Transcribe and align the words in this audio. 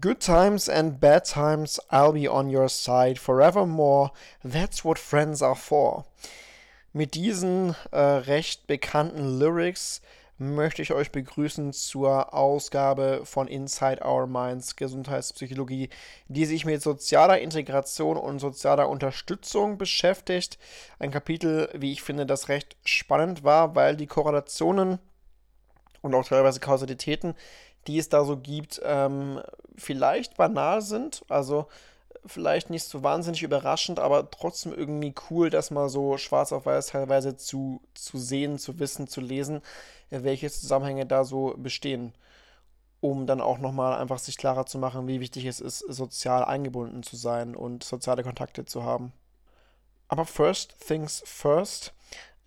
Good 0.00 0.20
times 0.20 0.68
and 0.68 1.00
bad 1.00 1.24
times, 1.24 1.80
I'll 1.90 2.12
be 2.12 2.28
on 2.28 2.54
your 2.54 2.68
side 2.68 3.18
forevermore. 3.18 4.12
That's 4.44 4.84
what 4.84 4.98
friends 4.98 5.42
are 5.42 5.56
for. 5.56 6.04
Mit 6.92 7.14
diesen 7.14 7.74
äh, 7.90 7.98
recht 7.98 8.66
bekannten 8.66 9.38
Lyrics 9.38 10.02
möchte 10.36 10.82
ich 10.82 10.92
euch 10.92 11.10
begrüßen 11.10 11.72
zur 11.72 12.32
Ausgabe 12.32 13.22
von 13.24 13.48
Inside 13.48 14.04
Our 14.06 14.26
Minds 14.26 14.76
Gesundheitspsychologie, 14.76 15.88
die 16.28 16.44
sich 16.44 16.64
mit 16.64 16.82
sozialer 16.82 17.40
Integration 17.40 18.18
und 18.18 18.38
sozialer 18.38 18.90
Unterstützung 18.90 19.78
beschäftigt. 19.78 20.58
Ein 20.98 21.10
Kapitel, 21.10 21.70
wie 21.74 21.92
ich 21.92 22.02
finde, 22.02 22.26
das 22.26 22.48
recht 22.48 22.76
spannend 22.84 23.42
war, 23.42 23.74
weil 23.74 23.96
die 23.96 24.06
Korrelationen 24.06 24.98
und 26.02 26.14
auch 26.14 26.24
teilweise 26.24 26.60
Kausalitäten, 26.60 27.34
die 27.86 27.98
es 27.98 28.08
da 28.08 28.24
so 28.24 28.36
gibt, 28.36 28.80
ähm, 28.84 29.40
vielleicht 29.76 30.36
banal 30.36 30.82
sind. 30.82 31.24
Also 31.28 31.66
vielleicht 32.26 32.70
nicht 32.70 32.84
so 32.84 33.02
wahnsinnig 33.02 33.42
überraschend, 33.42 33.98
aber 34.00 34.30
trotzdem 34.30 34.72
irgendwie 34.74 35.14
cool, 35.30 35.50
das 35.50 35.70
mal 35.70 35.88
so 35.88 36.18
schwarz 36.18 36.52
auf 36.52 36.66
weiß 36.66 36.88
teilweise 36.88 37.36
zu, 37.36 37.80
zu 37.94 38.18
sehen, 38.18 38.58
zu 38.58 38.78
wissen, 38.78 39.08
zu 39.08 39.20
lesen, 39.20 39.62
welche 40.10 40.50
Zusammenhänge 40.50 41.06
da 41.06 41.24
so 41.24 41.54
bestehen. 41.56 42.12
Um 43.00 43.26
dann 43.26 43.40
auch 43.40 43.58
nochmal 43.58 43.96
einfach 43.98 44.18
sich 44.18 44.36
klarer 44.36 44.66
zu 44.66 44.76
machen, 44.78 45.06
wie 45.06 45.20
wichtig 45.20 45.44
es 45.44 45.60
ist, 45.60 45.78
sozial 45.78 46.44
eingebunden 46.44 47.04
zu 47.04 47.16
sein 47.16 47.54
und 47.54 47.84
soziale 47.84 48.24
Kontakte 48.24 48.64
zu 48.64 48.82
haben. 48.82 49.12
Aber 50.08 50.24
first 50.24 50.74
things 50.84 51.22
first. 51.24 51.92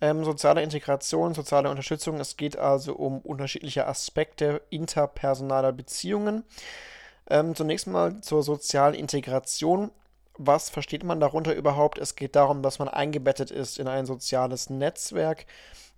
Ähm, 0.02 0.24
soziale 0.24 0.64
Integration, 0.64 1.32
soziale 1.32 1.70
Unterstützung. 1.70 2.18
Es 2.18 2.36
geht 2.36 2.58
also 2.58 2.94
um 2.94 3.20
unterschiedliche 3.20 3.86
Aspekte 3.86 4.60
interpersonaler 4.68 5.70
Beziehungen. 5.70 6.42
Ähm, 7.30 7.54
zunächst 7.54 7.86
mal 7.86 8.20
zur 8.20 8.42
sozialen 8.42 8.94
Integration. 8.94 9.92
Was 10.36 10.70
versteht 10.70 11.04
man 11.04 11.20
darunter 11.20 11.54
überhaupt? 11.54 11.98
Es 11.98 12.16
geht 12.16 12.34
darum, 12.34 12.62
dass 12.62 12.80
man 12.80 12.88
eingebettet 12.88 13.52
ist 13.52 13.78
in 13.78 13.86
ein 13.86 14.04
soziales 14.04 14.70
Netzwerk. 14.70 15.46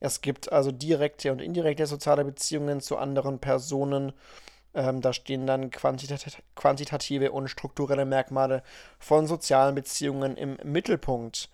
Es 0.01 0.21
gibt 0.21 0.53
also 0.53 0.71
direkte 0.71 1.33
und 1.33 1.41
indirekte 1.41 1.87
soziale 1.87 2.27
Beziehungen 2.27 2.83
zu 2.83 2.99
anderen 2.99 3.39
Personen. 3.39 4.13
Ähm, 4.75 5.01
da 5.01 5.15
stehen 5.15 5.47
dann 5.47 5.71
quantitat 5.71 6.43
quantitative 6.55 7.33
und 7.33 7.49
strukturelle 7.49 8.05
Merkmale 8.05 8.65
von 8.99 9.27
sozialen 9.27 9.75
Beziehungen 9.75 10.37
im 10.37 10.59
Mittelpunkt. 10.63 11.49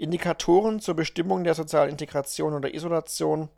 Indikatoren 0.00 0.80
zur 0.80 0.94
Bestimmung 0.94 1.44
der 1.44 1.52
sozialen 1.52 1.90
Integration 1.90 2.54
oder 2.54 2.72
Isolation 2.72 3.50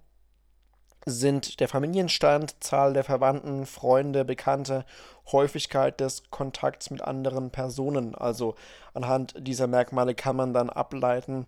sind 1.07 1.61
der 1.61 1.69
Familienstand, 1.69 2.57
Zahl 2.59 2.95
der 2.95 3.05
Verwandten, 3.05 3.65
Freunde, 3.65 4.25
Bekannte, 4.25 4.85
Häufigkeit 5.31 6.01
des 6.01 6.31
Kontakts 6.31 6.91
mit 6.91 7.01
anderen 7.01 7.51
Personen. 7.51 8.17
Also 8.17 8.57
anhand 8.93 9.35
dieser 9.39 9.69
Merkmale 9.69 10.17
kann 10.17 10.35
man 10.35 10.53
dann 10.53 10.69
ableiten 10.69 11.47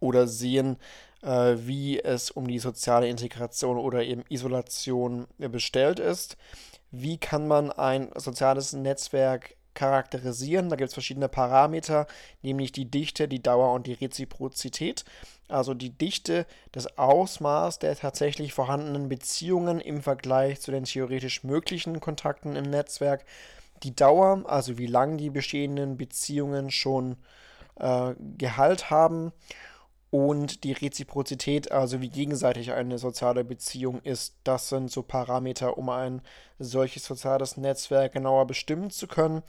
oder 0.00 0.26
sehen, 0.26 0.76
äh, 1.22 1.54
wie 1.58 2.00
es 2.00 2.32
um 2.32 2.48
die 2.48 2.58
soziale 2.58 3.08
Integration 3.08 3.78
oder 3.78 4.02
eben 4.02 4.24
Isolation 4.28 5.28
bestellt 5.38 6.00
ist. 6.00 6.36
Wie 6.90 7.18
kann 7.18 7.46
man 7.46 7.70
ein 7.70 8.10
soziales 8.16 8.72
Netzwerk 8.72 9.55
charakterisieren? 9.76 10.68
Da 10.68 10.74
gibt 10.74 10.88
es 10.88 10.94
verschiedene 10.94 11.28
Parameter, 11.28 12.08
nämlich 12.42 12.72
die 12.72 12.90
Dichte, 12.90 13.28
die 13.28 13.42
Dauer 13.42 13.72
und 13.72 13.86
die 13.86 13.92
Reziprozität. 13.92 15.04
Also 15.48 15.74
die 15.74 15.90
Dichte, 15.90 16.46
das 16.72 16.98
Ausmaß 16.98 17.78
der 17.78 17.94
tatsächlich 17.96 18.52
vorhandenen 18.52 19.08
Beziehungen 19.08 19.80
im 19.80 20.02
Vergleich 20.02 20.60
zu 20.60 20.72
den 20.72 20.84
theoretisch 20.84 21.44
möglichen 21.44 22.00
Kontakten 22.00 22.56
im 22.56 22.64
Netzwerk, 22.64 23.24
die 23.84 23.94
Dauer, 23.94 24.42
also 24.46 24.78
wie 24.78 24.86
lang 24.86 25.18
die 25.18 25.30
bestehenden 25.30 25.96
Beziehungen 25.96 26.72
schon 26.72 27.16
äh, 27.78 28.14
Gehalt 28.38 28.90
haben 28.90 29.32
und 30.16 30.64
die 30.64 30.72
Reziprozität, 30.72 31.72
also 31.72 32.00
wie 32.00 32.08
gegenseitig 32.08 32.72
eine 32.72 32.96
soziale 32.96 33.44
Beziehung 33.44 34.00
ist. 34.00 34.34
Das 34.44 34.70
sind 34.70 34.90
so 34.90 35.02
Parameter, 35.02 35.76
um 35.76 35.90
ein 35.90 36.22
solches 36.58 37.04
soziales 37.04 37.58
Netzwerk 37.58 38.14
genauer 38.14 38.46
bestimmen 38.46 38.88
zu 38.90 39.08
können. 39.08 39.42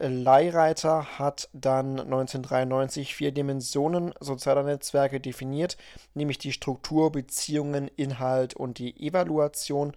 Leihreiter 0.00 1.20
hat 1.20 1.48
dann 1.52 2.00
1993 2.00 3.14
vier 3.14 3.30
Dimensionen 3.30 4.12
sozialer 4.18 4.64
Netzwerke 4.64 5.20
definiert, 5.20 5.76
nämlich 6.14 6.38
die 6.38 6.50
Struktur, 6.50 7.12
Beziehungen, 7.12 7.88
Inhalt 7.94 8.54
und 8.54 8.78
die 8.78 9.00
Evaluation. 9.00 9.92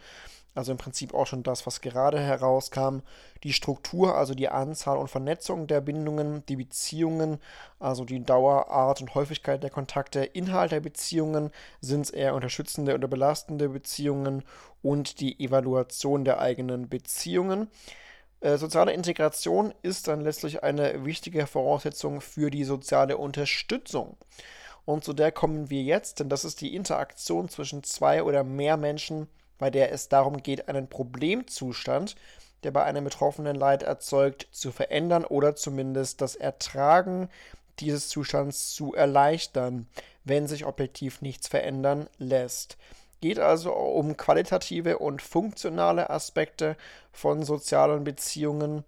Also 0.57 0.71
im 0.71 0.79
Prinzip 0.79 1.13
auch 1.13 1.27
schon 1.27 1.43
das, 1.43 1.67
was 1.67 1.81
gerade 1.81 2.19
herauskam. 2.19 3.01
Die 3.43 3.53
Struktur, 3.53 4.15
also 4.15 4.33
die 4.33 4.49
Anzahl 4.49 4.97
und 4.97 5.07
Vernetzung 5.07 5.67
der 5.67 5.81
Bindungen, 5.81 6.43
die 6.47 6.55
Beziehungen, 6.55 7.37
also 7.79 8.05
die 8.05 8.23
Dauer, 8.23 8.67
Art 8.71 8.99
und 8.99 9.13
Häufigkeit 9.13 9.61
der 9.61 9.69
Kontakte, 9.69 10.23
Inhalt 10.23 10.71
der 10.71 10.79
Beziehungen, 10.79 11.51
sind 11.79 12.01
es 12.01 12.09
eher 12.09 12.33
unterstützende 12.33 12.95
oder 12.95 13.07
belastende 13.07 13.69
Beziehungen 13.69 14.43
und 14.81 15.19
die 15.19 15.39
Evaluation 15.39 16.25
der 16.25 16.39
eigenen 16.39 16.89
Beziehungen. 16.89 17.69
Äh, 18.39 18.57
soziale 18.57 18.93
Integration 18.93 19.75
ist 19.83 20.07
dann 20.07 20.21
letztlich 20.21 20.63
eine 20.63 21.05
wichtige 21.05 21.45
Voraussetzung 21.45 22.19
für 22.19 22.49
die 22.49 22.63
soziale 22.63 23.17
Unterstützung. 23.17 24.17
Und 24.85 25.03
zu 25.03 25.13
der 25.13 25.31
kommen 25.31 25.69
wir 25.69 25.83
jetzt, 25.83 26.19
denn 26.19 26.29
das 26.29 26.45
ist 26.45 26.61
die 26.61 26.73
Interaktion 26.73 27.47
zwischen 27.47 27.83
zwei 27.83 28.23
oder 28.23 28.43
mehr 28.43 28.77
Menschen, 28.77 29.27
bei 29.57 29.69
der 29.69 29.91
es 29.91 30.09
darum 30.09 30.43
geht, 30.43 30.67
einen 30.67 30.87
Problemzustand, 30.87 32.15
der 32.63 32.71
bei 32.71 32.83
einem 32.83 33.03
Betroffenen 33.03 33.55
Leid 33.55 33.83
erzeugt, 33.83 34.47
zu 34.51 34.71
verändern 34.71 35.25
oder 35.25 35.55
zumindest 35.55 36.21
das 36.21 36.35
Ertragen 36.35 37.29
dieses 37.79 38.09
Zustands 38.09 38.73
zu 38.73 38.93
erleichtern, 38.93 39.87
wenn 40.23 40.47
sich 40.47 40.65
objektiv 40.65 41.21
nichts 41.21 41.47
verändern 41.47 42.07
lässt 42.17 42.77
geht 43.21 43.39
also 43.39 43.73
um 43.73 44.15
qualitative 44.17 44.99
und 44.99 45.21
funktionale 45.21 46.09
Aspekte 46.09 46.75
von 47.11 47.43
sozialen 47.43 48.03
Beziehungen. 48.03 48.83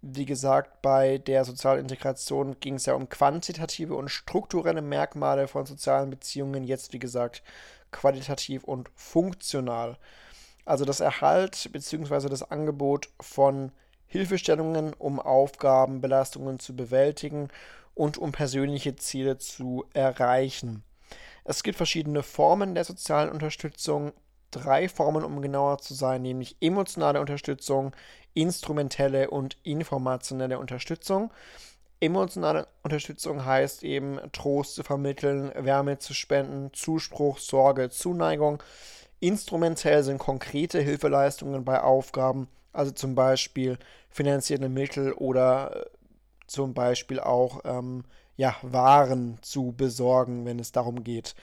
Wie 0.00 0.26
gesagt, 0.26 0.82
bei 0.82 1.18
der 1.18 1.44
sozialen 1.44 1.80
Integration 1.80 2.58
ging 2.58 2.74
es 2.74 2.86
ja 2.86 2.94
um 2.94 3.08
quantitative 3.08 3.94
und 3.94 4.08
strukturelle 4.08 4.82
Merkmale 4.82 5.46
von 5.46 5.64
sozialen 5.64 6.10
Beziehungen. 6.10 6.64
Jetzt, 6.64 6.92
wie 6.92 6.98
gesagt, 6.98 7.42
qualitativ 7.92 8.64
und 8.64 8.90
funktional. 8.94 9.96
Also 10.64 10.84
das 10.84 11.00
Erhalt 11.00 11.70
bzw. 11.72 12.28
das 12.28 12.50
Angebot 12.50 13.08
von 13.20 13.72
Hilfestellungen, 14.06 14.92
um 14.94 15.20
Aufgaben, 15.20 16.00
Belastungen 16.00 16.58
zu 16.58 16.76
bewältigen 16.76 17.48
und 17.94 18.18
um 18.18 18.32
persönliche 18.32 18.96
Ziele 18.96 19.38
zu 19.38 19.84
erreichen. 19.94 20.84
Es 21.44 21.62
gibt 21.62 21.76
verschiedene 21.76 22.22
Formen 22.22 22.74
der 22.74 22.84
sozialen 22.84 23.30
Unterstützung. 23.30 24.12
Drei 24.50 24.88
Formen, 24.88 25.24
um 25.24 25.40
genauer 25.40 25.78
zu 25.78 25.94
sein, 25.94 26.22
nämlich 26.22 26.56
emotionale 26.60 27.20
Unterstützung, 27.20 27.92
instrumentelle 28.34 29.30
und 29.30 29.56
informationelle 29.62 30.58
Unterstützung. 30.58 31.32
Emotionale 32.02 32.66
Unterstützung 32.82 33.44
heißt 33.44 33.84
eben 33.84 34.18
Trost 34.32 34.74
zu 34.74 34.82
vermitteln, 34.82 35.52
Wärme 35.54 35.98
zu 35.98 36.14
spenden, 36.14 36.72
Zuspruch, 36.72 37.38
Sorge, 37.38 37.90
Zuneigung. 37.90 38.60
Instrumentell 39.20 40.02
sind 40.02 40.18
konkrete 40.18 40.80
Hilfeleistungen 40.80 41.64
bei 41.64 41.80
Aufgaben, 41.80 42.48
also 42.72 42.90
zum 42.90 43.14
Beispiel 43.14 43.78
finanzielle 44.10 44.68
Mittel 44.68 45.12
oder 45.12 45.76
äh, 45.76 45.90
zum 46.48 46.74
Beispiel 46.74 47.20
auch 47.20 47.60
ähm, 47.64 48.02
ja, 48.36 48.56
Waren 48.62 49.38
zu 49.40 49.70
besorgen, 49.70 50.44
wenn 50.44 50.58
es 50.58 50.72
darum 50.72 51.04
geht. 51.04 51.36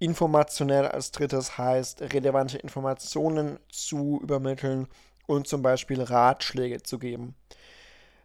Informationell 0.00 0.88
als 0.88 1.12
drittes 1.12 1.56
heißt, 1.56 2.02
relevante 2.12 2.58
Informationen 2.58 3.60
zu 3.68 4.18
übermitteln 4.20 4.88
und 5.28 5.46
zum 5.46 5.62
Beispiel 5.62 6.02
Ratschläge 6.02 6.82
zu 6.82 6.98
geben. 6.98 7.36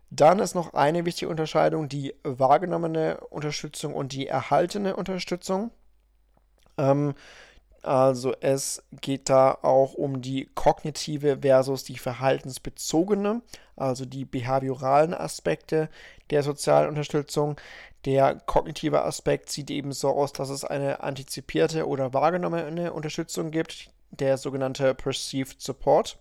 Dann 0.09 0.39
ist 0.39 0.55
noch 0.55 0.73
eine 0.73 1.05
wichtige 1.05 1.29
Unterscheidung, 1.29 1.89
die 1.89 2.15
wahrgenommene 2.23 3.19
Unterstützung 3.29 3.93
und 3.93 4.13
die 4.13 4.27
erhaltene 4.27 4.95
Unterstützung. 4.95 5.71
Ähm, 6.77 7.15
also 7.85 8.33
es 8.41 8.81
geht 9.01 9.29
da 9.29 9.59
auch 9.61 9.93
um 9.93 10.21
die 10.21 10.49
kognitive 10.55 11.39
versus 11.41 11.83
die 11.83 11.99
verhaltensbezogene, 11.99 13.43
also 13.75 14.05
die 14.05 14.25
behavioralen 14.25 15.13
Aspekte 15.13 15.89
der 16.31 16.41
sozialen 16.41 16.89
Unterstützung. 16.89 17.57
Der 18.05 18.35
kognitive 18.35 19.03
Aspekt 19.03 19.51
sieht 19.51 19.69
eben 19.69 19.91
so 19.91 20.09
aus, 20.09 20.33
dass 20.33 20.49
es 20.49 20.63
eine 20.63 21.03
antizipierte 21.03 21.87
oder 21.87 22.13
wahrgenommene 22.13 22.91
Unterstützung 22.91 23.51
gibt, 23.51 23.89
der 24.09 24.37
sogenannte 24.37 24.95
Perceived 24.95 25.61
Support. 25.61 26.17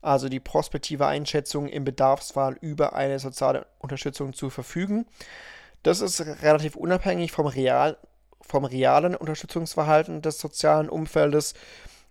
Also 0.00 0.28
die 0.28 0.40
prospektive 0.40 1.06
Einschätzung 1.06 1.68
im 1.68 1.84
Bedarfsfall 1.84 2.56
über 2.60 2.94
eine 2.94 3.18
soziale 3.18 3.66
Unterstützung 3.78 4.32
zu 4.32 4.50
verfügen. 4.50 5.06
Das 5.82 6.00
ist 6.00 6.20
relativ 6.42 6.76
unabhängig 6.76 7.32
vom 7.32 7.46
real 7.46 7.96
vom 8.40 8.64
realen 8.64 9.14
Unterstützungsverhalten 9.14 10.22
des 10.22 10.38
sozialen 10.38 10.88
Umfeldes 10.88 11.54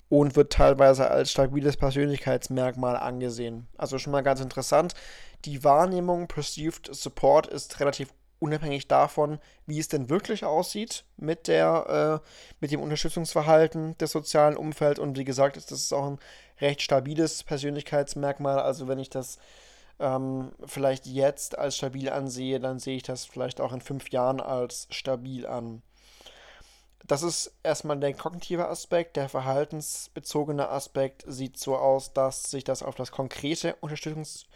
und 0.09 0.35
wird 0.35 0.53
teilweise 0.53 1.09
als 1.09 1.31
stabiles 1.31 1.77
Persönlichkeitsmerkmal 1.77 2.95
angesehen. 2.95 3.67
Also 3.77 3.97
schon 3.97 4.11
mal 4.11 4.21
ganz 4.21 4.39
interessant. 4.39 4.93
Die 5.45 5.63
Wahrnehmung 5.63 6.27
Perceived 6.27 6.89
Support 6.93 7.47
ist 7.47 7.79
relativ 7.79 8.13
unabhängig 8.39 8.87
davon, 8.87 9.39
wie 9.65 9.79
es 9.79 9.87
denn 9.87 10.09
wirklich 10.09 10.45
aussieht 10.45 11.05
mit 11.17 11.47
der, 11.47 12.21
äh, 12.23 12.29
mit 12.59 12.71
dem 12.71 12.81
Unterstützungsverhalten 12.81 13.97
des 13.97 14.11
sozialen 14.11 14.57
Umfelds. 14.57 14.99
Und 14.99 15.17
wie 15.17 15.25
gesagt, 15.25 15.57
ist 15.57 15.71
das 15.71 15.91
auch 15.93 16.05
ein 16.05 16.19
recht 16.59 16.81
stabiles 16.81 17.43
Persönlichkeitsmerkmal. 17.43 18.59
Also 18.59 18.87
wenn 18.87 18.99
ich 18.99 19.09
das 19.09 19.37
ähm, 19.99 20.51
vielleicht 20.65 21.07
jetzt 21.07 21.57
als 21.57 21.77
stabil 21.77 22.09
ansehe, 22.09 22.59
dann 22.59 22.79
sehe 22.79 22.97
ich 22.97 23.03
das 23.03 23.25
vielleicht 23.25 23.61
auch 23.61 23.73
in 23.73 23.81
fünf 23.81 24.09
Jahren 24.09 24.39
als 24.39 24.87
stabil 24.91 25.45
an. 25.47 25.81
Das 27.07 27.23
ist 27.23 27.53
erstmal 27.63 27.99
der 27.99 28.13
kognitive 28.13 28.67
Aspekt. 28.67 29.15
Der 29.15 29.29
verhaltensbezogene 29.29 30.69
Aspekt 30.69 31.23
sieht 31.25 31.57
so 31.57 31.77
aus, 31.77 32.13
dass 32.13 32.43
sich 32.43 32.65
das 32.65 32.83
auf 32.83 32.95
das 32.95 33.11
konkrete 33.11 33.75
Unterstützungs 33.81 34.47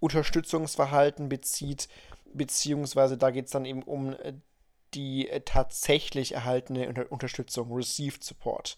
Unterstützungsverhalten 0.00 1.28
bezieht, 1.28 1.88
beziehungsweise 2.32 3.16
da 3.16 3.30
geht 3.30 3.46
es 3.46 3.52
dann 3.52 3.64
eben 3.64 3.82
um 3.82 4.12
äh, 4.14 4.34
die 4.94 5.28
äh, 5.28 5.40
tatsächlich 5.40 6.32
erhaltene 6.32 7.06
Unterstützung, 7.08 7.72
Received 7.72 8.24
Support. 8.24 8.76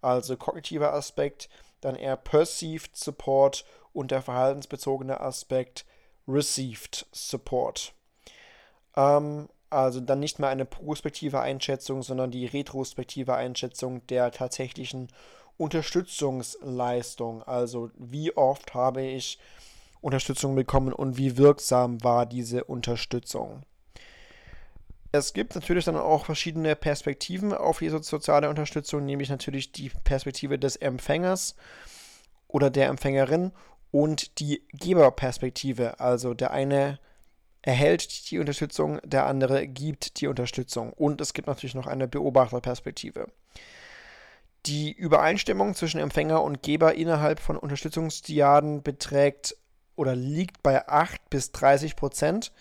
Also 0.00 0.36
kognitiver 0.36 0.94
Aspekt, 0.94 1.48
dann 1.80 1.94
eher 1.94 2.16
Perceived 2.16 2.96
Support 2.96 3.64
und 3.92 4.10
der 4.10 4.22
verhaltensbezogene 4.22 5.20
Aspekt 5.20 5.84
Received 6.26 7.06
Support. 7.12 7.92
Ähm, 8.96 9.48
also 9.68 10.00
dann 10.00 10.20
nicht 10.20 10.38
mehr 10.38 10.48
eine 10.48 10.64
prospektive 10.64 11.40
Einschätzung, 11.40 12.02
sondern 12.02 12.30
die 12.30 12.46
retrospektive 12.46 13.34
Einschätzung 13.34 14.06
der 14.08 14.32
tatsächlichen 14.32 15.08
Unterstützungsleistung. 15.56 17.42
Also 17.44 17.90
wie 17.96 18.36
oft 18.36 18.74
habe 18.74 19.02
ich 19.02 19.38
Unterstützung 20.00 20.54
bekommen 20.54 20.92
und 20.92 21.16
wie 21.16 21.36
wirksam 21.36 22.02
war 22.02 22.26
diese 22.26 22.64
Unterstützung. 22.64 23.62
Es 25.12 25.32
gibt 25.32 25.56
natürlich 25.56 25.84
dann 25.84 25.96
auch 25.96 26.26
verschiedene 26.26 26.76
Perspektiven 26.76 27.52
auf 27.52 27.80
diese 27.80 28.02
soziale 28.02 28.48
Unterstützung, 28.48 29.04
nämlich 29.04 29.28
natürlich 29.28 29.72
die 29.72 29.90
Perspektive 30.04 30.58
des 30.58 30.76
Empfängers 30.76 31.56
oder 32.46 32.70
der 32.70 32.88
Empfängerin 32.88 33.50
und 33.90 34.38
die 34.38 34.62
Geberperspektive. 34.72 35.98
Also 35.98 36.34
der 36.34 36.52
eine 36.52 37.00
erhält 37.62 38.30
die 38.30 38.38
Unterstützung, 38.38 39.00
der 39.04 39.26
andere 39.26 39.66
gibt 39.66 40.20
die 40.20 40.28
Unterstützung. 40.28 40.92
Und 40.92 41.20
es 41.20 41.34
gibt 41.34 41.48
natürlich 41.48 41.74
noch 41.74 41.86
eine 41.86 42.08
Beobachterperspektive. 42.08 43.26
Die 44.66 44.92
Übereinstimmung 44.92 45.74
zwischen 45.74 46.00
Empfänger 46.00 46.42
und 46.42 46.62
Geber 46.62 46.94
innerhalb 46.94 47.40
von 47.40 47.56
Unterstützungsdiaden 47.56 48.82
beträgt 48.82 49.56
oder 50.00 50.16
liegt 50.16 50.62
bei 50.62 50.88
8 50.88 51.28
bis 51.28 51.52
30 51.52 51.94
Prozent. 51.94 52.52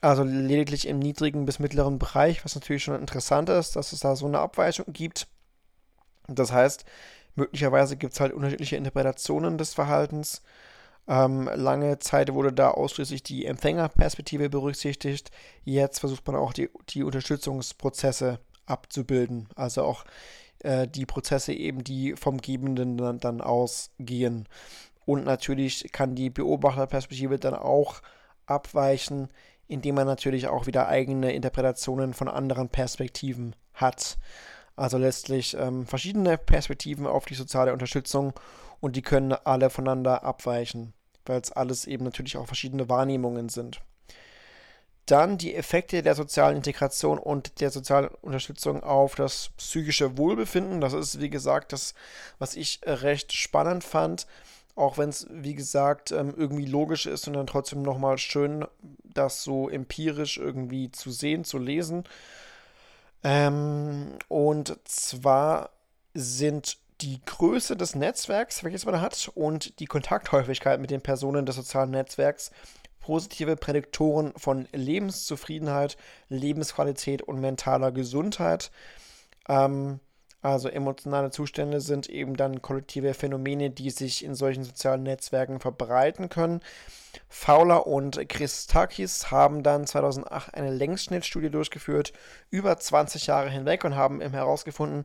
Also 0.00 0.24
lediglich 0.24 0.88
im 0.88 0.98
niedrigen 0.98 1.44
bis 1.44 1.58
mittleren 1.58 1.98
Bereich, 1.98 2.44
was 2.44 2.54
natürlich 2.54 2.82
schon 2.82 2.98
interessant 2.98 3.50
ist, 3.50 3.76
dass 3.76 3.92
es 3.92 4.00
da 4.00 4.16
so 4.16 4.26
eine 4.26 4.38
Abweichung 4.38 4.86
gibt. 4.92 5.26
Das 6.28 6.52
heißt, 6.52 6.86
möglicherweise 7.34 7.96
gibt 7.96 8.14
es 8.14 8.20
halt 8.20 8.32
unterschiedliche 8.32 8.76
Interpretationen 8.76 9.58
des 9.58 9.74
Verhaltens. 9.74 10.42
Ähm, 11.06 11.50
lange 11.54 11.98
Zeit 11.98 12.32
wurde 12.32 12.52
da 12.52 12.70
ausschließlich 12.70 13.22
die 13.22 13.44
Empfängerperspektive 13.44 14.48
berücksichtigt. 14.48 15.30
Jetzt 15.64 16.00
versucht 16.00 16.26
man 16.26 16.36
auch 16.36 16.54
die, 16.54 16.70
die 16.88 17.02
Unterstützungsprozesse 17.02 18.40
abzubilden. 18.64 19.48
Also 19.54 19.82
auch 19.82 20.04
äh, 20.60 20.88
die 20.88 21.06
Prozesse 21.06 21.52
eben, 21.52 21.84
die 21.84 22.14
vom 22.16 22.38
Gebenden 22.40 22.96
dann, 22.96 23.20
dann 23.20 23.40
ausgehen. 23.40 24.48
Und 25.06 25.24
natürlich 25.24 25.90
kann 25.92 26.14
die 26.14 26.28
Beobachterperspektive 26.28 27.38
dann 27.38 27.54
auch 27.54 28.02
abweichen, 28.44 29.28
indem 29.68 29.94
man 29.94 30.06
natürlich 30.06 30.48
auch 30.48 30.66
wieder 30.66 30.88
eigene 30.88 31.32
Interpretationen 31.32 32.12
von 32.12 32.28
anderen 32.28 32.68
Perspektiven 32.68 33.54
hat. 33.72 34.18
Also 34.74 34.98
letztlich 34.98 35.56
ähm, 35.58 35.86
verschiedene 35.86 36.36
Perspektiven 36.36 37.06
auf 37.06 37.24
die 37.24 37.34
soziale 37.34 37.72
Unterstützung 37.72 38.34
und 38.80 38.96
die 38.96 39.02
können 39.02 39.32
alle 39.32 39.70
voneinander 39.70 40.22
abweichen, 40.24 40.92
weil 41.24 41.40
es 41.40 41.52
alles 41.52 41.86
eben 41.86 42.04
natürlich 42.04 42.36
auch 42.36 42.46
verschiedene 42.46 42.88
Wahrnehmungen 42.88 43.48
sind. 43.48 43.80
Dann 45.06 45.38
die 45.38 45.54
Effekte 45.54 46.02
der 46.02 46.16
sozialen 46.16 46.56
Integration 46.56 47.18
und 47.18 47.60
der 47.60 47.70
sozialen 47.70 48.08
Unterstützung 48.22 48.82
auf 48.82 49.14
das 49.14 49.50
psychische 49.56 50.18
Wohlbefinden. 50.18 50.80
Das 50.80 50.92
ist, 50.92 51.20
wie 51.20 51.30
gesagt, 51.30 51.72
das, 51.72 51.94
was 52.40 52.56
ich 52.56 52.80
recht 52.84 53.32
spannend 53.32 53.84
fand 53.84 54.26
auch 54.76 54.98
wenn 54.98 55.08
es, 55.08 55.26
wie 55.30 55.54
gesagt, 55.54 56.12
ähm, 56.12 56.34
irgendwie 56.36 56.66
logisch 56.66 57.06
ist 57.06 57.26
und 57.26 57.34
dann 57.34 57.46
trotzdem 57.46 57.82
nochmal 57.82 58.18
schön, 58.18 58.66
das 59.02 59.42
so 59.42 59.68
empirisch 59.68 60.36
irgendwie 60.36 60.90
zu 60.92 61.10
sehen, 61.10 61.44
zu 61.44 61.58
lesen. 61.58 62.04
Ähm, 63.24 64.18
und 64.28 64.78
zwar 64.84 65.70
sind 66.14 66.76
die 67.00 67.20
Größe 67.24 67.76
des 67.76 67.94
Netzwerks, 67.94 68.64
welches 68.64 68.86
man 68.86 69.00
hat, 69.00 69.30
und 69.34 69.80
die 69.80 69.86
Kontakthäufigkeit 69.86 70.80
mit 70.80 70.90
den 70.90 71.00
Personen 71.00 71.44
des 71.44 71.56
sozialen 71.56 71.90
Netzwerks 71.90 72.50
positive 73.00 73.56
Prädiktoren 73.56 74.32
von 74.36 74.66
Lebenszufriedenheit, 74.72 75.96
Lebensqualität 76.28 77.22
und 77.22 77.40
mentaler 77.40 77.92
Gesundheit. 77.92 78.72
Ähm, 79.48 80.00
also 80.46 80.68
emotionale 80.68 81.30
Zustände 81.30 81.80
sind 81.80 82.08
eben 82.08 82.36
dann 82.36 82.62
kollektive 82.62 83.14
Phänomene, 83.14 83.70
die 83.70 83.90
sich 83.90 84.24
in 84.24 84.36
solchen 84.36 84.62
sozialen 84.62 85.02
Netzwerken 85.02 85.58
verbreiten 85.58 86.28
können. 86.28 86.60
Fowler 87.28 87.86
und 87.86 88.28
Christakis 88.28 89.32
haben 89.32 89.64
dann 89.64 89.86
2008 89.86 90.54
eine 90.54 90.70
Längsschnittstudie 90.70 91.50
durchgeführt, 91.50 92.12
über 92.50 92.78
20 92.78 93.26
Jahre 93.26 93.50
hinweg 93.50 93.82
und 93.84 93.96
haben 93.96 94.20
herausgefunden, 94.20 95.04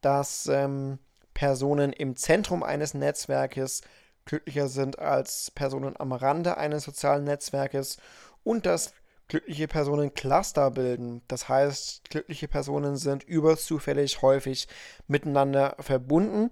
dass 0.00 0.48
ähm, 0.48 0.98
Personen 1.34 1.92
im 1.92 2.16
Zentrum 2.16 2.64
eines 2.64 2.94
Netzwerkes 2.94 3.82
glücklicher 4.24 4.68
sind 4.68 4.98
als 4.98 5.52
Personen 5.52 5.94
am 5.98 6.12
Rande 6.12 6.56
eines 6.56 6.82
sozialen 6.82 7.24
Netzwerkes 7.24 7.98
und 8.42 8.66
dass 8.66 8.92
glückliche 9.28 9.68
Personen 9.68 10.14
Cluster 10.14 10.70
bilden. 10.70 11.22
Das 11.28 11.48
heißt, 11.48 12.10
glückliche 12.10 12.48
Personen 12.48 12.96
sind 12.96 13.24
überzufällig 13.24 14.22
häufig 14.22 14.68
miteinander 15.06 15.76
verbunden. 15.78 16.50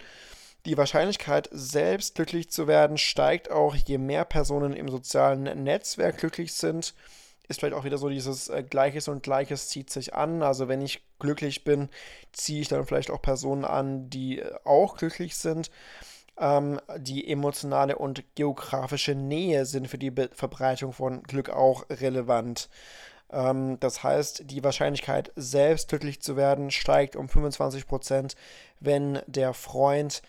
Die 0.64 0.78
Wahrscheinlichkeit, 0.78 1.48
selbst 1.50 2.14
glücklich 2.14 2.50
zu 2.50 2.68
werden, 2.68 2.96
steigt 2.96 3.50
auch, 3.50 3.74
je 3.74 3.98
mehr 3.98 4.24
Personen 4.24 4.74
im 4.74 4.88
sozialen 4.88 5.42
Netzwerk 5.64 6.18
glücklich 6.18 6.54
sind. 6.54 6.94
Ist 7.48 7.60
vielleicht 7.60 7.74
auch 7.74 7.84
wieder 7.84 7.98
so 7.98 8.08
dieses 8.08 8.48
äh, 8.48 8.62
Gleiches 8.62 9.08
und 9.08 9.24
Gleiches 9.24 9.68
zieht 9.68 9.90
sich 9.90 10.14
an. 10.14 10.42
Also 10.42 10.68
wenn 10.68 10.80
ich 10.80 11.02
glücklich 11.18 11.64
bin, 11.64 11.88
ziehe 12.32 12.60
ich 12.60 12.68
dann 12.68 12.86
vielleicht 12.86 13.10
auch 13.10 13.20
Personen 13.20 13.64
an, 13.64 14.08
die 14.08 14.38
äh, 14.38 14.54
auch 14.64 14.96
glücklich 14.96 15.36
sind. 15.36 15.70
Ähm, 16.42 16.80
die 16.98 17.30
emotionale 17.30 17.96
und 17.96 18.24
geografische 18.34 19.14
Nähe 19.14 19.64
sind 19.64 19.86
für 19.86 19.96
die 19.96 20.10
Be 20.10 20.28
Verbreitung 20.34 20.92
von 20.92 21.22
Glück 21.22 21.50
auch 21.50 21.88
relevant. 21.88 22.68
Ähm, 23.30 23.78
das 23.78 24.02
heißt, 24.02 24.50
die 24.50 24.64
Wahrscheinlichkeit, 24.64 25.30
selbst 25.36 25.88
glücklich 25.88 26.20
zu 26.20 26.36
werden, 26.36 26.72
steigt 26.72 27.14
um 27.14 27.26
25%, 27.26 28.34
wenn 28.80 29.20
der 29.28 29.54
Freund, 29.54 30.20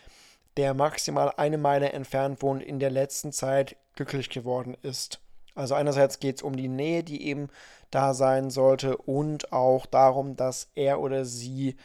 der 0.56 0.76
maximal 0.76 1.34
eine 1.38 1.58
Meile 1.58 1.92
entfernt 1.94 2.44
wohnt, 2.44 2.62
in 2.62 2.78
der 2.78 2.92
letzten 2.92 3.32
Zeit 3.32 3.76
glücklich 3.96 4.30
geworden 4.30 4.78
ist. 4.84 5.20
Also 5.56 5.74
einerseits 5.74 6.20
geht 6.20 6.36
es 6.36 6.44
um 6.44 6.56
die 6.56 6.68
Nähe, 6.68 7.04
die 7.04 7.26
eben 7.26 7.50
da 7.90 8.14
sein 8.14 8.52
sollte 8.52 8.98
und 8.98 9.52
auch 9.52 9.88
darum, 9.88 10.36
dass 10.36 10.70
er 10.76 11.00
oder 11.00 11.26
sie 11.26 11.76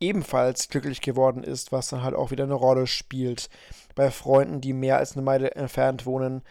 ebenfalls 0.00 0.68
glücklich 0.68 1.00
geworden 1.00 1.42
ist, 1.42 1.72
was 1.72 1.88
dann 1.88 2.02
halt 2.02 2.14
auch 2.14 2.30
wieder 2.30 2.44
eine 2.44 2.54
Rolle 2.54 2.86
spielt. 2.86 3.48
Bei 3.94 4.10
Freunden, 4.10 4.60
die 4.60 4.72
mehr 4.72 4.98
als 4.98 5.12
eine 5.12 5.22
Meile 5.22 5.52
entfernt 5.52 6.06
wohnen, 6.06 6.42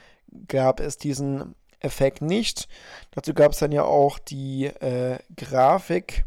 gab 0.48 0.80
es 0.80 0.98
diesen 0.98 1.56
Effekt 1.80 2.22
nicht. 2.22 2.68
Dazu 3.12 3.34
gab 3.34 3.51
es 3.51 3.60
dann 3.60 3.72
ja 3.72 3.84
auch 3.84 4.20
die 4.20 4.66
äh, 4.66 5.20
Grafik. 5.36 6.25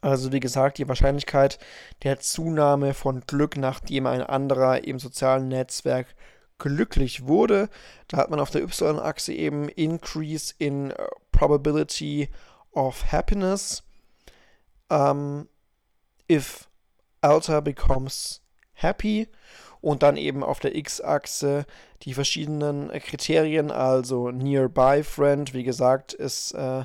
Also 0.00 0.32
wie 0.32 0.40
gesagt, 0.40 0.78
die 0.78 0.88
Wahrscheinlichkeit 0.88 1.58
der 2.02 2.18
Zunahme 2.18 2.92
von 2.92 3.20
Glück, 3.20 3.56
nachdem 3.56 4.06
ein 4.06 4.22
anderer 4.22 4.82
im 4.84 4.98
sozialen 4.98 5.48
Netzwerk 5.48 6.08
glücklich 6.58 7.26
wurde. 7.26 7.68
Da 8.08 8.16
hat 8.16 8.30
man 8.30 8.40
auf 8.40 8.50
der 8.50 8.62
Y-Achse 8.62 9.32
eben 9.32 9.68
Increase 9.68 10.54
in 10.58 10.90
äh, 10.90 11.06
Probability 11.30 12.28
of 12.72 13.12
Happiness. 13.12 13.84
Ähm, 14.90 15.48
if 16.32 16.68
Alter 17.20 17.60
becomes 17.60 18.40
happy 18.72 19.28
und 19.80 20.02
dann 20.02 20.16
eben 20.16 20.42
auf 20.42 20.60
der 20.60 20.74
X-Achse 20.74 21.66
die 22.02 22.14
verschiedenen 22.14 22.88
Kriterien, 22.90 23.70
also 23.70 24.30
Nearby 24.30 25.02
Friend, 25.02 25.52
wie 25.52 25.64
gesagt, 25.64 26.12
ist 26.12 26.52
äh, 26.52 26.84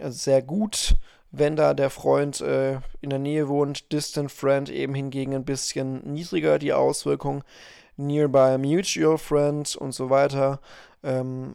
sehr 0.00 0.42
gut, 0.42 0.96
wenn 1.30 1.56
da 1.56 1.74
der 1.74 1.90
Freund 1.90 2.40
äh, 2.40 2.80
in 3.00 3.10
der 3.10 3.18
Nähe 3.18 3.48
wohnt, 3.48 3.92
Distant 3.92 4.30
Friend 4.30 4.68
eben 4.68 4.94
hingegen 4.94 5.34
ein 5.34 5.44
bisschen 5.44 6.12
niedriger 6.12 6.58
die 6.58 6.72
Auswirkung, 6.72 7.44
Nearby 7.96 8.58
Mutual 8.58 9.18
Friend 9.18 9.74
und 9.76 9.92
so 9.92 10.10
weiter. 10.10 10.60
Ähm, 11.02 11.54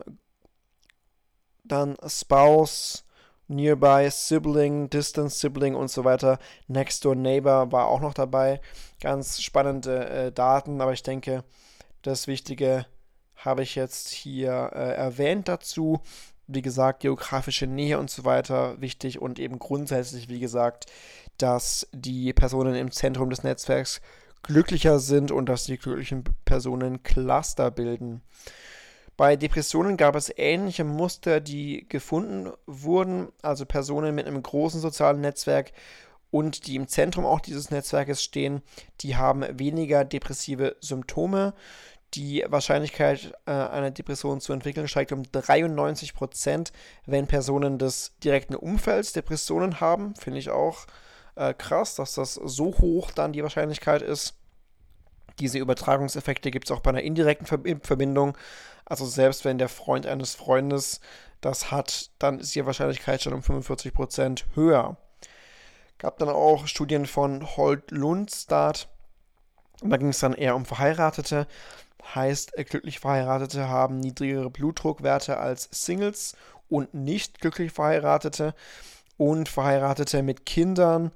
dann 1.64 1.98
Spouse, 2.08 3.06
Nearby 3.52 4.10
Sibling, 4.10 4.90
Distant 4.90 5.32
Sibling 5.32 5.76
und 5.76 5.90
so 5.90 6.04
weiter. 6.06 6.40
Next 6.68 7.04
Door 7.04 7.16
Neighbor 7.16 7.72
war 7.72 7.88
auch 7.88 8.00
noch 8.00 8.14
dabei. 8.14 8.62
Ganz 9.02 9.42
spannende 9.42 10.10
äh, 10.10 10.32
Daten, 10.32 10.80
aber 10.80 10.94
ich 10.94 11.04
denke, 11.04 11.44
das 12.02 12.28
Wichtige 12.28 12.86
habe 13.36 13.64
ich 13.64 13.76
jetzt 13.76 14.10
hier 14.10 14.72
äh, 14.74 14.94
erwähnt 14.96 15.48
dazu. 15.48 16.02
Wie 16.48 16.62
gesagt, 16.62 17.02
geografische 17.02 17.68
Nähe 17.68 18.00
und 18.00 18.10
so 18.10 18.26
weiter 18.26 18.80
wichtig 18.80 19.22
und 19.22 19.40
eben 19.40 19.60
grundsätzlich, 19.60 20.30
wie 20.30 20.40
gesagt, 20.40 20.86
dass 21.38 21.88
die 21.92 22.34
Personen 22.34 22.76
im 22.76 22.92
Zentrum 22.92 23.30
des 23.30 23.44
Netzwerks 23.44 24.02
glücklicher 24.44 25.00
sind 25.00 25.32
und 25.32 25.48
dass 25.48 25.66
die 25.66 25.78
glücklichen 25.78 26.24
Personen 26.46 27.04
Cluster 27.04 27.70
bilden. 27.70 28.22
Bei 29.22 29.36
Depressionen 29.36 29.98
gab 29.98 30.16
es 30.16 30.34
ähnliche 30.36 30.84
Muster, 30.84 31.42
die 31.42 31.88
gefunden 31.88 32.52
wurden, 32.66 33.28
also 33.44 33.68
Personen 33.68 34.16
mit 34.16 34.26
einem 34.26 34.42
großen 34.42 34.82
sozialen 34.82 35.22
Netzwerk 35.22 35.74
und 36.32 36.66
die 36.66 36.76
im 36.76 36.88
Zentrum 36.88 37.28
auch 37.28 37.40
dieses 37.40 37.70
Netzwerkes 37.70 38.24
stehen, 38.24 38.64
die 39.02 39.18
haben 39.18 39.46
weniger 39.60 40.06
depressive 40.06 40.76
Symptome. 40.80 41.54
Die 42.16 42.44
Wahrscheinlichkeit, 42.48 43.34
äh, 43.46 43.52
eine 43.52 43.92
Depression 43.92 44.42
zu 44.42 44.54
entwickeln, 44.54 44.88
steigt 44.88 45.12
um 45.12 45.22
93 45.32 46.16
Prozent, 46.16 46.74
wenn 47.06 47.28
Personen 47.28 47.78
des 47.78 48.18
direkten 48.24 48.56
Umfelds 48.56 49.14
Depressionen 49.14 49.80
haben. 49.82 50.16
Finde 50.16 50.40
ich 50.40 50.50
auch 50.50 50.88
äh, 51.36 51.54
krass, 51.54 51.94
dass 51.94 52.16
das 52.16 52.34
so 52.34 52.76
hoch 52.80 53.12
dann 53.12 53.34
die 53.34 53.44
Wahrscheinlichkeit 53.44 54.02
ist. 54.02 54.34
Diese 55.40 55.60
Übertragungseffekte 55.60 56.50
gibt 56.50 56.66
es 56.66 56.72
auch 56.72 56.82
bei 56.82 56.90
einer 56.90 57.04
indirekten 57.04 57.46
Verbindung. 57.46 58.36
Also 58.92 59.06
selbst 59.06 59.46
wenn 59.46 59.58
der 59.58 59.70
Freund 59.70 60.06
eines 60.06 60.36
Freundes 60.36 61.00
das 61.40 61.72
hat, 61.72 62.12
dann 62.20 62.40
ist 62.40 62.54
die 62.54 62.66
Wahrscheinlichkeit 62.66 63.22
schon 63.22 63.32
um 63.32 63.42
45 63.42 63.94
Prozent 63.94 64.46
höher. 64.54 64.98
Gab 65.98 66.18
dann 66.18 66.28
auch 66.28 66.68
Studien 66.68 67.06
von 67.06 67.56
Holt 67.56 67.90
Lundstad. 67.92 68.90
Da 69.82 69.96
ging 69.96 70.10
es 70.10 70.20
dann 70.20 70.34
eher 70.34 70.58
um 70.58 70.66
Verheiratete. 70.66 71.48
Heißt, 72.14 72.52
glücklich 72.70 73.00
Verheiratete 73.00 73.70
haben 73.70 74.02
niedrigere 74.02 74.50
Blutdruckwerte 74.50 75.38
als 75.38 75.70
Singles 75.72 76.36
und 76.68 76.94
nicht 76.94 77.40
glücklich 77.40 77.72
Verheiratete. 77.72 78.54
Und 79.16 79.48
Verheiratete 79.48 80.22
mit 80.22 80.46
Kindern, 80.46 81.12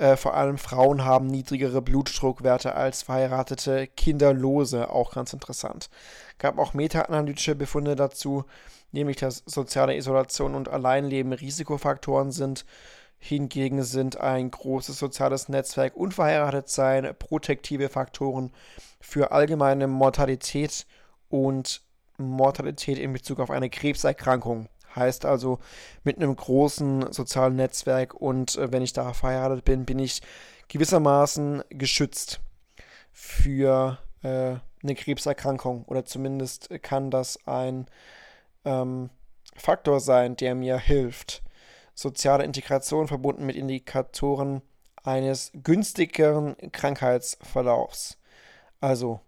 äh, 0.00 0.16
vor 0.16 0.34
allem 0.34 0.56
Frauen, 0.56 1.04
haben 1.04 1.26
niedrigere 1.26 1.82
Blutdruckwerte 1.82 2.74
als 2.74 3.02
verheiratete 3.02 3.86
Kinderlose. 3.86 4.88
Auch 4.90 5.12
ganz 5.12 5.34
interessant. 5.34 5.90
Gab 6.38 6.58
auch 6.58 6.72
meta-analytische 6.72 7.54
Befunde 7.54 7.96
dazu, 7.96 8.44
nämlich 8.92 9.18
dass 9.18 9.42
soziale 9.44 9.94
Isolation 9.96 10.54
und 10.54 10.70
Alleinleben 10.70 11.34
Risikofaktoren 11.34 12.32
sind. 12.32 12.64
Hingegen 13.18 13.82
sind 13.82 14.18
ein 14.18 14.50
großes 14.50 14.98
soziales 14.98 15.50
Netzwerk, 15.50 15.94
unverheiratet 15.94 16.70
sein, 16.70 17.14
protektive 17.18 17.90
Faktoren 17.90 18.52
für 19.00 19.32
allgemeine 19.32 19.86
Mortalität 19.86 20.86
und 21.28 21.82
Mortalität 22.16 22.98
in 22.98 23.12
Bezug 23.12 23.38
auf 23.38 23.50
eine 23.50 23.68
Krebserkrankung. 23.68 24.70
Heißt 24.94 25.24
also, 25.24 25.58
mit 26.04 26.16
einem 26.16 26.34
großen 26.34 27.12
sozialen 27.12 27.56
Netzwerk 27.56 28.14
und 28.14 28.56
äh, 28.56 28.72
wenn 28.72 28.82
ich 28.82 28.92
da 28.92 29.12
verheiratet 29.12 29.64
bin, 29.64 29.84
bin 29.84 29.98
ich 29.98 30.22
gewissermaßen 30.68 31.62
geschützt 31.70 32.40
für 33.12 33.98
äh, 34.22 34.56
eine 34.82 34.94
Krebserkrankung 34.94 35.84
oder 35.84 36.04
zumindest 36.04 36.70
kann 36.82 37.10
das 37.10 37.38
ein 37.46 37.86
ähm, 38.64 39.10
Faktor 39.56 40.00
sein, 40.00 40.36
der 40.36 40.54
mir 40.54 40.78
hilft. 40.78 41.42
Soziale 41.94 42.44
Integration 42.44 43.08
verbunden 43.08 43.44
mit 43.44 43.56
Indikatoren 43.56 44.62
eines 45.02 45.50
günstigeren 45.54 46.56
Krankheitsverlaufs. 46.72 48.18
Also 48.80 49.20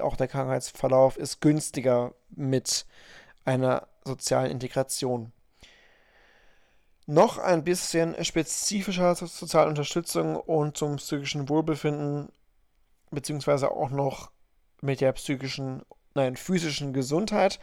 auch 0.00 0.16
der 0.16 0.28
Krankheitsverlauf 0.28 1.16
ist 1.16 1.40
günstiger 1.40 2.14
mit 2.30 2.86
einer 3.44 3.88
sozialen 4.04 4.50
Integration. 4.50 5.32
Noch 7.06 7.38
ein 7.38 7.64
bisschen 7.64 8.14
spezifischer 8.24 9.16
zur 9.16 9.28
sozialen 9.28 9.70
Unterstützung 9.70 10.36
und 10.36 10.76
zum 10.76 10.96
psychischen 10.96 11.48
Wohlbefinden, 11.48 12.28
beziehungsweise 13.10 13.70
auch 13.72 13.90
noch 13.90 14.30
mit 14.80 15.00
der 15.00 15.12
psychischen, 15.12 15.82
nein, 16.14 16.36
physischen 16.36 16.92
Gesundheit. 16.92 17.58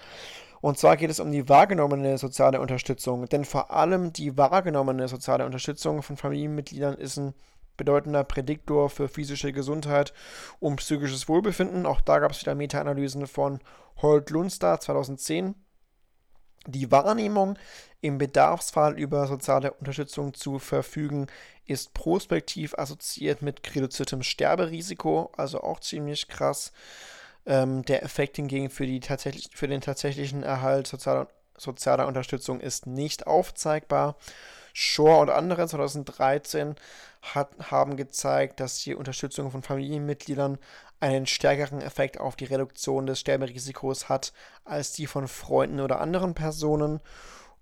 Und 0.59 0.77
zwar 0.77 0.97
geht 0.97 1.09
es 1.09 1.19
um 1.19 1.31
die 1.31 1.47
wahrgenommene 1.47 2.17
soziale 2.17 2.59
Unterstützung. 2.59 3.27
Denn 3.27 3.45
vor 3.45 3.71
allem 3.71 4.11
die 4.11 4.37
wahrgenommene 4.37 5.07
soziale 5.07 5.45
Unterstützung 5.45 6.01
von 6.01 6.17
Familienmitgliedern 6.17 6.95
ist 6.95 7.17
ein 7.17 7.33
bedeutender 7.77 8.23
Prädiktor 8.23 8.89
für 8.89 9.07
physische 9.07 9.53
Gesundheit 9.53 10.13
und 10.59 10.77
psychisches 10.77 11.29
Wohlbefinden. 11.29 11.85
Auch 11.85 12.01
da 12.01 12.19
gab 12.19 12.31
es 12.31 12.41
wieder 12.41 12.55
Meta-Analysen 12.55 13.27
von 13.27 13.59
Holt 14.01 14.29
Lunster 14.31 14.79
2010. 14.79 15.55
Die 16.67 16.91
Wahrnehmung 16.91 17.57
im 18.01 18.17
Bedarfsfall 18.17 18.99
über 18.99 19.25
soziale 19.27 19.71
Unterstützung 19.73 20.33
zu 20.33 20.59
verfügen, 20.59 21.27
ist 21.65 21.93
prospektiv 21.93 22.73
assoziiert 22.77 23.41
mit 23.41 23.75
reduziertem 23.75 24.21
Sterberisiko, 24.21 25.31
also 25.37 25.61
auch 25.61 25.79
ziemlich 25.79 26.27
krass. 26.27 26.73
Ähm, 27.45 27.83
der 27.85 28.03
Effekt 28.03 28.35
hingegen 28.35 28.69
für, 28.69 28.85
die 28.85 28.99
tatsächlich, 28.99 29.49
für 29.53 29.67
den 29.67 29.81
tatsächlichen 29.81 30.43
Erhalt 30.43 30.87
sozialer, 30.87 31.27
sozialer 31.57 32.05
Unterstützung 32.05 32.59
ist 32.59 32.85
nicht 32.85 33.27
aufzeigbar. 33.27 34.17
Shore 34.73 35.21
und 35.21 35.29
andere 35.29 35.67
2013 35.67 36.75
hat, 37.21 37.49
haben 37.71 37.97
gezeigt, 37.97 38.59
dass 38.59 38.83
die 38.83 38.93
Unterstützung 38.93 39.49
von 39.51 39.63
Familienmitgliedern 39.63 40.59
einen 40.99 41.27
stärkeren 41.27 41.81
Effekt 41.81 42.19
auf 42.19 42.35
die 42.35 42.45
Reduktion 42.45 43.05
des 43.05 43.19
Sterberisikos 43.19 44.09
hat 44.09 44.33
als 44.65 44.93
die 44.93 45.07
von 45.07 45.27
Freunden 45.27 45.79
oder 45.79 46.01
anderen 46.01 46.33
Personen. 46.33 46.99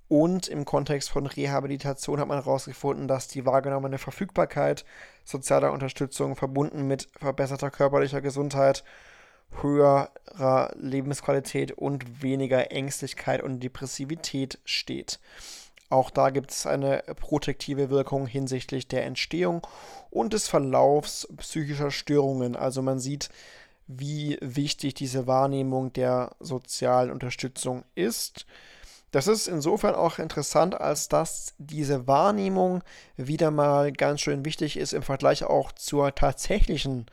Und 0.08 0.48
im 0.48 0.66
Kontext 0.66 1.10
von 1.10 1.26
Rehabilitation 1.26 2.20
hat 2.20 2.28
man 2.28 2.38
herausgefunden, 2.38 3.08
dass 3.08 3.28
die 3.28 3.46
wahrgenommene 3.46 3.98
Verfügbarkeit 3.98 4.86
sozialer 5.24 5.72
Unterstützung 5.72 6.36
verbunden 6.36 6.88
mit 6.88 7.10
verbesserter 7.18 7.72
körperlicher 7.72 8.22
Gesundheit, 8.22 8.84
höherer 9.62 10.72
Lebensqualität 10.76 11.72
und 11.72 12.22
weniger 12.22 12.72
Ängstlichkeit 12.72 13.42
und 13.42 13.62
Depressivität 13.62 14.60
steht. 14.64 15.20
Auch 15.90 16.10
da 16.10 16.32
gibt 16.32 16.52
es 16.52 16.66
eine 16.66 17.04
protektive 17.20 17.90
Wirkung 17.90 18.28
hinsichtlich 18.28 18.88
der 18.88 19.06
Entstehung 19.06 19.66
und 20.10 20.34
des 20.34 20.48
Verlaufs 20.48 21.28
psychischer 21.38 21.92
Störungen. 21.92 22.56
Also 22.56 22.82
man 22.82 23.00
sieht, 23.00 23.30
wie 23.88 24.38
wichtig 24.42 24.96
diese 24.96 25.28
Wahrnehmung 25.28 25.94
der 25.94 26.32
sozialen 26.40 27.12
Unterstützung 27.12 27.84
ist. 27.94 28.46
Das 29.12 29.28
ist 29.28 29.48
insofern 29.48 29.96
auch 29.96 30.20
interessant, 30.20 30.76
als 30.76 31.08
dass 31.08 31.54
diese 31.58 32.08
Wahrnehmung 32.08 32.84
wieder 33.16 33.52
mal 33.52 33.94
ganz 33.94 34.22
schön 34.22 34.44
wichtig 34.44 34.78
ist 34.78 34.92
im 34.92 35.04
Vergleich 35.04 35.44
auch 35.44 35.72
zur 35.72 36.14
tatsächlichen 36.16 37.06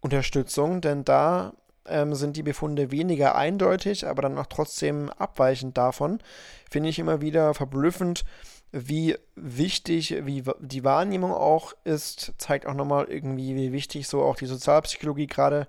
Unterstützung, 0.00 0.80
denn 0.80 1.04
da 1.04 1.54
ähm, 1.86 2.14
sind 2.14 2.36
die 2.36 2.42
Befunde 2.42 2.90
weniger 2.90 3.34
eindeutig, 3.34 4.06
aber 4.06 4.22
dann 4.22 4.38
auch 4.38 4.46
trotzdem 4.46 5.10
abweichend 5.10 5.76
davon. 5.76 6.20
Finde 6.70 6.88
ich 6.88 6.98
immer 6.98 7.20
wieder 7.20 7.54
verblüffend, 7.54 8.24
wie 8.72 9.16
wichtig, 9.36 10.24
wie 10.24 10.42
die 10.60 10.84
Wahrnehmung 10.84 11.32
auch 11.32 11.74
ist, 11.84 12.32
zeigt 12.38 12.66
auch 12.66 12.74
nochmal 12.74 13.04
irgendwie, 13.04 13.54
wie 13.54 13.72
wichtig 13.72 14.08
so 14.08 14.22
auch 14.22 14.36
die 14.36 14.46
Sozialpsychologie 14.46 15.26
gerade 15.26 15.68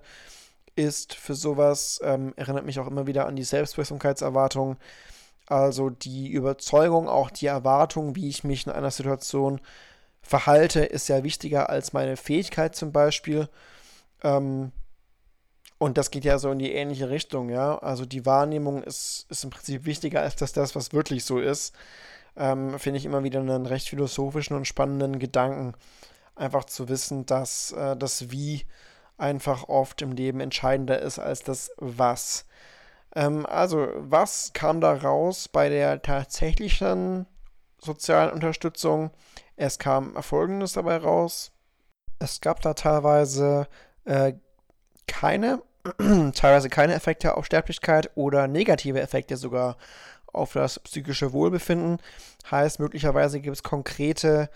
ist 0.74 1.14
für 1.14 1.34
sowas. 1.34 2.00
Ähm, 2.02 2.32
erinnert 2.36 2.64
mich 2.64 2.80
auch 2.80 2.86
immer 2.86 3.06
wieder 3.06 3.26
an 3.26 3.36
die 3.36 3.44
Selbstwirksamkeitserwartung. 3.44 4.76
Also 5.46 5.90
die 5.90 6.30
Überzeugung, 6.30 7.08
auch 7.08 7.30
die 7.30 7.46
Erwartung, 7.46 8.16
wie 8.16 8.28
ich 8.28 8.44
mich 8.44 8.66
in 8.66 8.72
einer 8.72 8.90
Situation 8.90 9.60
verhalte, 10.22 10.80
ist 10.80 11.08
ja 11.08 11.22
wichtiger 11.22 11.68
als 11.68 11.92
meine 11.92 12.16
Fähigkeit 12.16 12.74
zum 12.74 12.92
Beispiel. 12.92 13.50
Ähm, 14.22 14.72
und 15.78 15.98
das 15.98 16.10
geht 16.10 16.24
ja 16.24 16.38
so 16.38 16.50
in 16.50 16.58
die 16.58 16.72
ähnliche 16.72 17.10
Richtung, 17.10 17.50
ja. 17.50 17.78
Also 17.78 18.06
die 18.06 18.26
Wahrnehmung 18.26 18.82
ist, 18.82 19.26
ist 19.30 19.44
im 19.44 19.50
Prinzip 19.50 19.84
wichtiger 19.84 20.20
als 20.20 20.36
das, 20.36 20.52
das 20.52 20.74
was 20.76 20.92
wirklich 20.92 21.24
so 21.24 21.38
ist. 21.38 21.74
Ähm, 22.36 22.78
Finde 22.78 22.98
ich 22.98 23.04
immer 23.04 23.24
wieder 23.24 23.40
einen 23.40 23.66
recht 23.66 23.88
philosophischen 23.88 24.56
und 24.56 24.66
spannenden 24.66 25.18
Gedanken. 25.18 25.74
Einfach 26.36 26.64
zu 26.64 26.88
wissen, 26.88 27.26
dass 27.26 27.72
äh, 27.72 27.96
das 27.96 28.30
Wie 28.30 28.64
einfach 29.16 29.68
oft 29.68 30.02
im 30.02 30.12
Leben 30.12 30.40
entscheidender 30.40 31.00
ist 31.00 31.18
als 31.18 31.42
das 31.42 31.70
Was. 31.76 32.46
Ähm, 33.14 33.46
also, 33.46 33.88
was 33.96 34.52
kam 34.52 34.80
da 34.80 34.94
raus 34.94 35.48
bei 35.48 35.68
der 35.68 36.02
tatsächlichen 36.02 37.26
sozialen 37.84 38.32
Unterstützung. 38.32 39.10
Es 39.56 39.78
kam 39.78 40.20
Folgendes 40.22 40.72
dabei 40.72 40.96
raus. 40.96 41.52
Es 42.18 42.40
gab 42.40 42.60
da 42.62 42.74
teilweise 42.74 43.68
äh, 44.04 44.34
keine, 45.06 45.62
teilweise 46.34 46.68
keine 46.68 46.94
Effekte 46.94 47.36
auf 47.36 47.46
Sterblichkeit 47.46 48.10
oder 48.14 48.48
negative 48.48 49.00
Effekte 49.00 49.36
sogar 49.36 49.76
auf 50.26 50.52
das 50.52 50.80
psychische 50.80 51.32
Wohlbefinden. 51.32 51.98
Heißt, 52.50 52.80
möglicherweise 52.80 53.40
gibt 53.40 53.56
es 53.56 53.62
konkrete, 53.62 54.50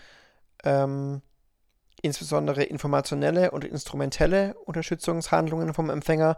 ähm, 0.63 1.21
insbesondere 2.01 2.63
informationelle 2.63 3.51
und 3.51 3.65
instrumentelle 3.65 4.55
Unterstützungshandlungen 4.65 5.73
vom 5.73 5.89
Empfänger. 5.89 6.37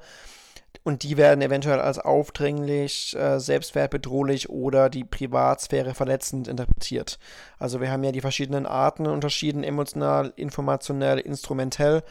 Und 0.83 1.03
die 1.03 1.17
werden 1.17 1.41
eventuell 1.41 1.79
als 1.79 1.99
aufdringlich, 1.99 3.15
äh, 3.15 3.39
selbstwertbedrohlich 3.39 4.49
oder 4.49 4.89
die 4.89 5.03
Privatsphäre 5.03 5.93
verletzend 5.93 6.47
interpretiert. 6.47 7.19
Also 7.59 7.81
wir 7.81 7.91
haben 7.91 8.03
ja 8.03 8.11
die 8.11 8.21
verschiedenen 8.21 8.65
Arten 8.65 9.05
unterschieden, 9.05 9.63
emotional, 9.63 10.33
informationell, 10.37 11.19
instrumentell. 11.19 12.03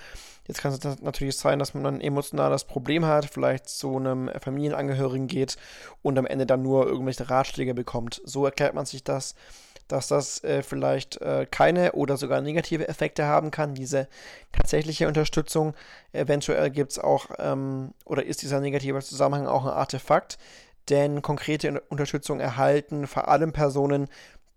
Jetzt 0.50 0.62
kann 0.62 0.72
es 0.72 1.00
natürlich 1.00 1.36
sein, 1.36 1.60
dass 1.60 1.74
man 1.74 1.86
ein 1.86 2.00
emotionales 2.00 2.64
Problem 2.64 3.06
hat, 3.06 3.26
vielleicht 3.26 3.68
zu 3.68 3.96
einem 3.96 4.28
Familienangehörigen 4.40 5.28
geht 5.28 5.56
und 6.02 6.18
am 6.18 6.26
Ende 6.26 6.44
dann 6.44 6.60
nur 6.60 6.88
irgendwelche 6.88 7.30
Ratschläge 7.30 7.72
bekommt. 7.72 8.20
So 8.24 8.44
erklärt 8.46 8.74
man 8.74 8.84
sich 8.84 9.04
das, 9.04 9.36
dass 9.86 10.08
das 10.08 10.42
äh, 10.42 10.64
vielleicht 10.64 11.20
äh, 11.22 11.46
keine 11.48 11.92
oder 11.92 12.16
sogar 12.16 12.40
negative 12.40 12.88
Effekte 12.88 13.26
haben 13.26 13.52
kann, 13.52 13.74
diese 13.74 14.08
tatsächliche 14.50 15.06
Unterstützung. 15.06 15.74
Eventuell 16.12 16.68
gibt 16.70 16.90
es 16.90 16.98
auch 16.98 17.26
ähm, 17.38 17.94
oder 18.04 18.26
ist 18.26 18.42
dieser 18.42 18.58
negative 18.58 18.98
Zusammenhang 19.02 19.46
auch 19.46 19.66
ein 19.66 19.70
Artefakt, 19.70 20.36
denn 20.88 21.22
konkrete 21.22 21.80
Unterstützung 21.90 22.40
erhalten 22.40 23.06
vor 23.06 23.28
allem 23.28 23.52
Personen, 23.52 24.08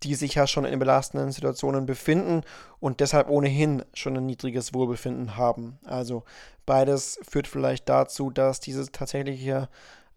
die 0.03 0.15
sich 0.15 0.35
ja 0.35 0.47
schon 0.47 0.65
in 0.65 0.79
belastenden 0.79 1.31
Situationen 1.31 1.85
befinden 1.85 2.41
und 2.79 2.99
deshalb 2.99 3.29
ohnehin 3.29 3.83
schon 3.93 4.17
ein 4.17 4.25
niedriges 4.25 4.73
Wohlbefinden 4.73 5.37
haben. 5.37 5.79
Also 5.85 6.23
beides 6.65 7.19
führt 7.27 7.47
vielleicht 7.47 7.87
dazu, 7.89 8.29
dass 8.29 8.59
dieses 8.59 8.91
tatsächliche 8.91 9.69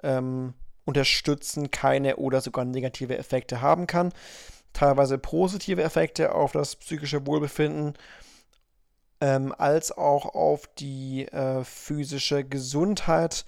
ähm, 0.02 0.54
Unterstützen 0.84 1.70
keine 1.70 2.16
oder 2.16 2.40
sogar 2.40 2.64
negative 2.64 3.16
Effekte 3.18 3.60
haben 3.60 3.86
kann. 3.86 4.12
Teilweise 4.72 5.18
positive 5.18 5.82
Effekte 5.82 6.34
auf 6.34 6.52
das 6.52 6.76
psychische 6.76 7.26
Wohlbefinden 7.26 7.94
ähm, 9.20 9.54
als 9.56 9.96
auch 9.96 10.34
auf 10.34 10.66
die 10.78 11.26
äh, 11.28 11.64
physische 11.64 12.44
Gesundheit 12.44 13.46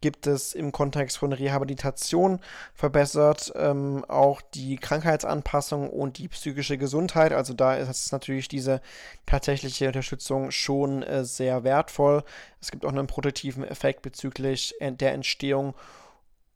gibt 0.00 0.26
es 0.26 0.52
im 0.52 0.70
Kontext 0.72 1.18
von 1.18 1.32
Rehabilitation 1.32 2.40
verbessert 2.74 3.52
ähm, 3.56 4.04
auch 4.06 4.42
die 4.42 4.76
Krankheitsanpassung 4.76 5.88
und 5.88 6.18
die 6.18 6.28
psychische 6.28 6.76
Gesundheit. 6.76 7.32
Also 7.32 7.54
da 7.54 7.74
ist 7.76 8.12
natürlich 8.12 8.48
diese 8.48 8.80
tatsächliche 9.26 9.86
Unterstützung 9.86 10.50
schon 10.50 11.02
äh, 11.02 11.24
sehr 11.24 11.64
wertvoll. 11.64 12.22
Es 12.60 12.70
gibt 12.70 12.84
auch 12.84 12.92
einen 12.92 13.06
protektiven 13.06 13.64
Effekt 13.64 14.02
bezüglich 14.02 14.74
der 14.80 15.12
Entstehung 15.12 15.74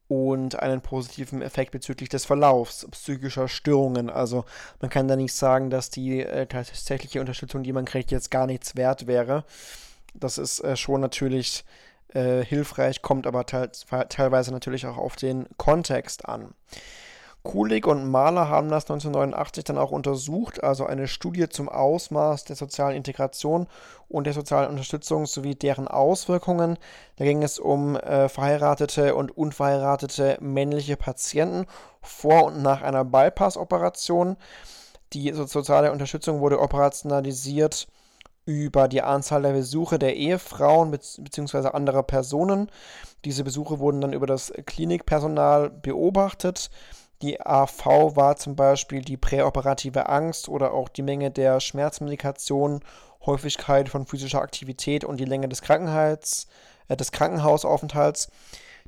und 0.09 0.59
einen 0.59 0.81
positiven 0.81 1.43
Effekt 1.43 1.71
bezüglich 1.71 2.09
des 2.09 2.25
Verlaufs 2.25 2.87
psychischer 2.91 3.47
Störungen. 3.47 4.09
Also 4.09 4.47
man 4.81 4.91
kann 4.91 5.07
da 5.07 5.17
nicht 5.17 5.35
sagen, 5.35 5.69
dass 5.69 5.91
die 5.91 6.21
äh, 6.23 6.47
tatsächliche 6.47 7.21
Unterstützung, 7.21 7.63
die 7.63 7.75
man 7.75 7.85
kriegt, 7.85 8.11
jetzt 8.11 8.31
gar 8.31 8.47
nichts 8.47 8.75
wert 8.75 9.07
wäre. 9.07 9.45
Das 10.15 10.39
ist 10.39 10.61
äh, 10.61 10.77
schon 10.77 11.03
natürlich 11.03 11.65
äh, 12.15 12.45
hilfreich, 12.45 13.03
kommt 13.03 13.27
aber 13.27 13.47
te 13.47 13.71
teilweise 14.09 14.53
natürlich 14.53 14.87
auch 14.87 14.97
auf 14.97 15.17
den 15.17 15.47
Kontext 15.57 16.29
an. 16.29 16.55
Kulig 17.45 17.87
und 17.87 18.11
Mahler 18.11 18.49
haben 18.49 18.69
das 18.69 18.85
1989 18.85 19.65
dann 19.65 19.79
auch 19.79 19.91
untersucht, 19.91 20.63
also 20.63 20.85
eine 20.85 21.09
Studie 21.09 21.49
zum 21.49 21.69
Ausmaß 21.69 22.45
der 22.45 22.57
sozialen 22.57 22.97
Integration 22.97 23.69
und 24.09 24.25
der 24.25 24.35
sozialen 24.35 24.69
Unterstützung 24.69 25.25
sowie 25.25 25.55
deren 25.55 25.89
Auswirkungen. 25.89 26.79
Da 27.17 27.25
ging 27.25 27.43
es 27.43 27.59
um 27.59 27.97
äh, 27.97 28.29
verheiratete 28.29 29.15
und 29.15 29.35
unverheiratete 29.37 30.37
männliche 30.41 30.97
Patienten 30.97 31.67
vor 32.03 32.45
und 32.45 32.61
nach 32.61 32.83
einer 32.83 33.05
Bypass-Operation. 33.05 34.37
Die 35.15 35.33
soziale 35.33 35.91
Unterstützung 35.91 36.41
wurde 36.41 36.61
operationalisiert 36.61 37.89
über 38.49 38.89
die 38.89 39.03
Anzahl 39.03 39.43
der 39.43 39.53
Besuche 39.53 39.99
der 39.99 40.17
Ehefrauen 40.17 40.91
bzw. 40.91 41.69
anderer 41.69 42.03
Personen. 42.03 42.71
Diese 43.27 43.45
Besuche 43.45 43.79
wurden 43.79 44.01
dann 44.01 44.15
über 44.15 44.27
das 44.27 44.55
Klinikpersonal 44.65 45.69
beobachtet. 45.69 46.71
Die 47.21 47.43
AV 47.43 48.17
war 48.17 48.37
zum 48.37 48.57
Beispiel 48.57 49.03
die 49.03 49.19
präoperative 49.19 50.09
Angst 50.09 50.49
oder 50.49 50.73
auch 50.73 50.89
die 50.89 51.03
Menge 51.03 51.31
der 51.31 51.61
Schmerzmedikation, 51.61 52.81
Häufigkeit 53.27 53.91
von 53.91 54.07
physischer 54.07 54.41
Aktivität 54.41 55.05
und 55.05 55.21
die 55.21 55.27
Länge 55.27 55.51
des, 55.51 55.61
Krankenheits, 55.61 56.47
äh, 56.89 56.97
des 56.97 57.13
Krankenhausaufenthalts. 57.13 58.31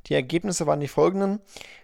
Die 0.07 0.13
Ergebnisse 0.13 0.67
waren 0.67 0.79
die 0.79 0.87
folgenden. 0.87 1.39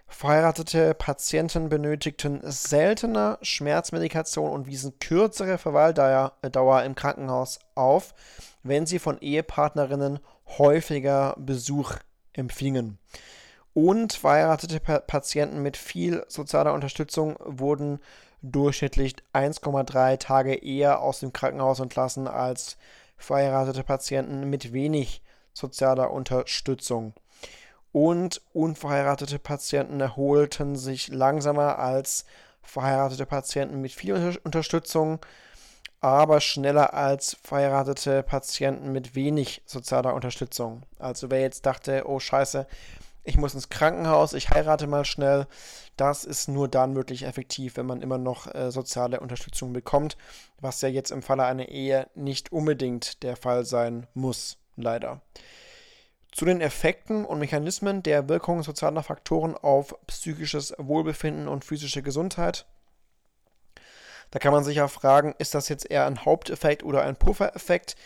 Verheiratete 0.06 0.94
Patienten 0.94 1.68
benötigten 1.68 2.40
seltener 2.44 3.38
Schmerzmedikation 3.42 4.50
und 4.50 4.66
wiesen 4.66 4.98
kürzere 4.98 5.58
Verweildauer 5.58 6.82
im 6.82 6.94
Krankenhaus 6.94 7.60
auf, 7.74 8.14
wenn 8.62 8.86
sie 8.86 8.98
von 8.98 9.18
Ehepartnerinnen 9.18 10.18
häufiger 10.58 11.34
Besuch 11.38 11.94
empfingen. 12.32 12.98
Und 13.74 14.14
verheiratete 14.14 14.80
Patienten 14.80 15.62
mit 15.62 15.76
viel 15.76 16.24
sozialer 16.26 16.74
Unterstützung 16.74 17.36
wurden 17.44 18.00
durchschnittlich 18.42 19.16
1,3 19.32 20.18
Tage 20.18 20.54
eher 20.54 21.00
aus 21.00 21.20
dem 21.20 21.32
Krankenhaus 21.32 21.80
entlassen 21.80 22.26
als 22.28 22.76
verheiratete 23.16 23.84
Patienten 23.84 24.48
mit 24.48 24.72
wenig 24.72 25.22
sozialer 25.52 26.10
Unterstützung 26.12 27.14
und 27.92 28.42
unverheiratete 28.52 29.38
Patienten 29.38 30.00
erholten 30.00 30.76
sich 30.76 31.08
langsamer 31.08 31.78
als 31.78 32.24
verheiratete 32.62 33.26
Patienten 33.26 33.80
mit 33.80 33.92
viel 33.92 34.38
Unterstützung, 34.44 35.20
aber 36.00 36.40
schneller 36.40 36.94
als 36.94 37.36
verheiratete 37.42 38.22
Patienten 38.22 38.92
mit 38.92 39.14
wenig 39.14 39.62
sozialer 39.66 40.14
Unterstützung. 40.14 40.82
Also 40.98 41.30
wer 41.30 41.40
jetzt 41.40 41.66
dachte, 41.66 42.04
oh 42.06 42.20
scheiße, 42.20 42.66
ich 43.24 43.36
muss 43.36 43.54
ins 43.54 43.68
Krankenhaus, 43.68 44.32
ich 44.32 44.50
heirate 44.50 44.86
mal 44.86 45.04
schnell, 45.04 45.46
das 45.96 46.24
ist 46.24 46.48
nur 46.48 46.68
dann 46.68 46.94
wirklich 46.94 47.24
effektiv, 47.24 47.76
wenn 47.76 47.86
man 47.86 48.00
immer 48.00 48.18
noch 48.18 48.52
äh, 48.54 48.70
soziale 48.70 49.20
Unterstützung 49.20 49.72
bekommt, 49.72 50.16
was 50.60 50.80
ja 50.80 50.88
jetzt 50.88 51.10
im 51.10 51.22
Falle 51.22 51.44
einer 51.44 51.68
Ehe 51.68 52.08
nicht 52.14 52.52
unbedingt 52.52 53.22
der 53.22 53.36
Fall 53.36 53.64
sein 53.64 54.06
muss, 54.14 54.56
leider. 54.76 55.20
Zu 56.32 56.44
den 56.44 56.60
Effekten 56.60 57.24
und 57.24 57.38
Mechanismen 57.38 58.02
der 58.02 58.28
Wirkung 58.28 58.62
sozialer 58.62 59.02
Faktoren 59.02 59.56
auf 59.56 59.94
psychisches 60.06 60.74
Wohlbefinden 60.78 61.48
und 61.48 61.64
physische 61.64 62.02
Gesundheit. 62.02 62.66
Da 64.30 64.38
kann 64.38 64.52
man 64.52 64.64
sich 64.64 64.76
ja 64.76 64.88
fragen, 64.88 65.34
ist 65.38 65.54
das 65.54 65.68
jetzt 65.68 65.90
eher 65.90 66.06
ein 66.06 66.24
Haupteffekt 66.24 66.82
oder 66.82 67.02
ein 67.02 67.16
Puffereffekt? 67.16 67.96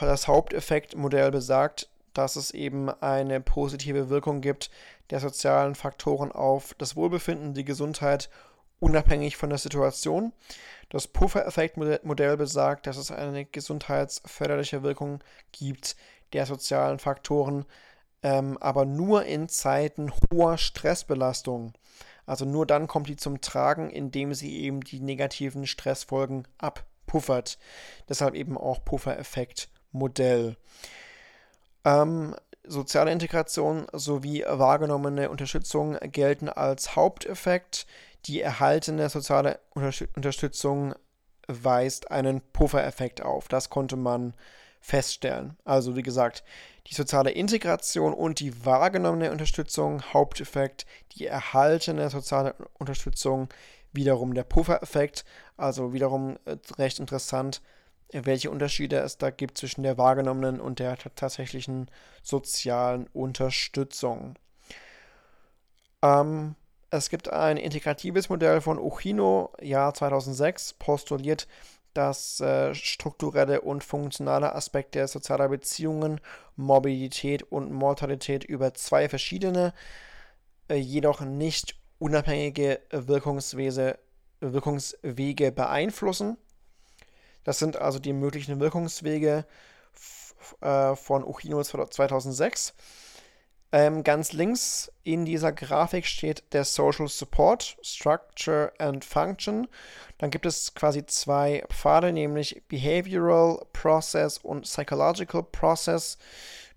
Das 0.00 0.26
Haupteffektmodell 0.26 1.30
besagt, 1.30 1.88
dass 2.14 2.36
es 2.36 2.50
eben 2.50 2.90
eine 2.90 3.40
positive 3.40 4.10
Wirkung 4.10 4.40
gibt 4.40 4.70
der 5.10 5.20
sozialen 5.20 5.74
Faktoren 5.74 6.32
auf 6.32 6.74
das 6.78 6.96
Wohlbefinden, 6.96 7.52
die 7.52 7.64
Gesundheit, 7.64 8.30
unabhängig 8.82 9.36
von 9.36 9.48
der 9.48 9.58
Situation. 9.58 10.32
Das 10.90 11.06
Puffereffektmodell 11.06 12.36
besagt, 12.36 12.86
dass 12.86 12.96
es 12.96 13.10
eine 13.10 13.44
gesundheitsförderliche 13.44 14.82
Wirkung 14.82 15.20
gibt 15.52 15.96
der 16.32 16.46
sozialen 16.46 16.98
Faktoren, 16.98 17.64
ähm, 18.22 18.58
aber 18.60 18.84
nur 18.84 19.24
in 19.24 19.48
Zeiten 19.48 20.10
hoher 20.30 20.58
Stressbelastung. 20.58 21.72
Also 22.26 22.44
nur 22.44 22.66
dann 22.66 22.88
kommt 22.88 23.08
die 23.08 23.16
zum 23.16 23.40
Tragen, 23.40 23.90
indem 23.90 24.34
sie 24.34 24.60
eben 24.60 24.80
die 24.80 25.00
negativen 25.00 25.66
Stressfolgen 25.66 26.48
abpuffert. 26.58 27.58
Deshalb 28.08 28.34
eben 28.34 28.58
auch 28.58 28.84
Puffereffekt-Modell. 28.84 30.56
Ähm, 31.84 32.34
soziale 32.64 33.12
Integration 33.12 33.86
sowie 33.92 34.44
wahrgenommene 34.46 35.30
Unterstützung 35.30 35.98
gelten 36.00 36.48
als 36.48 36.96
Haupteffekt. 36.96 37.86
Die 38.26 38.40
erhaltene 38.40 39.08
soziale 39.08 39.60
Unterstützung 39.74 40.94
weist 41.48 42.10
einen 42.10 42.40
Puffereffekt 42.52 43.22
auf. 43.22 43.48
Das 43.48 43.68
konnte 43.70 43.96
man 43.96 44.34
feststellen. 44.80 45.56
Also 45.64 45.96
wie 45.96 46.02
gesagt, 46.02 46.44
die 46.88 46.94
soziale 46.94 47.30
Integration 47.30 48.12
und 48.12 48.40
die 48.40 48.64
wahrgenommene 48.64 49.30
Unterstützung, 49.30 50.02
Haupteffekt, 50.12 50.86
die 51.12 51.26
erhaltene 51.26 52.10
soziale 52.10 52.54
Unterstützung, 52.78 53.48
wiederum 53.92 54.34
der 54.34 54.44
Puffereffekt, 54.44 55.24
also 55.56 55.92
wiederum 55.92 56.38
äh, 56.44 56.56
recht 56.78 56.98
interessant, 56.98 57.62
welche 58.12 58.50
Unterschiede 58.50 58.96
es 58.98 59.16
da 59.16 59.30
gibt 59.30 59.56
zwischen 59.56 59.82
der 59.82 59.96
wahrgenommenen 59.96 60.60
und 60.60 60.80
der 60.80 60.98
tatsächlichen 60.98 61.90
sozialen 62.22 63.06
Unterstützung. 63.12 64.34
Ähm, 66.02 66.56
Es 66.94 67.08
gibt 67.08 67.32
ein 67.32 67.56
integratives 67.56 68.28
Modell 68.28 68.60
von 68.60 68.78
Uchino, 68.78 69.50
Jahr 69.62 69.94
2006, 69.94 70.74
postuliert, 70.74 71.48
dass 71.94 72.38
äh, 72.40 72.74
strukturelle 72.74 73.62
und 73.62 73.82
funktionale 73.82 74.54
Aspekte 74.54 75.08
sozialer 75.08 75.48
Beziehungen, 75.48 76.20
Mobilität 76.54 77.44
und 77.44 77.72
Mortalität 77.72 78.44
über 78.44 78.74
zwei 78.74 79.08
verschiedene, 79.08 79.72
äh, 80.68 80.74
jedoch 80.74 81.22
nicht 81.22 81.76
unabhängige 81.98 82.82
Wirkungswese, 82.90 83.98
Wirkungswege 84.40 85.50
beeinflussen. 85.50 86.36
Das 87.42 87.58
sind 87.58 87.78
also 87.78 88.00
die 88.00 88.12
möglichen 88.12 88.60
Wirkungswege 88.60 89.46
äh, 90.60 90.94
von 90.96 91.24
Uchino 91.24 91.62
2006. 91.62 92.74
Ähm, 93.74 94.04
ganz 94.04 94.32
links 94.32 94.92
in 95.02 95.24
dieser 95.24 95.50
Grafik 95.50 96.04
steht 96.04 96.44
der 96.52 96.64
Social 96.64 97.08
Support, 97.08 97.78
Structure 97.82 98.70
and 98.78 99.02
Function. 99.02 99.66
Dann 100.18 100.30
gibt 100.30 100.44
es 100.44 100.74
quasi 100.74 101.06
zwei 101.06 101.64
Pfade, 101.70 102.12
nämlich 102.12 102.62
Behavioral 102.68 103.64
Process 103.72 104.36
und 104.36 104.62
Psychological 104.62 105.42
Process. 105.42 106.18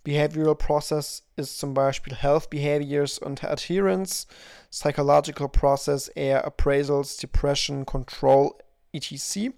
Behavioral 0.06 0.56
Process 0.56 1.24
ist 1.36 1.60
zum 1.60 1.74
Beispiel 1.74 2.16
Health 2.16 2.50
Behaviors 2.50 3.20
und 3.20 3.44
Adherence. 3.44 4.28
Psychological 4.72 5.50
Process 5.50 6.08
eher 6.08 6.46
Appraisals, 6.46 7.18
Depression, 7.18 7.86
Control, 7.86 8.54
etc. 8.94 9.52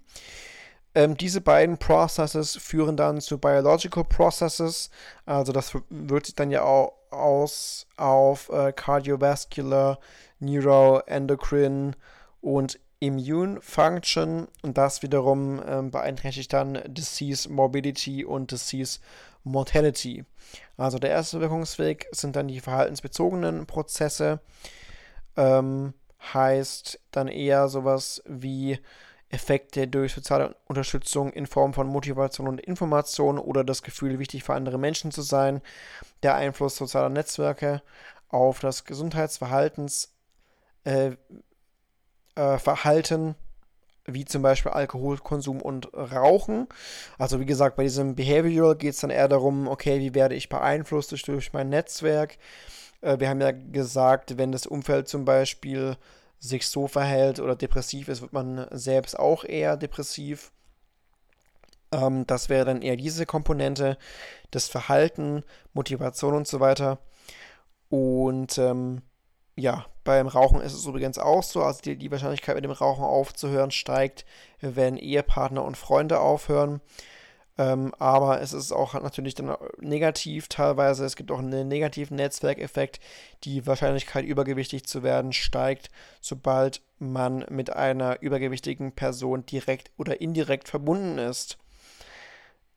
Ähm, 0.95 1.15
diese 1.17 1.41
beiden 1.41 1.78
Processes 1.78 2.56
führen 2.56 2.97
dann 2.97 3.21
zu 3.21 3.38
Biological 3.38 4.04
Processes. 4.04 4.89
Also 5.26 5.52
das 5.52 5.73
wirkt 5.89 6.28
sich 6.28 6.36
dann 6.36 6.52
ja 6.52 6.63
auch 6.63 6.93
aus 7.12 7.88
auf 7.97 8.50
äh, 8.50 8.73
Cardiovascular, 8.73 10.00
Neuroendocrine 10.39 11.91
und 12.41 12.80
Immune 13.00 13.62
Function 13.62 14.47
und 14.63 14.78
das 14.78 15.04
wiederum 15.04 15.62
ähm, 15.67 15.91
beeinträchtigt 15.91 16.52
dann 16.52 16.82
Disease 16.88 17.47
Morbidity 17.47 18.26
und 18.26 18.52
Disease 18.52 19.00
Mortality. 19.43 20.26
Also 20.78 20.97
der 20.97 21.12
erste 21.12 21.39
Wirkungsweg 21.39 22.08
sind 22.12 22.36
dann 22.36 22.47
die 22.47 22.60
verhaltensbezogenen 22.60 23.67
Prozesse. 23.67 24.39
Ähm, 25.36 25.93
heißt 26.34 27.00
dann 27.12 27.28
eher 27.28 27.67
sowas 27.67 28.23
wie 28.26 28.80
Effekte 29.30 29.88
durch 29.88 30.13
soziale 30.13 30.56
Unterstützung 30.66 31.32
in 31.32 31.48
Form 31.48 31.74
von 31.74 31.88
Motivation 31.88 32.48
und 32.48 32.62
Information 32.62 33.38
oder 33.38 33.63
das 33.63 33.84
Gefühl, 33.84 34.20
wichtig 34.20 34.44
für 34.44 34.54
andere 34.54 34.78
Menschen 34.78 35.12
zu 35.12 35.22
sein, 35.22 35.62
der 36.24 36.36
Einfluss 36.36 36.78
sozialer 36.78 37.10
Netzwerke 37.10 37.82
auf 38.30 38.60
das 38.60 38.86
Gesundheitsverhaltens 38.86 40.13
äh, 40.86 41.12
äh, 42.36 43.34
wie 44.10 44.24
zum 44.24 44.42
Beispiel 44.42 44.72
Alkoholkonsum 44.72 45.62
und 45.62 45.94
Rauchen. 45.94 46.68
Also 47.18 47.42
wie 47.42 47.46
gesagt, 47.46 47.76
bei 47.76 47.84
diesem 47.84 48.16
Behavioral 48.16 48.78
geht 48.78 48.94
es 48.94 49.02
dann 49.02 49.10
eher 49.10 49.28
darum, 49.28 49.68
okay, 49.68 50.00
wie 50.00 50.16
werde 50.16 50.36
ich 50.36 50.48
beeinflusst 50.48 51.12
durch, 51.12 51.24
durch 51.24 51.52
mein 51.52 51.70
Netzwerk. 51.70 52.38
Äh, 53.02 53.20
wir 53.20 53.30
haben 53.30 53.42
ja 53.42 53.52
gesagt, 53.52 54.38
wenn 54.38 54.54
das 54.54 54.66
Umfeld 54.66 55.10
zum 55.10 55.26
Beispiel 55.26 55.98
sich 56.39 56.67
so 56.67 56.88
verhält 56.88 57.39
oder 57.39 57.56
depressiv 57.56 58.08
ist, 58.08 58.21
wird 58.21 58.34
man 58.34 58.67
selbst 58.71 59.17
auch 59.17 59.43
eher 59.43 59.78
depressiv. 59.78 60.52
Ähm, 61.91 62.26
das 62.28 62.50
wäre 62.50 62.65
dann 62.65 62.82
eher 62.82 62.95
diese 62.95 63.26
Komponente, 63.26 63.97
das 64.52 64.67
Verhalten, 64.67 65.43
Motivation 65.73 66.36
und 66.36 66.47
so 66.47 66.60
weiter. 66.60 67.00
Und 67.89 68.58
ähm, 68.58 69.02
ja, 69.56 69.86
beim 70.04 70.28
Rauchen 70.28 70.62
ist 70.62 70.73
es 70.73 70.86
übrigens 70.86 71.17
auch 71.17 71.43
so, 71.43 71.63
also 71.63 71.82
die, 71.82 71.97
die 71.97 72.12
Wahrscheinlichkeit 72.12 72.56
mit 72.56 72.63
dem 72.63 72.71
Rauchen 72.71 73.04
aufzuhören 73.04 73.71
steigt, 73.71 74.26
wenn 74.62 74.97
Ehepartner 74.97 75.63
und 75.63 75.78
Freunde 75.78 76.19
aufhören. 76.19 76.82
Ähm, 77.58 77.93
aber 77.98 78.41
es 78.41 78.54
ist 78.54 78.72
auch 78.72 78.93
natürlich 78.93 79.34
dann 79.34 79.56
negativ 79.80 80.48
teilweise. 80.48 81.06
Es 81.06 81.15
gibt 81.15 81.32
auch 81.32 81.39
einen 81.39 81.67
negativen 81.67 82.17
Netzwerkeffekt. 82.17 83.00
Die 83.43 83.65
Wahrscheinlichkeit, 83.65 84.26
übergewichtig 84.26 84.86
zu 84.86 85.02
werden, 85.02 85.34
steigt, 85.34 85.89
sobald 86.22 86.82
man 87.00 87.46
mit 87.50 87.72
einer 87.72 88.22
übergewichtigen 88.22 88.91
Person 88.91 89.46
direkt 89.46 89.91
oder 89.98 90.22
indirekt 90.22 90.70
verbunden 90.70 91.17
ist. 91.17 91.58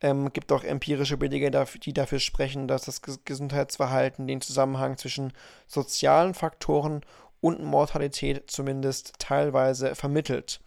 Ähm, 0.03 0.33
gibt 0.33 0.51
auch 0.51 0.65
empirische 0.65 1.19
Belege, 1.19 1.51
die 1.83 1.93
dafür 1.93 2.21
sprechen, 2.21 2.67
dass 2.67 2.85
das 2.87 3.03
Gesundheitsverhalten 3.03 4.27
den 4.27 4.41
Zusammenhang 4.41 4.97
zwischen 4.97 5.35
sozialen 5.67 6.33
Faktoren 6.33 7.03
und 7.43 7.63
Mortalität 7.63 8.51
zumindest 8.51 9.15
teilweise 9.19 9.95
vermittelt. 9.95 10.61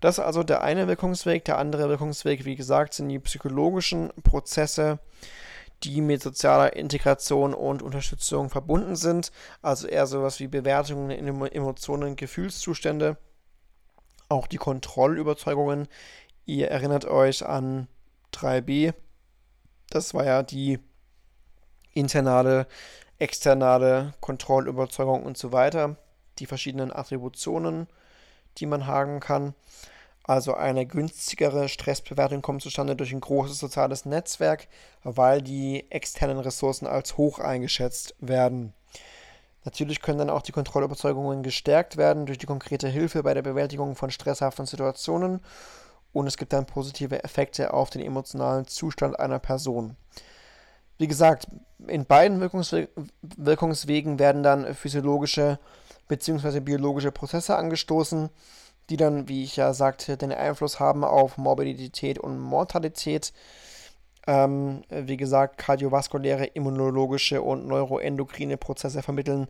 Das 0.00 0.18
ist 0.18 0.24
also 0.24 0.42
der 0.42 0.62
eine 0.62 0.88
Wirkungsweg. 0.88 1.44
Der 1.44 1.58
andere 1.58 1.88
Wirkungsweg, 1.88 2.44
wie 2.44 2.56
gesagt, 2.56 2.94
sind 2.94 3.08
die 3.08 3.18
psychologischen 3.18 4.12
Prozesse, 4.22 4.98
die 5.84 6.00
mit 6.00 6.22
sozialer 6.22 6.76
Integration 6.76 7.54
und 7.54 7.82
Unterstützung 7.82 8.50
verbunden 8.50 8.96
sind. 8.96 9.32
Also 9.62 9.86
eher 9.86 10.06
sowas 10.06 10.40
wie 10.40 10.48
Bewertungen 10.48 11.10
Emotionen, 11.10 12.16
Gefühlszustände. 12.16 13.16
Auch 14.28 14.46
die 14.46 14.58
Kontrollüberzeugungen. 14.58 15.88
Ihr 16.44 16.70
erinnert 16.70 17.04
euch 17.06 17.46
an 17.46 17.88
3b. 18.34 18.92
Das 19.90 20.14
war 20.14 20.24
ja 20.24 20.42
die 20.42 20.78
internale, 21.92 22.66
externe 23.18 24.12
Kontrollüberzeugung 24.20 25.22
und 25.22 25.38
so 25.38 25.52
weiter. 25.52 25.96
Die 26.38 26.46
verschiedenen 26.46 26.92
Attributionen 26.92 27.86
die 28.58 28.66
man 28.66 28.86
haben 28.86 29.20
kann. 29.20 29.54
Also 30.24 30.54
eine 30.54 30.86
günstigere 30.86 31.68
Stressbewertung 31.68 32.42
kommt 32.42 32.62
zustande 32.62 32.96
durch 32.96 33.12
ein 33.12 33.20
großes 33.20 33.58
soziales 33.58 34.06
Netzwerk, 34.06 34.66
weil 35.04 35.40
die 35.40 35.90
externen 35.90 36.38
Ressourcen 36.38 36.86
als 36.86 37.16
hoch 37.16 37.38
eingeschätzt 37.38 38.16
werden. 38.18 38.72
Natürlich 39.64 40.00
können 40.00 40.18
dann 40.18 40.30
auch 40.30 40.42
die 40.42 40.52
Kontrollüberzeugungen 40.52 41.42
gestärkt 41.42 41.96
werden 41.96 42.26
durch 42.26 42.38
die 42.38 42.46
konkrete 42.46 42.88
Hilfe 42.88 43.22
bei 43.22 43.34
der 43.34 43.42
Bewältigung 43.42 43.94
von 43.94 44.10
stresshaften 44.10 44.66
Situationen 44.66 45.40
und 46.12 46.26
es 46.26 46.36
gibt 46.36 46.52
dann 46.52 46.66
positive 46.66 47.22
Effekte 47.22 47.74
auf 47.74 47.90
den 47.90 48.00
emotionalen 48.00 48.66
Zustand 48.66 49.18
einer 49.20 49.38
Person. 49.38 49.96
Wie 50.98 51.08
gesagt, 51.08 51.46
in 51.86 52.06
beiden 52.06 52.40
Wirkungswe 52.40 52.88
Wirkungswegen 53.20 54.18
werden 54.18 54.42
dann 54.42 54.74
physiologische 54.74 55.58
bzw. 56.08 56.60
biologische 56.60 57.12
Prozesse 57.12 57.56
angestoßen, 57.56 58.30
die 58.90 58.96
dann, 58.96 59.28
wie 59.28 59.44
ich 59.44 59.56
ja 59.56 59.72
sagte, 59.72 60.16
den 60.16 60.32
Einfluss 60.32 60.78
haben 60.78 61.04
auf 61.04 61.38
Morbidität 61.38 62.18
und 62.18 62.38
Mortalität. 62.38 63.32
Ähm, 64.28 64.82
wie 64.90 65.16
gesagt, 65.16 65.58
kardiovaskuläre, 65.58 66.46
immunologische 66.46 67.42
und 67.42 67.66
neuroendokrine 67.66 68.56
Prozesse 68.56 69.02
vermitteln 69.02 69.46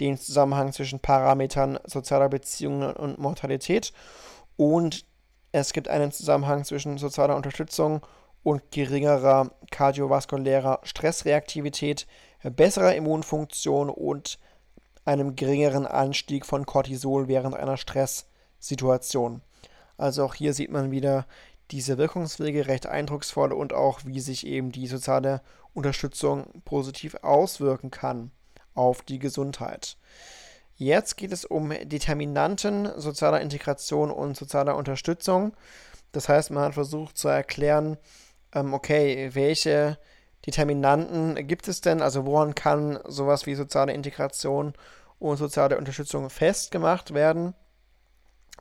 den 0.00 0.18
Zusammenhang 0.18 0.72
zwischen 0.72 1.00
Parametern 1.00 1.78
sozialer 1.84 2.28
Beziehungen 2.28 2.94
und 2.94 3.18
Mortalität. 3.18 3.92
Und 4.56 5.06
es 5.52 5.72
gibt 5.72 5.88
einen 5.88 6.12
Zusammenhang 6.12 6.64
zwischen 6.64 6.98
sozialer 6.98 7.36
Unterstützung 7.36 8.02
und 8.42 8.70
geringerer 8.70 9.50
kardiovaskulärer 9.70 10.80
Stressreaktivität, 10.82 12.06
besserer 12.42 12.94
Immunfunktion 12.94 13.88
und 13.90 14.38
einem 15.08 15.36
geringeren 15.36 15.86
Anstieg 15.86 16.44
von 16.44 16.66
Cortisol 16.66 17.28
während 17.28 17.56
einer 17.56 17.78
Stresssituation. 17.78 19.40
Also 19.96 20.22
auch 20.22 20.34
hier 20.34 20.52
sieht 20.52 20.70
man 20.70 20.90
wieder 20.90 21.26
diese 21.70 21.96
Wirkungswege 21.96 22.66
recht 22.66 22.86
eindrucksvoll 22.86 23.54
und 23.54 23.72
auch 23.72 24.00
wie 24.04 24.20
sich 24.20 24.46
eben 24.46 24.70
die 24.70 24.86
soziale 24.86 25.40
Unterstützung 25.72 26.62
positiv 26.66 27.16
auswirken 27.22 27.90
kann 27.90 28.32
auf 28.74 29.00
die 29.00 29.18
Gesundheit. 29.18 29.96
Jetzt 30.76 31.16
geht 31.16 31.32
es 31.32 31.46
um 31.46 31.70
Determinanten 31.70 32.88
sozialer 33.00 33.40
Integration 33.40 34.10
und 34.10 34.36
sozialer 34.36 34.76
Unterstützung. 34.76 35.56
Das 36.12 36.28
heißt, 36.28 36.50
man 36.50 36.64
hat 36.64 36.74
versucht 36.74 37.16
zu 37.16 37.28
erklären, 37.28 37.96
ähm, 38.54 38.74
okay, 38.74 39.30
welche 39.32 39.98
Determinanten 40.48 41.46
gibt 41.46 41.68
es 41.68 41.82
denn? 41.82 42.00
Also 42.00 42.24
woran 42.24 42.54
kann 42.54 42.98
sowas 43.06 43.44
wie 43.44 43.54
soziale 43.54 43.92
Integration 43.92 44.72
und 45.18 45.36
soziale 45.36 45.76
Unterstützung 45.76 46.30
festgemacht 46.30 47.12
werden. 47.12 47.52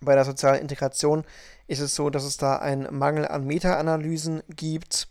Bei 0.02 0.14
der 0.14 0.26
sozialen 0.26 0.60
Integration 0.60 1.24
ist 1.68 1.80
es 1.80 1.96
so, 1.96 2.10
dass 2.10 2.26
es 2.26 2.36
da 2.36 2.58
einen 2.58 2.94
Mangel 2.94 3.26
an 3.26 3.46
Meta-Analysen 3.46 4.44
gibt. 4.50 5.08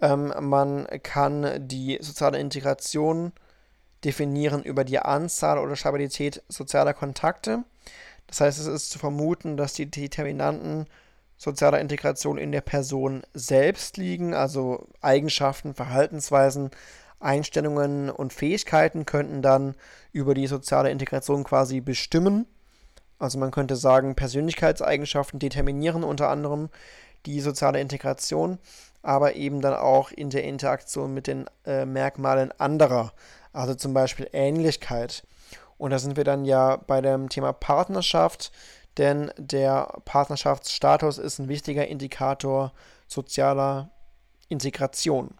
Ähm, 0.00 0.34
man 0.40 0.88
kann 1.04 1.68
die 1.68 1.98
soziale 2.00 2.40
Integration 2.40 3.30
definieren 4.04 4.64
über 4.64 4.82
die 4.82 4.98
Anzahl 4.98 5.58
oder 5.58 5.76
Stabilität 5.76 6.42
sozialer 6.48 6.94
Kontakte. 6.94 7.62
Das 8.26 8.40
heißt, 8.40 8.58
es 8.58 8.66
ist 8.66 8.90
zu 8.90 8.98
vermuten, 8.98 9.56
dass 9.56 9.74
die 9.74 9.88
Determinanten 9.88 10.88
sozialer 11.42 11.80
Integration 11.80 12.38
in 12.38 12.52
der 12.52 12.60
Person 12.60 13.22
selbst 13.34 13.96
liegen, 13.96 14.32
also 14.32 14.86
Eigenschaften, 15.00 15.74
Verhaltensweisen, 15.74 16.70
Einstellungen 17.18 18.10
und 18.10 18.32
Fähigkeiten 18.32 19.06
könnten 19.06 19.42
dann 19.42 19.74
über 20.12 20.34
die 20.34 20.46
soziale 20.46 20.90
Integration 20.90 21.42
quasi 21.42 21.80
bestimmen. 21.80 22.46
Also 23.18 23.38
man 23.38 23.50
könnte 23.50 23.74
sagen, 23.74 24.14
Persönlichkeitseigenschaften 24.14 25.40
determinieren 25.40 26.04
unter 26.04 26.28
anderem 26.28 26.68
die 27.26 27.40
soziale 27.40 27.80
Integration, 27.80 28.58
aber 29.02 29.34
eben 29.34 29.60
dann 29.60 29.74
auch 29.74 30.12
in 30.12 30.30
der 30.30 30.44
Interaktion 30.44 31.12
mit 31.12 31.26
den 31.26 31.46
äh, 31.66 31.84
Merkmalen 31.84 32.52
anderer, 32.52 33.12
also 33.52 33.74
zum 33.74 33.94
Beispiel 33.94 34.28
Ähnlichkeit. 34.32 35.24
Und 35.76 35.90
da 35.90 35.98
sind 35.98 36.16
wir 36.16 36.22
dann 36.22 36.44
ja 36.44 36.76
bei 36.76 37.00
dem 37.00 37.28
Thema 37.28 37.52
Partnerschaft, 37.52 38.52
denn 38.98 39.30
der 39.36 40.00
Partnerschaftsstatus 40.04 41.18
ist 41.18 41.38
ein 41.38 41.48
wichtiger 41.48 41.86
Indikator 41.86 42.72
sozialer 43.06 43.90
Integration. 44.48 45.34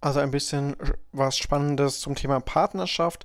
Also 0.00 0.20
ein 0.20 0.30
bisschen 0.30 0.76
was 1.12 1.36
Spannendes 1.36 2.00
zum 2.00 2.14
Thema 2.14 2.40
Partnerschaft. 2.40 3.24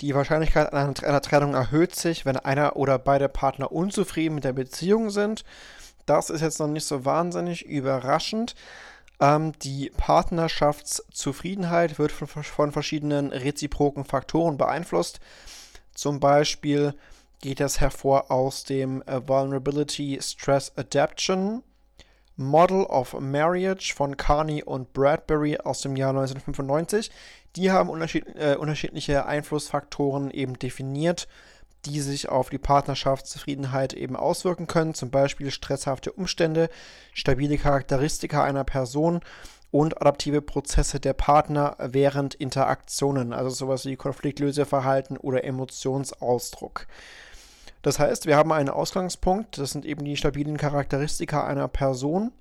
Die 0.00 0.14
Wahrscheinlichkeit 0.14 0.72
einer, 0.72 1.22
Trennung 1.22 1.54
erhöht 1.54 1.94
sich, 1.94 2.26
wenn 2.26 2.36
einer 2.36 2.76
oder 2.76 2.98
beide 2.98 3.28
Partner 3.28 3.72
unzufrieden 3.72 4.34
mit 4.34 4.44
der 4.44 4.52
Beziehung 4.52 5.10
sind. 5.10 5.44
Das 6.04 6.30
ist 6.30 6.40
jetzt 6.40 6.58
noch 6.58 6.68
nicht 6.68 6.86
so 6.86 7.04
wahnsinnig 7.04 7.64
überraschend. 7.64 8.54
Ähm, 9.20 9.52
die 9.60 9.90
Partnerschaftszufriedenheit 9.96 11.98
wird 11.98 12.12
von, 12.12 12.28
von 12.28 12.72
verschiedenen 12.72 13.32
reziproken 13.32 14.04
Faktoren 14.04 14.58
beeinflusst. 14.58 15.20
Zum 15.94 16.20
Beispiel 16.20 16.94
geht 17.40 17.60
das 17.60 17.80
hervor 17.80 18.30
aus 18.30 18.64
dem 18.64 19.02
äh, 19.02 19.26
Vulnerability 19.26 20.18
Stress 20.20 20.72
Adaption 20.76 21.62
Model 22.36 22.84
of 22.84 23.18
Marriage 23.18 23.94
von 23.94 24.16
Carney 24.16 24.62
und 24.62 24.92
Bradbury 24.92 25.56
aus 25.58 25.80
dem 25.80 25.96
Jahr 25.96 26.10
1995. 26.10 27.10
Die 27.56 27.70
haben 27.70 27.88
unterschied 27.88 28.26
äh, 28.36 28.56
unterschiedliche 28.56 29.24
Einflussfaktoren 29.24 30.30
eben 30.30 30.58
definiert, 30.58 31.28
die 31.86 32.00
sich 32.00 32.28
auf 32.28 32.50
die 32.50 32.58
Partnerschaftszufriedenheit 32.58 33.94
eben 33.94 34.16
auswirken 34.16 34.66
können. 34.66 34.92
Zum 34.92 35.10
Beispiel 35.10 35.50
stresshafte 35.50 36.12
Umstände, 36.12 36.68
stabile 37.14 37.56
Charakteristika 37.56 38.44
einer 38.44 38.64
Person 38.64 39.20
und 39.70 40.00
adaptive 40.00 40.42
Prozesse 40.42 41.00
der 41.00 41.14
Partner 41.14 41.76
während 41.78 42.34
Interaktionen, 42.34 43.32
also 43.32 43.50
sowas 43.50 43.86
wie 43.86 43.96
Konfliktlöseverhalten 43.96 45.16
oder 45.16 45.44
Emotionsausdruck. 45.44 46.86
Das 47.86 48.00
heißt, 48.00 48.26
wir 48.26 48.36
haben 48.36 48.50
einen 48.50 48.68
Ausgangspunkt, 48.68 49.58
das 49.58 49.70
sind 49.70 49.84
eben 49.84 50.04
die 50.04 50.16
stabilen 50.16 50.56
Charakteristika 50.56 51.46
einer 51.46 51.68
Person, 51.68 52.32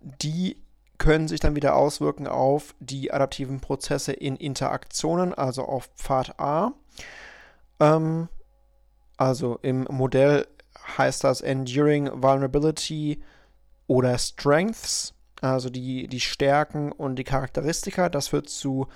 die 0.00 0.56
können 0.96 1.28
sich 1.28 1.40
dann 1.40 1.56
wieder 1.56 1.76
auswirken 1.76 2.26
auf 2.26 2.74
die 2.80 3.12
adaptiven 3.12 3.60
Prozesse 3.60 4.14
in 4.14 4.34
Interaktionen, 4.34 5.34
also 5.34 5.66
auf 5.66 5.90
Pfad 5.96 6.40
A. 6.40 6.72
Ähm, 7.80 8.30
also 9.18 9.58
im 9.60 9.86
Modell 9.90 10.46
heißt 10.96 11.22
das 11.22 11.42
Enduring 11.42 12.08
Vulnerability 12.22 13.22
oder 13.86 14.16
Strengths, 14.16 15.12
also 15.42 15.68
die, 15.68 16.08
die 16.08 16.20
Stärken 16.20 16.92
und 16.92 17.16
die 17.16 17.24
Charakteristika. 17.24 18.08
Das 18.08 18.28
führt 18.28 18.48
zu, 18.48 18.86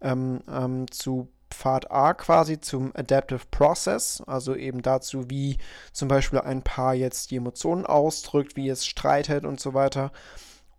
ähm, 0.00 0.40
ähm, 0.48 0.90
zu 0.90 1.28
Pfad 1.52 1.90
A 1.90 2.14
quasi 2.14 2.60
zum 2.60 2.92
Adaptive 2.94 3.42
Process, 3.50 4.22
also 4.26 4.54
eben 4.54 4.82
dazu, 4.82 5.30
wie 5.30 5.58
zum 5.92 6.08
Beispiel 6.08 6.40
ein 6.40 6.62
Paar 6.62 6.94
jetzt 6.94 7.30
die 7.30 7.36
Emotionen 7.36 7.86
ausdrückt, 7.86 8.56
wie 8.56 8.68
es 8.68 8.86
streitet 8.86 9.44
und 9.44 9.60
so 9.60 9.74
weiter. 9.74 10.12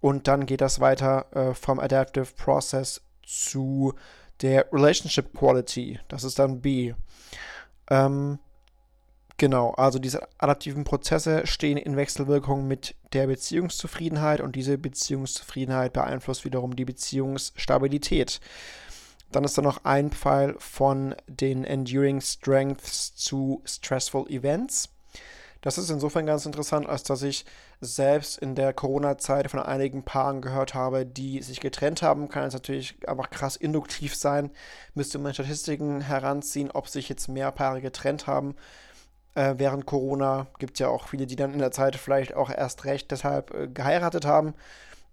Und 0.01 0.27
dann 0.27 0.45
geht 0.45 0.61
das 0.61 0.79
weiter 0.79 1.25
äh, 1.31 1.53
vom 1.53 1.79
Adaptive 1.79 2.27
Process 2.35 3.01
zu 3.25 3.93
der 4.41 4.67
Relationship 4.73 5.33
Quality. 5.33 5.99
Das 6.09 6.23
ist 6.23 6.39
dann 6.39 6.61
B. 6.61 6.93
Ähm, 7.89 8.39
genau, 9.37 9.71
also 9.71 9.99
diese 9.99 10.27
adaptiven 10.37 10.83
Prozesse 10.83 11.47
stehen 11.47 11.77
in 11.77 11.95
Wechselwirkung 11.95 12.67
mit 12.67 12.95
der 13.13 13.27
Beziehungszufriedenheit 13.27 14.41
und 14.41 14.55
diese 14.55 14.77
Beziehungszufriedenheit 14.77 15.93
beeinflusst 15.93 16.45
wiederum 16.45 16.75
die 16.75 16.85
Beziehungsstabilität. 16.85 18.41
Dann 19.33 19.43
ist 19.43 19.57
da 19.57 19.61
noch 19.63 19.83
ein 19.83 20.11
Pfeil 20.11 20.55
von 20.59 21.15
den 21.27 21.65
Enduring 21.65 22.21
Strengths 22.21 23.15
zu 23.15 23.61
Stressful 23.65 24.29
Events. 24.29 24.89
Das 25.61 25.77
ist 25.77 25.89
insofern 25.89 26.25
ganz 26.25 26.45
interessant, 26.45 26.87
als 26.87 27.03
dass 27.03 27.23
ich 27.23 27.45
selbst 27.81 28.37
in 28.37 28.53
der 28.53 28.73
Corona-Zeit 28.73 29.49
von 29.49 29.59
einigen 29.59 30.03
Paaren 30.03 30.41
gehört 30.41 30.73
habe, 30.75 31.05
die 31.05 31.41
sich 31.41 31.61
getrennt 31.61 32.03
haben. 32.03 32.29
Kann 32.29 32.43
es 32.43 32.53
natürlich 32.53 32.95
einfach 33.07 33.31
krass 33.31 33.55
induktiv 33.55 34.15
sein. 34.15 34.51
Müsste 34.93 35.17
man 35.17 35.33
Statistiken 35.33 36.01
heranziehen, 36.01 36.69
ob 36.69 36.87
sich 36.87 37.09
jetzt 37.09 37.27
mehr 37.27 37.51
Paare 37.51 37.81
getrennt 37.81 38.27
haben. 38.27 38.55
Äh, 39.33 39.55
während 39.57 39.87
Corona 39.87 40.47
gibt 40.59 40.73
es 40.73 40.79
ja 40.79 40.89
auch 40.89 41.07
viele, 41.07 41.25
die 41.25 41.37
dann 41.37 41.53
in 41.53 41.59
der 41.59 41.71
Zeit 41.71 41.95
vielleicht 41.95 42.35
auch 42.35 42.51
erst 42.51 42.85
recht 42.85 43.09
deshalb 43.09 43.51
äh, 43.53 43.67
geheiratet 43.67 44.25
haben, 44.25 44.53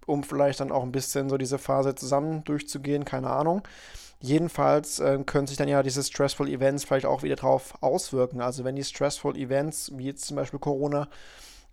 um 0.04 0.24
vielleicht 0.24 0.60
dann 0.60 0.72
auch 0.72 0.82
ein 0.82 0.92
bisschen 0.92 1.30
so 1.30 1.38
diese 1.38 1.58
Phase 1.58 1.94
zusammen 1.94 2.44
durchzugehen. 2.44 3.06
Keine 3.06 3.30
Ahnung. 3.30 3.62
Jedenfalls 4.20 5.00
äh, 5.00 5.18
können 5.24 5.46
sich 5.46 5.56
dann 5.56 5.68
ja 5.68 5.82
diese 5.82 6.02
Stressful 6.02 6.48
Events 6.48 6.84
vielleicht 6.84 7.06
auch 7.06 7.22
wieder 7.22 7.36
drauf 7.36 7.74
auswirken. 7.80 8.42
Also 8.42 8.64
wenn 8.64 8.76
die 8.76 8.84
Stressful 8.84 9.36
Events, 9.36 9.92
wie 9.96 10.06
jetzt 10.06 10.26
zum 10.26 10.36
Beispiel 10.36 10.58
Corona, 10.58 11.08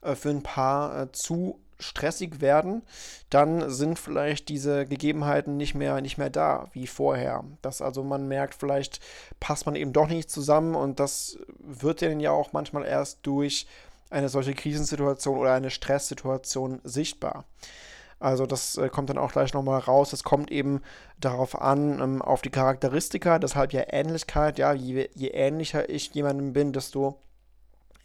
äh, 0.02 0.16
für 0.16 0.30
ein 0.30 0.44
paar 0.44 1.02
äh, 1.02 1.12
zu 1.12 1.60
stressig 1.80 2.42
werden, 2.42 2.82
dann 3.30 3.70
sind 3.70 4.00
vielleicht 4.00 4.50
diese 4.50 4.86
Gegebenheiten 4.86 5.58
nicht 5.58 5.76
mehr, 5.76 6.02
nicht 6.02 6.18
mehr 6.18 6.30
da 6.30 6.68
wie 6.72 6.88
vorher. 6.88 7.44
Dass 7.62 7.82
also 7.82 8.04
man 8.04 8.28
merkt, 8.28 8.56
vielleicht 8.56 9.00
passt 9.40 9.66
man 9.66 9.76
eben 9.76 9.94
doch 9.94 10.08
nicht 10.08 10.32
zusammen 10.32 10.74
und 10.74 11.00
das 11.00 11.38
wird 11.60 12.02
dann 12.02 12.20
ja 12.20 12.32
auch 12.32 12.54
manchmal 12.54 12.86
erst 12.86 13.20
durch 13.24 13.68
eine 14.10 14.30
solche 14.30 14.54
Krisensituation 14.54 15.38
oder 15.38 15.54
eine 15.54 15.70
Stresssituation 15.70 16.80
sichtbar. 16.84 17.46
Also 18.20 18.46
das 18.46 18.78
äh, 18.78 18.90
kommt 18.90 19.10
dann 19.10 19.18
auch 19.18 19.32
gleich 19.32 19.54
nochmal 19.54 19.80
raus. 19.80 20.14
Es 20.14 20.24
kommt 20.24 20.52
eben 20.52 20.82
darauf 21.20 21.60
an, 21.60 22.00
ähm, 22.00 22.22
auf 22.22 22.42
die 22.42 22.50
Charakteristika, 22.50 23.40
deshalb 23.40 23.74
ja 23.74 23.84
Ähnlichkeit. 23.88 24.58
Ja, 24.58 24.74
je, 24.74 25.10
je 25.14 25.30
ähnlicher 25.30 25.90
ich 25.90 26.14
jemandem 26.14 26.54
bin, 26.54 26.74
desto 26.74 27.20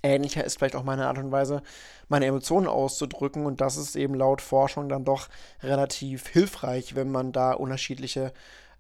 ähnlicher 0.03 0.45
ist 0.45 0.59
vielleicht 0.59 0.77
auch 0.77 0.83
meine 0.83 1.07
Art 1.07 1.19
und 1.19 1.33
Weise, 1.33 1.63
meine 2.09 2.27
Emotionen 2.27 2.67
auszudrücken. 2.67 3.47
Und 3.47 3.61
das 3.61 3.77
ist 3.77 3.97
eben 3.97 4.15
laut 4.15 4.43
Forschung 4.43 4.89
dann 4.89 5.05
doch 5.05 5.29
relativ 5.63 6.29
hilfreich, 6.29 6.95
wenn 6.95 7.11
man 7.11 7.33
da 7.33 7.53
unterschiedliche 7.53 8.33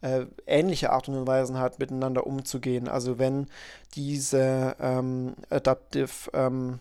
äh, 0.02 0.26
ähnliche 0.46 0.90
Art 0.90 1.08
und 1.08 1.26
Weisen 1.26 1.58
hat, 1.58 1.78
miteinander 1.78 2.26
umzugehen. 2.26 2.88
Also 2.88 3.18
wenn 3.18 3.46
diese 3.94 4.76
ähm, 4.80 5.34
Adaptive 5.48 6.30
ähm, 6.34 6.80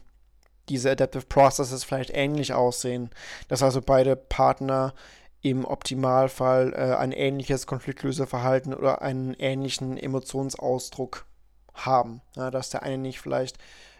diese 0.69 0.91
Adaptive 0.91 1.25
Processes 1.25 1.83
vielleicht 1.83 2.11
ähnlich 2.11 2.53
aussehen, 2.53 3.09
dass 3.47 3.63
also 3.63 3.81
beide 3.81 4.15
Partner 4.15 4.93
im 5.41 5.65
Optimalfall 5.65 6.73
äh, 6.73 6.95
ein 6.95 7.11
ähnliches 7.11 7.65
Konfliktlöseverhalten 7.65 8.73
oder 8.73 9.01
einen 9.01 9.33
ähnlichen 9.33 9.97
Emotionsausdruck 9.97 11.25
haben. 11.73 12.21
Ja, 12.35 12.51
dass 12.51 12.69
der 12.69 12.83
eine 12.83 12.97
nicht 12.97 13.19
vielleicht 13.19 13.57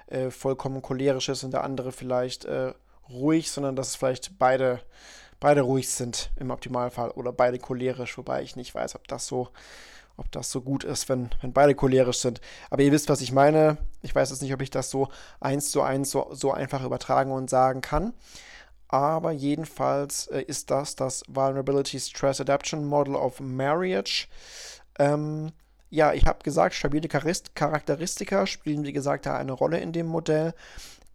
äh, 0.07 0.29
vollkommen 0.29 0.81
cholerisch 0.81 1.29
ist 1.29 1.43
und 1.43 1.51
der 1.51 1.63
andere 1.63 1.91
vielleicht 1.91 2.45
äh, 2.45 2.73
ruhig, 3.09 3.49
sondern 3.51 3.75
dass 3.75 3.89
es 3.89 3.95
vielleicht 3.95 4.37
beide, 4.37 4.81
beide 5.39 5.61
ruhig 5.61 5.89
sind 5.89 6.31
im 6.35 6.51
Optimalfall 6.51 7.11
oder 7.11 7.33
beide 7.33 7.57
cholerisch, 7.57 8.17
wobei 8.17 8.43
ich 8.43 8.55
nicht 8.55 8.75
weiß, 8.75 8.95
ob 8.95 9.07
das 9.07 9.25
so 9.25 9.49
ob 10.21 10.31
das 10.31 10.51
so 10.51 10.61
gut 10.61 10.83
ist, 10.83 11.09
wenn, 11.09 11.29
wenn 11.41 11.51
beide 11.51 11.73
cholerisch 11.73 12.19
sind. 12.19 12.41
Aber 12.69 12.83
ihr 12.83 12.91
wisst, 12.91 13.09
was 13.09 13.21
ich 13.21 13.31
meine. 13.31 13.77
Ich 14.03 14.13
weiß 14.13 14.29
jetzt 14.29 14.41
nicht, 14.41 14.53
ob 14.53 14.61
ich 14.61 14.69
das 14.69 14.89
so 14.91 15.09
eins 15.39 15.71
zu 15.71 15.81
eins 15.81 16.11
so, 16.11 16.29
so 16.31 16.51
einfach 16.51 16.83
übertragen 16.83 17.31
und 17.31 17.49
sagen 17.49 17.81
kann. 17.81 18.13
Aber 18.87 19.31
jedenfalls 19.31 20.27
äh, 20.27 20.41
ist 20.41 20.69
das 20.69 20.95
das 20.95 21.23
Vulnerability 21.27 21.99
Stress 21.99 22.39
Adaption 22.39 22.85
Model 22.85 23.15
of 23.15 23.39
Marriage. 23.39 24.27
Ähm, 24.99 25.51
ja, 25.89 26.13
ich 26.13 26.25
habe 26.27 26.43
gesagt, 26.43 26.75
stabile 26.75 27.07
Charakteristika 27.07 28.45
spielen, 28.45 28.83
wie 28.83 28.93
gesagt, 28.93 29.25
da 29.25 29.37
eine 29.37 29.53
Rolle 29.53 29.79
in 29.79 29.91
dem 29.91 30.07
Modell. 30.07 30.53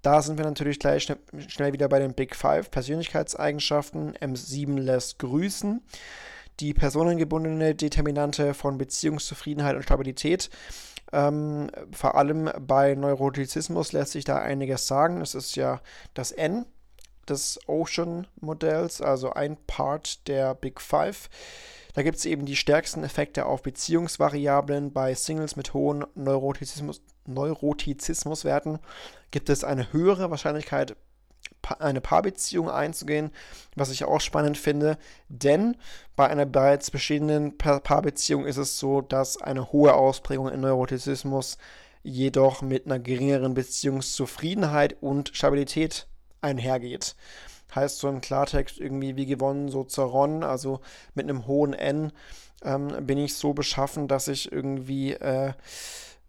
Da 0.03 0.21
sind 0.21 0.37
wir 0.37 0.45
natürlich 0.45 0.79
gleich 0.79 1.05
schnell, 1.05 1.19
schnell 1.49 1.73
wieder 1.73 1.89
bei 1.89 1.99
den 1.99 2.15
Big 2.15 2.35
Five 2.35 2.71
Persönlichkeitseigenschaften. 2.71 4.15
M7 4.17 4.79
lässt 4.79 5.19
grüßen 5.19 5.81
die 6.61 6.75
personengebundene 6.75 7.75
Determinante 7.75 8.55
von 8.55 8.79
Beziehungszufriedenheit 8.79 9.77
und 9.77 9.83
Stabilität. 9.83 10.51
Ähm, 11.13 11.71
vor 11.93 12.17
allem 12.17 12.51
bei 12.61 12.95
Neurotizismus 12.95 13.93
lässt 13.93 14.13
sich 14.13 14.25
da 14.25 14.39
einiges 14.39 14.87
sagen. 14.87 15.21
Es 15.21 15.35
ist 15.35 15.57
ja 15.57 15.81
das 16.15 16.33
N 16.33 16.67
des 17.29 17.59
Ocean-Modells, 17.67 19.01
also 19.01 19.33
ein 19.33 19.57
Part 19.67 20.27
der 20.29 20.55
Big 20.55 20.81
Five. 20.81 21.29
Da 21.95 22.03
gibt 22.03 22.19
es 22.19 22.27
eben 22.27 22.45
die 22.45 22.57
stärksten 22.57 23.05
Effekte 23.05 23.47
auf 23.47 23.63
Beziehungsvariablen. 23.63 24.93
Bei 24.93 25.15
Singles 25.15 25.57
mit 25.57 25.73
hohen 25.75 26.05
Neurotizismus, 26.15 27.01
Neurotizismuswerten 27.25 28.79
gibt 29.31 29.49
es 29.49 29.65
eine 29.65 29.93
höhere 29.93 30.31
Wahrscheinlichkeit 30.31 30.97
eine 31.79 32.01
Paarbeziehung 32.01 32.71
einzugehen, 32.71 33.31
was 33.75 33.91
ich 33.91 34.05
auch 34.05 34.21
spannend 34.21 34.57
finde, 34.59 34.99
denn 35.29 35.77
bei 36.15 36.29
einer 36.29 36.47
bereits 36.47 36.91
bestehenden 36.91 37.59
Paarbeziehung 37.59 38.47
ist 38.47 38.57
es 38.57 38.79
so, 38.79 39.01
dass 39.01 39.41
eine 39.41 39.73
hohe 39.73 39.95
Ausprägung 39.95 40.49
in 40.49 40.61
Neurotizismus 40.61 41.59
jedoch 42.03 42.63
mit 42.63 42.87
einer 42.87 43.01
geringeren 43.01 43.55
Beziehungszufriedenheit 43.55 44.97
und 45.01 45.31
Stabilität 45.35 46.07
einhergeht. 46.41 47.17
Heißt 47.75 47.99
so 47.99 48.09
im 48.09 48.21
Klartext 48.21 48.79
irgendwie 48.79 49.17
wie 49.17 49.27
gewonnen, 49.27 49.69
so 49.69 49.83
zerronnen, 49.83 50.45
also 50.45 50.81
mit 51.15 51.29
einem 51.29 51.47
hohen 51.47 51.75
N 51.75 52.13
ähm, 52.63 53.07
bin 53.07 53.19
ich 53.19 53.35
so 53.35 53.53
beschaffen, 53.53 54.09
dass 54.09 54.29
ich 54.29 54.53
irgendwie 54.53 55.13
äh, 55.13 55.53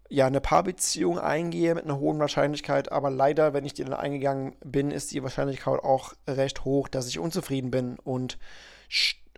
ja, 0.08 0.26
eine 0.26 0.40
Paarbeziehung 0.40 1.18
eingehe 1.18 1.74
mit 1.74 1.84
einer 1.84 1.98
hohen 1.98 2.18
Wahrscheinlichkeit, 2.18 2.90
aber 2.90 3.10
leider, 3.10 3.52
wenn 3.52 3.64
ich 3.64 3.74
die 3.74 3.84
dann 3.84 3.94
eingegangen 3.94 4.56
bin, 4.64 4.90
ist 4.90 5.12
die 5.12 5.22
Wahrscheinlichkeit 5.22 5.80
auch 5.80 6.14
recht 6.26 6.64
hoch, 6.64 6.88
dass 6.88 7.08
ich 7.08 7.18
unzufrieden 7.18 7.70
bin 7.70 7.98
und, 7.98 8.38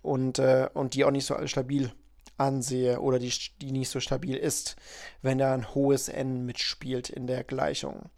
und, 0.02 0.38
äh, 0.38 0.68
und 0.72 0.94
die 0.94 1.04
auch 1.04 1.10
nicht 1.10 1.26
so 1.26 1.34
stabil 1.46 1.92
ansehe 2.36 3.00
oder 3.00 3.18
die, 3.18 3.32
die 3.60 3.72
nicht 3.72 3.90
so 3.90 4.00
stabil 4.00 4.36
ist, 4.36 4.76
wenn 5.22 5.38
da 5.38 5.54
ein 5.54 5.74
hohes 5.74 6.08
N 6.08 6.46
mitspielt 6.46 7.10
in 7.10 7.26
der 7.26 7.44
Gleichung. 7.44 8.08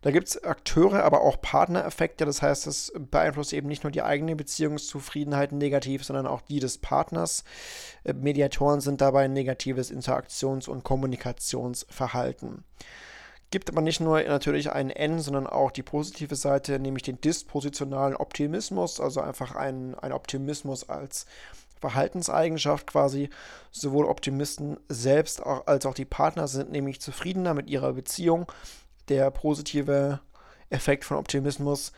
Da 0.00 0.12
gibt 0.12 0.28
es 0.28 0.44
Akteure, 0.44 1.02
aber 1.02 1.22
auch 1.22 1.40
Partnereffekte. 1.40 2.24
Das 2.24 2.40
heißt, 2.40 2.66
es 2.66 2.92
beeinflusst 2.96 3.52
eben 3.52 3.68
nicht 3.68 3.82
nur 3.82 3.90
die 3.90 4.02
eigene 4.02 4.36
Beziehungszufriedenheit 4.36 5.52
negativ, 5.52 6.04
sondern 6.04 6.26
auch 6.26 6.40
die 6.42 6.60
des 6.60 6.78
Partners. 6.78 7.44
Äh, 8.04 8.12
Mediatoren 8.12 8.80
sind 8.80 9.00
dabei 9.00 9.24
ein 9.24 9.32
negatives 9.32 9.90
Interaktions- 9.90 10.68
und 10.68 10.84
Kommunikationsverhalten. 10.84 12.64
Gibt 13.50 13.70
aber 13.70 13.80
nicht 13.80 14.00
nur 14.00 14.22
natürlich 14.22 14.72
ein 14.72 14.90
N, 14.90 15.20
sondern 15.20 15.46
auch 15.46 15.70
die 15.70 15.82
positive 15.82 16.36
Seite, 16.36 16.78
nämlich 16.78 17.02
den 17.02 17.20
dispositionalen 17.20 18.14
Optimismus, 18.14 19.00
also 19.00 19.22
einfach 19.22 19.54
ein, 19.54 19.94
ein 19.94 20.12
Optimismus 20.12 20.88
als 20.88 21.24
Verhaltenseigenschaft 21.80 22.86
quasi. 22.86 23.30
Sowohl 23.70 24.04
Optimisten 24.04 24.78
selbst 24.88 25.42
als 25.42 25.86
auch 25.86 25.94
die 25.94 26.04
Partner 26.04 26.46
sind 26.46 26.70
nämlich 26.70 27.00
zufriedener 27.00 27.54
mit 27.54 27.70
ihrer 27.70 27.94
Beziehung 27.94 28.52
der 29.10 29.30
positive 29.30 30.20
Effekt 30.70 31.04
von 31.04 31.16
Optimismus 31.16 31.92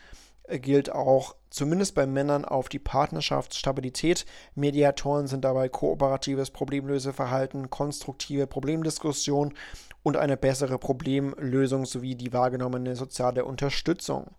äh, 0.44 0.58
gilt 0.58 0.90
auch 0.92 1.34
zumindest 1.50 1.94
bei 1.94 2.06
Männern 2.06 2.44
auf 2.44 2.68
die 2.68 2.78
Partnerschaftsstabilität. 2.78 4.24
Mediatoren 4.54 5.26
sind 5.26 5.44
dabei 5.44 5.68
kooperatives 5.68 6.50
Problemlöseverhalten, 6.50 7.70
konstruktive 7.70 8.46
Problemdiskussion 8.46 9.54
und 10.02 10.16
eine 10.16 10.36
bessere 10.36 10.78
Problemlösung 10.78 11.86
sowie 11.86 12.14
die 12.14 12.32
wahrgenommene 12.32 12.96
soziale 12.96 13.44
Unterstützung. 13.44 14.30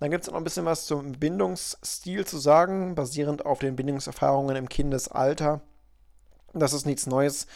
Dann 0.00 0.10
gibt 0.10 0.24
es 0.24 0.30
noch 0.30 0.36
ein 0.36 0.44
bisschen 0.44 0.64
was 0.64 0.86
zum 0.86 1.12
Bindungsstil 1.12 2.26
zu 2.26 2.38
sagen, 2.38 2.96
basierend 2.96 3.46
auf 3.46 3.60
den 3.60 3.76
Bindungserfahrungen 3.76 4.56
im 4.56 4.68
Kindesalter. 4.68 5.60
Das 6.54 6.74
ist 6.74 6.84
nichts 6.84 7.06
Neues. 7.06 7.46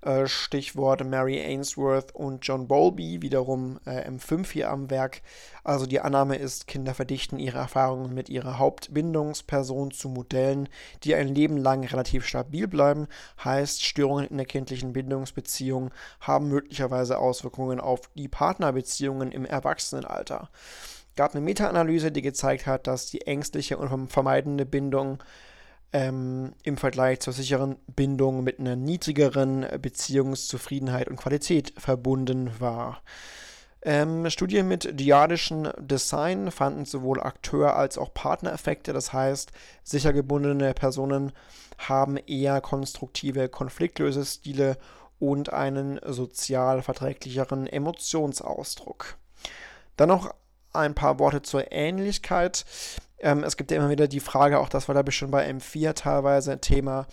Äh, 0.00 0.26
Stichwort 0.26 1.04
Mary 1.04 1.40
Ainsworth 1.40 2.14
und 2.14 2.46
John 2.46 2.68
Bowlby, 2.68 3.20
wiederum 3.20 3.78
äh, 3.84 4.08
M5 4.08 4.50
hier 4.52 4.70
am 4.70 4.88
Werk. 4.88 5.20
Also 5.62 5.84
die 5.84 6.00
Annahme 6.00 6.36
ist, 6.36 6.66
Kinder 6.66 6.94
verdichten 6.94 7.38
ihre 7.38 7.58
Erfahrungen 7.58 8.14
mit 8.14 8.28
ihrer 8.30 8.58
Hauptbindungsperson 8.58 9.90
zu 9.90 10.08
Modellen, 10.08 10.68
die 11.04 11.14
ein 11.14 11.34
Leben 11.34 11.58
lang 11.58 11.84
relativ 11.84 12.24
stabil 12.24 12.66
bleiben. 12.66 13.08
Heißt, 13.44 13.84
Störungen 13.84 14.28
in 14.28 14.36
der 14.36 14.46
kindlichen 14.46 14.92
Bindungsbeziehung 14.92 15.90
haben 16.20 16.48
möglicherweise 16.48 17.18
Auswirkungen 17.18 17.80
auf 17.80 18.00
die 18.14 18.28
Partnerbeziehungen 18.28 19.32
im 19.32 19.44
Erwachsenenalter. 19.44 20.50
Gab 21.16 21.34
eine 21.34 21.40
Meta-Analyse, 21.40 22.12
die 22.12 22.22
gezeigt 22.22 22.66
hat, 22.66 22.86
dass 22.86 23.06
die 23.06 23.26
ängstliche 23.26 23.78
und 23.78 24.08
vermeidende 24.08 24.66
Bindung 24.66 25.18
ähm, 25.96 26.52
im 26.62 26.76
Vergleich 26.76 27.20
zur 27.20 27.32
sicheren 27.32 27.76
Bindung 27.86 28.44
mit 28.44 28.60
einer 28.60 28.76
niedrigeren 28.76 29.66
Beziehungszufriedenheit 29.80 31.08
und 31.08 31.16
Qualität 31.16 31.72
verbunden 31.78 32.50
war. 32.60 33.00
Ähm, 33.80 34.28
Studien 34.28 34.68
mit 34.68 35.00
diadischem 35.00 35.70
Design 35.78 36.50
fanden 36.50 36.84
sowohl 36.84 37.22
Akteur- 37.22 37.76
als 37.76 37.96
auch 37.96 38.12
Partnereffekte, 38.12 38.92
das 38.92 39.14
heißt, 39.14 39.52
sicher 39.84 40.12
gebundene 40.12 40.74
Personen 40.74 41.32
haben 41.78 42.18
eher 42.18 42.60
konstruktive 42.60 43.48
Konfliktlösestile 43.48 44.76
und 45.18 45.54
einen 45.54 45.98
sozial 46.04 46.82
verträglicheren 46.82 47.66
Emotionsausdruck. 47.66 49.16
Dann 49.96 50.10
noch 50.10 50.34
ein 50.74 50.94
paar 50.94 51.18
Worte 51.18 51.40
zur 51.40 51.72
Ähnlichkeit. 51.72 52.66
Ähm, 53.18 53.44
es 53.44 53.56
gibt 53.56 53.70
ja 53.70 53.78
immer 53.78 53.90
wieder 53.90 54.08
die 54.08 54.20
Frage, 54.20 54.58
auch 54.58 54.68
das 54.68 54.88
war 54.88 54.94
da 54.94 55.02
bestimmt 55.02 55.32
bei 55.32 55.48
M4 55.48 55.94
teilweise 55.94 56.60
Thema, 56.60 57.06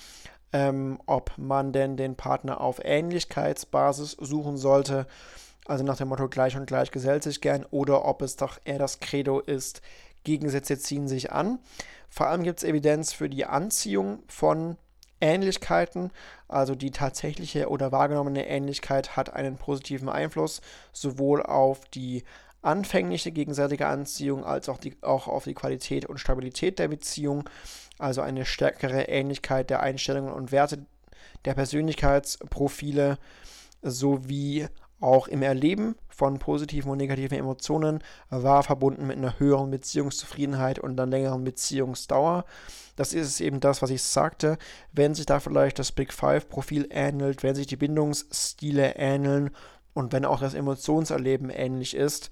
ähm, 0.51 0.99
ob 1.05 1.31
man 1.37 1.71
denn 1.71 1.97
den 1.97 2.15
Partner 2.15 2.61
auf 2.61 2.79
Ähnlichkeitsbasis 2.83 4.11
suchen 4.19 4.57
sollte. 4.57 5.07
Also 5.65 5.83
nach 5.83 5.97
dem 5.97 6.09
Motto 6.09 6.27
gleich 6.27 6.57
und 6.57 6.65
gleich 6.65 6.91
gesellt 6.91 7.23
sich 7.23 7.39
gern 7.39 7.65
oder 7.71 8.05
ob 8.05 8.21
es 8.21 8.35
doch 8.35 8.59
eher 8.65 8.79
das 8.79 8.99
Credo 8.99 9.39
ist, 9.39 9.81
Gegensätze 10.23 10.77
ziehen 10.77 11.07
sich 11.07 11.31
an. 11.31 11.59
Vor 12.09 12.27
allem 12.27 12.43
gibt 12.43 12.59
es 12.59 12.63
Evidenz 12.63 13.13
für 13.13 13.29
die 13.29 13.45
Anziehung 13.45 14.23
von 14.27 14.77
Ähnlichkeiten, 15.21 16.11
also 16.49 16.75
die 16.75 16.91
tatsächliche 16.91 17.69
oder 17.69 17.93
wahrgenommene 17.93 18.45
Ähnlichkeit 18.45 19.15
hat 19.15 19.33
einen 19.33 19.55
positiven 19.55 20.09
Einfluss 20.09 20.61
sowohl 20.91 21.41
auf 21.41 21.85
die 21.85 22.25
anfängliche 22.63 23.31
gegenseitige 23.31 23.87
Anziehung 23.87 24.43
als 24.43 24.69
auch, 24.69 24.77
die, 24.77 24.95
auch 25.01 25.27
auf 25.27 25.43
die 25.43 25.53
Qualität 25.53 26.05
und 26.05 26.19
Stabilität 26.19 26.79
der 26.79 26.87
Beziehung, 26.87 27.49
also 27.99 28.21
eine 28.21 28.45
stärkere 28.45 29.03
Ähnlichkeit 29.03 29.69
der 29.69 29.81
Einstellungen 29.81 30.33
und 30.33 30.51
Werte 30.51 30.85
der 31.45 31.53
Persönlichkeitsprofile 31.53 33.17
sowie 33.81 34.67
auch 35.03 35.27
im 35.27 35.41
Erleben 35.41 35.95
von 36.07 36.39
positiven 36.39 36.89
und 36.89 36.97
negativen 36.97 37.37
Emotionen 37.37 37.99
war 38.29 38.63
verbunden 38.63 39.07
mit 39.07 39.17
einer 39.17 39.37
höheren 39.37 39.69
Beziehungszufriedenheit 39.69 40.79
und 40.79 40.97
einer 40.97 41.09
längeren 41.09 41.43
Beziehungsdauer. 41.43 42.45
Das 42.95 43.13
ist 43.13 43.41
eben 43.41 43.59
das, 43.59 43.81
was 43.81 43.89
ich 43.89 44.01
sagte. 44.01 44.57
Wenn 44.93 45.13
sich 45.13 45.25
da 45.25 45.41
vielleicht 45.41 45.79
das 45.79 45.91
Big 45.91 46.13
Five-Profil 46.13 46.87
ähnelt, 46.89 47.43
wenn 47.43 47.55
sich 47.55 47.67
die 47.67 47.75
Bindungsstile 47.75 48.95
ähneln 48.95 49.49
und 49.93 50.11
wenn 50.11 50.25
auch 50.25 50.39
das 50.39 50.53
Emotionserleben 50.53 51.49
ähnlich 51.49 51.95
ist, 51.95 52.29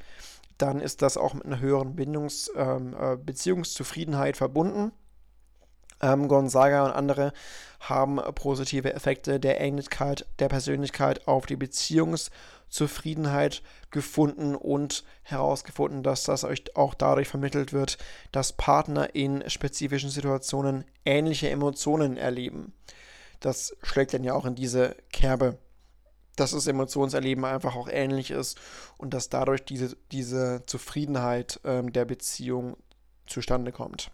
dann 0.58 0.80
ist 0.80 1.02
das 1.02 1.17
auch 1.17 1.34
mit 1.34 1.45
einer 1.45 1.60
höheren 1.60 1.95
Bindungs-, 1.95 2.52
ähm, 2.56 2.95
äh, 3.00 3.17
Beziehungszufriedenheit 3.17 4.38
verbunden. 4.38 4.91
Ähm, 6.02 6.28
Gonzaga 6.28 6.86
und 6.86 6.91
andere 6.91 7.34
haben 7.80 8.17
positive 8.36 8.93
Effekte 8.93 9.39
der 9.39 9.62
Ähnlichkeit 9.62 10.26
der 10.39 10.50
Persönlichkeit 10.50 11.28
auf 11.28 11.45
die 11.45 11.56
Beziehungszufriedenheit 11.56 13.62
gefunden 13.91 14.56
und 14.56 15.04
herausgefunden, 15.24 16.04
dass 16.04 16.24
das 16.24 16.43
euch 16.43 16.76
auch 16.76 16.95
dadurch 16.95 17.28
vermittelt 17.28 17.74
wird, 17.74 17.97
dass 18.32 18.54
Partner 18.54 19.13
in 19.15 19.47
spezifischen 19.50 20.10
Situationen 20.10 20.86
ähnliche 21.06 21.50
Emotionen 21.50 22.17
erleben. 22.17 22.74
Das 23.39 23.76
schlägt 23.84 24.13
dann 24.13 24.24
ja 24.24 24.34
auch 24.34 24.45
in 24.45 24.56
diese 24.56 24.95
Kerbe 25.12 25.58
dass 26.36 26.52
das 26.52 26.67
Emotionserleben 26.67 27.46
einfach 27.46 27.76
auch 27.76 27.89
ähnlich 27.89 28.32
ist 28.32 28.60
und 28.98 29.13
dass 29.13 29.30
dadurch 29.30 29.63
diese, 29.63 29.96
diese 30.12 30.63
Zufriedenheit 30.65 31.60
ähm, 31.63 31.91
der 31.91 32.06
Beziehung 32.06 32.78
zustande 33.28 33.72
kommt. 33.72 34.12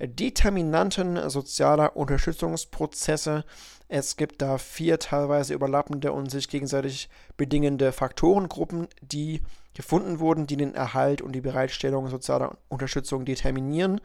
Determinanten 0.00 1.30
sozialer 1.30 1.96
Unterstützungsprozesse. 1.96 3.44
Es 3.88 4.16
gibt 4.16 4.42
da 4.42 4.58
vier 4.58 4.98
teilweise 4.98 5.54
überlappende 5.54 6.12
und 6.12 6.30
sich 6.30 6.48
gegenseitig 6.48 7.08
bedingende 7.36 7.92
Faktorengruppen, 7.92 8.88
die 9.02 9.42
gefunden 9.74 10.18
wurden, 10.18 10.46
die 10.46 10.56
den 10.56 10.74
Erhalt 10.74 11.22
und 11.22 11.32
die 11.32 11.40
Bereitstellung 11.40 12.08
sozialer 12.08 12.56
Unterstützung 12.68 13.24
determinieren. 13.24 14.00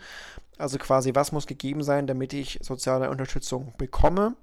Also 0.57 0.77
quasi, 0.77 1.15
was 1.15 1.31
muss 1.31 1.47
gegeben 1.47 1.83
sein, 1.83 2.05
damit 2.05 2.33
ich 2.33 2.59
soziale 2.61 3.09
Unterstützung 3.09 3.73
bekomme. 3.77 4.35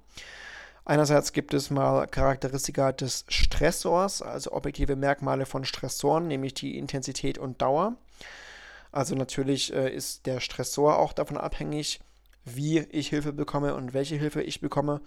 Einerseits 0.89 1.33
gibt 1.33 1.53
es 1.53 1.69
mal 1.69 2.07
Charakteristika 2.07 2.93
des 2.93 3.25
Stressors, 3.27 4.21
also 4.21 4.53
objektive 4.53 4.95
Merkmale 4.95 5.45
von 5.45 5.65
Stressoren, 5.65 6.29
nämlich 6.29 6.53
die 6.53 6.77
Intensität 6.77 7.37
und 7.37 7.61
Dauer. 7.61 7.97
Also 8.93 9.13
natürlich 9.13 9.73
äh, 9.73 9.93
ist 9.93 10.25
der 10.27 10.39
Stressor 10.39 10.97
auch 10.97 11.11
davon 11.11 11.35
abhängig, 11.35 11.99
wie 12.45 12.79
ich 12.79 13.09
Hilfe 13.09 13.33
bekomme 13.33 13.75
und 13.75 13.93
welche 13.93 14.15
Hilfe 14.15 14.41
ich 14.41 14.61
bekomme, 14.61 15.01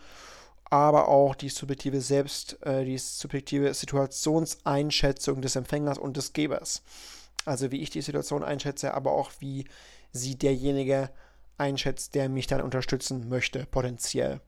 aber 0.64 1.08
auch 1.08 1.34
die 1.34 1.48
subjektive 1.48 2.02
Selbst, 2.02 2.58
äh, 2.60 2.84
die 2.84 2.98
subjektive 2.98 3.72
Situationseinschätzung 3.72 5.40
des 5.40 5.56
Empfängers 5.56 5.96
und 5.96 6.18
des 6.18 6.34
Gebers. 6.34 6.82
Also 7.46 7.70
wie 7.70 7.80
ich 7.80 7.88
die 7.88 8.02
Situation 8.02 8.44
einschätze, 8.44 8.92
aber 8.92 9.12
auch 9.12 9.30
wie 9.38 9.64
sie 10.12 10.36
derjenige 10.36 11.08
einschätzt, 11.56 12.14
der 12.14 12.28
mich 12.28 12.48
dann 12.48 12.60
unterstützen 12.60 13.30
möchte, 13.30 13.64
potenziell 13.64 14.42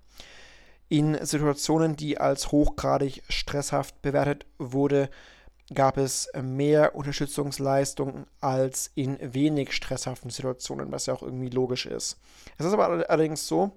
in 0.93 1.25
Situationen, 1.25 1.97
die 1.97 2.19
als 2.19 2.53
hochgradig 2.53 3.23
stresshaft 3.31 4.03
bewertet 4.03 4.45
wurde, 4.59 5.09
gab 5.73 5.97
es 5.97 6.29
mehr 6.39 6.95
Unterstützungsleistungen 6.95 8.27
als 8.43 8.91
in 8.95 9.17
wenig 9.33 9.73
stresshaften 9.73 10.29
Situationen, 10.29 10.93
was 10.93 11.07
ja 11.07 11.15
auch 11.15 11.23
irgendwie 11.23 11.49
logisch 11.49 11.87
ist. 11.87 12.19
Es 12.59 12.67
ist 12.67 12.75
aber 12.75 13.09
allerdings 13.09 13.47
so, 13.49 13.73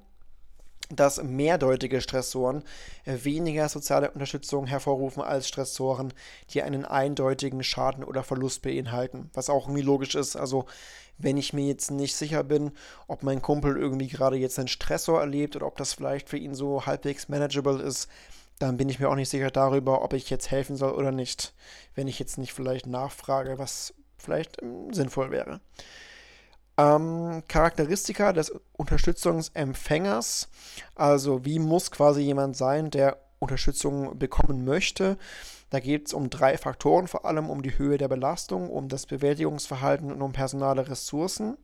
dass 0.89 1.23
mehrdeutige 1.23 2.01
Stressoren 2.01 2.63
weniger 3.05 3.69
soziale 3.69 4.11
Unterstützung 4.11 4.67
hervorrufen 4.67 5.23
als 5.23 5.47
Stressoren, 5.47 6.13
die 6.49 6.63
einen 6.63 6.83
eindeutigen 6.83 7.63
Schaden 7.63 8.03
oder 8.03 8.23
Verlust 8.23 8.61
beinhalten. 8.61 9.29
Was 9.33 9.49
auch 9.49 9.67
irgendwie 9.69 9.83
logisch 9.83 10.15
ist. 10.15 10.35
Also, 10.35 10.65
wenn 11.17 11.37
ich 11.37 11.53
mir 11.53 11.65
jetzt 11.65 11.91
nicht 11.91 12.15
sicher 12.15 12.43
bin, 12.43 12.71
ob 13.07 13.23
mein 13.23 13.41
Kumpel 13.41 13.77
irgendwie 13.77 14.07
gerade 14.07 14.35
jetzt 14.37 14.59
einen 14.59 14.67
Stressor 14.67 15.19
erlebt 15.19 15.55
oder 15.55 15.67
ob 15.67 15.77
das 15.77 15.93
vielleicht 15.93 16.29
für 16.29 16.37
ihn 16.37 16.55
so 16.55 16.85
halbwegs 16.85 17.29
manageable 17.29 17.81
ist, 17.81 18.09
dann 18.59 18.77
bin 18.77 18.89
ich 18.89 18.99
mir 18.99 19.09
auch 19.09 19.15
nicht 19.15 19.29
sicher 19.29 19.51
darüber, 19.51 20.01
ob 20.03 20.13
ich 20.13 20.29
jetzt 20.29 20.51
helfen 20.51 20.77
soll 20.77 20.93
oder 20.93 21.11
nicht, 21.11 21.53
wenn 21.93 22.07
ich 22.07 22.19
jetzt 22.19 22.37
nicht 22.37 22.53
vielleicht 22.53 22.87
nachfrage, 22.87 23.57
was 23.57 23.93
vielleicht 24.17 24.61
ähm, 24.61 24.93
sinnvoll 24.93 25.31
wäre. 25.31 25.59
Ähm, 26.77 27.43
Charakteristika 27.47 28.33
des 28.33 28.53
Unterstützungsempfängers, 28.73 30.49
also 30.95 31.45
wie 31.45 31.59
muss 31.59 31.91
quasi 31.91 32.21
jemand 32.21 32.57
sein, 32.57 32.91
der 32.91 33.17
Unterstützung 33.39 34.17
bekommen 34.17 34.65
möchte. 34.65 35.17
Da 35.69 35.79
geht 35.79 36.07
es 36.07 36.13
um 36.13 36.29
drei 36.29 36.57
Faktoren, 36.57 37.07
vor 37.07 37.25
allem 37.25 37.49
um 37.49 37.61
die 37.61 37.77
Höhe 37.77 37.97
der 37.97 38.07
Belastung, 38.07 38.69
um 38.69 38.87
das 38.87 39.05
Bewältigungsverhalten 39.05 40.11
und 40.11 40.21
um 40.21 40.31
personale 40.31 40.87
Ressourcen. 40.87 41.57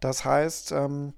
Das 0.00 0.24
heißt, 0.24 0.72
ähm, 0.72 1.14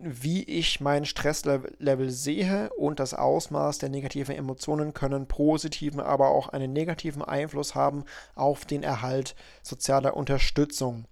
wie 0.00 0.44
ich 0.44 0.80
mein 0.80 1.04
Stresslevel 1.04 2.10
sehe 2.10 2.70
und 2.74 3.00
das 3.00 3.14
Ausmaß 3.14 3.78
der 3.78 3.88
negativen 3.88 4.36
Emotionen 4.36 4.94
können 4.94 5.26
positiven, 5.26 6.00
aber 6.00 6.28
auch 6.28 6.48
einen 6.48 6.72
negativen 6.72 7.22
Einfluss 7.22 7.74
haben 7.74 8.04
auf 8.34 8.64
den 8.64 8.82
Erhalt 8.82 9.34
sozialer 9.62 10.16
Unterstützung. 10.16 11.06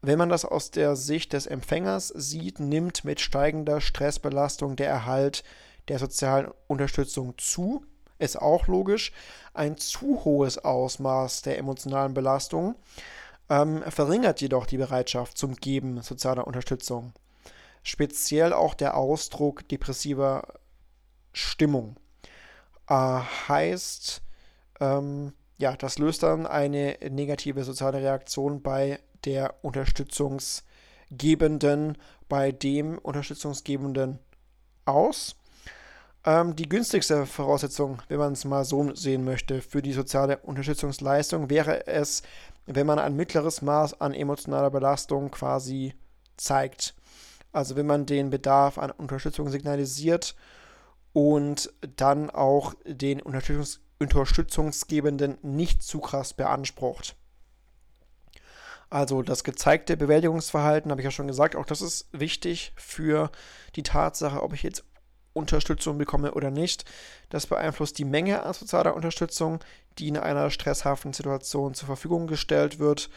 Wenn 0.00 0.18
man 0.18 0.28
das 0.28 0.44
aus 0.44 0.70
der 0.70 0.94
Sicht 0.94 1.32
des 1.32 1.46
Empfängers 1.46 2.08
sieht, 2.08 2.60
nimmt 2.60 3.04
mit 3.04 3.20
steigender 3.20 3.80
Stressbelastung 3.80 4.76
der 4.76 4.88
Erhalt 4.88 5.42
der 5.88 5.98
sozialen 5.98 6.52
Unterstützung 6.68 7.36
zu. 7.36 7.84
Ist 8.18 8.40
auch 8.40 8.66
logisch. 8.66 9.12
Ein 9.54 9.76
zu 9.76 10.24
hohes 10.24 10.58
Ausmaß 10.58 11.42
der 11.42 11.58
emotionalen 11.58 12.14
Belastung 12.14 12.74
ähm, 13.48 13.82
verringert 13.88 14.40
jedoch 14.40 14.66
die 14.66 14.78
Bereitschaft 14.78 15.38
zum 15.38 15.54
Geben 15.54 16.02
sozialer 16.02 16.46
Unterstützung 16.46 17.12
speziell 17.88 18.52
auch 18.52 18.74
der 18.74 18.96
Ausdruck 18.96 19.66
depressiver 19.68 20.46
Stimmung. 21.32 21.96
Äh, 22.88 23.20
heißt, 23.48 24.22
ähm, 24.80 25.32
ja, 25.56 25.76
das 25.76 25.98
löst 25.98 26.22
dann 26.22 26.46
eine 26.46 26.96
negative 27.10 27.64
soziale 27.64 27.98
Reaktion 27.98 28.62
bei 28.62 29.00
der 29.24 29.56
Unterstützungsgebenden, 29.62 31.98
bei 32.28 32.52
dem 32.52 32.98
Unterstützungsgebenden 32.98 34.20
aus. 34.84 35.34
Ähm, 36.24 36.56
die 36.56 36.68
günstigste 36.68 37.26
Voraussetzung, 37.26 38.02
wenn 38.08 38.18
man 38.18 38.32
es 38.32 38.44
mal 38.44 38.64
so 38.64 38.94
sehen 38.94 39.24
möchte, 39.24 39.62
für 39.62 39.82
die 39.82 39.92
soziale 39.92 40.38
Unterstützungsleistung 40.38 41.50
wäre 41.50 41.86
es, 41.86 42.22
wenn 42.66 42.86
man 42.86 42.98
ein 42.98 43.16
mittleres 43.16 43.62
Maß 43.62 44.00
an 44.00 44.14
emotionaler 44.14 44.70
Belastung 44.70 45.30
quasi 45.30 45.94
zeigt. 46.36 46.94
Also 47.52 47.76
wenn 47.76 47.86
man 47.86 48.06
den 48.06 48.30
Bedarf 48.30 48.78
an 48.78 48.90
Unterstützung 48.90 49.48
signalisiert 49.48 50.34
und 51.12 51.72
dann 51.96 52.30
auch 52.30 52.74
den 52.84 53.22
Unterstützungs 53.22 53.80
Unterstützungsgebenden 54.00 55.38
nicht 55.42 55.82
zu 55.82 56.00
krass 56.00 56.32
beansprucht. 56.32 57.16
Also 58.90 59.22
das 59.22 59.44
gezeigte 59.44 59.96
Bewältigungsverhalten, 59.96 60.90
habe 60.90 61.00
ich 61.00 61.04
ja 61.04 61.10
schon 61.10 61.26
gesagt, 61.26 61.56
auch 61.56 61.66
das 61.66 61.82
ist 61.82 62.08
wichtig 62.12 62.72
für 62.76 63.30
die 63.76 63.82
Tatsache, 63.82 64.42
ob 64.42 64.54
ich 64.54 64.62
jetzt 64.62 64.84
Unterstützung 65.38 65.98
bekomme 65.98 66.34
oder 66.34 66.50
nicht. 66.50 66.84
Das 67.30 67.46
beeinflusst 67.46 67.98
die 67.98 68.04
Menge 68.04 68.42
an 68.42 68.52
sozialer 68.52 68.94
Unterstützung, 68.94 69.60
die 69.98 70.08
in 70.08 70.16
einer 70.16 70.50
stresshaften 70.50 71.12
Situation 71.12 71.74
zur 71.74 71.86
Verfügung 71.86 72.26
gestellt 72.26 72.78
wird. 72.78 73.10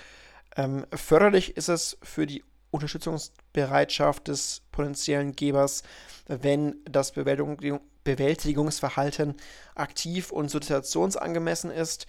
Ähm, 0.56 0.86
förderlich 0.94 1.58
ist 1.58 1.70
es 1.70 1.98
für 2.02 2.26
die 2.26 2.44
Unterstützungsbereitschaft 2.72 4.28
des 4.28 4.62
potenziellen 4.72 5.36
Gebers, 5.36 5.84
wenn 6.28 6.76
das 6.86 7.12
Bewältigung, 7.12 7.82
Bewältigungsverhalten 8.04 9.36
aktiv 9.76 10.32
und 10.32 10.50
situationsangemessen 10.50 11.70
ist, 11.70 12.08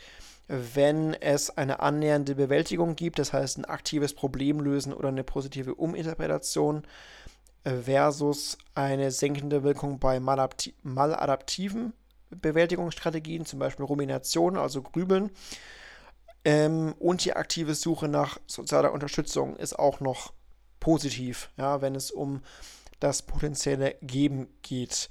wenn 0.49 1.15
es 1.15 1.57
eine 1.57 1.81
annähernde 1.81 2.35
Bewältigung 2.35 2.97
gibt, 2.97 3.19
das 3.19 3.33
heißt 3.33 3.59
ein 3.59 3.65
aktives 3.65 4.15
Problemlösen 4.15 4.93
oder 4.93 5.09
eine 5.09 5.25
positive 5.25 5.75
Uminterpretation 5.75 6.83
versus 7.65 8.59
eine 8.75 9.11
senkende 9.11 9.63
Wirkung 9.63 9.99
bei 9.99 10.21
maladaptiven 10.21 11.93
Bewältigungsstrategien, 12.31 13.45
zum 13.45 13.59
Beispiel 13.59 13.85
Rumination, 13.85 14.57
also 14.57 14.83
Grübeln. 14.83 15.31
Ähm, 16.45 16.95
und 16.99 17.25
die 17.25 17.35
aktive 17.35 17.75
Suche 17.75 18.09
nach 18.09 18.39
sozialer 18.47 18.93
Unterstützung 18.93 19.57
ist 19.57 19.79
auch 19.79 20.01
noch 20.01 20.33
positiv, 20.81 21.51
ja, 21.57 21.81
wenn 21.81 21.95
es 21.95 22.11
um 22.11 22.43
das 22.99 23.23
potenzielle 23.23 23.95
Geben 24.03 24.49
geht. 24.63 25.09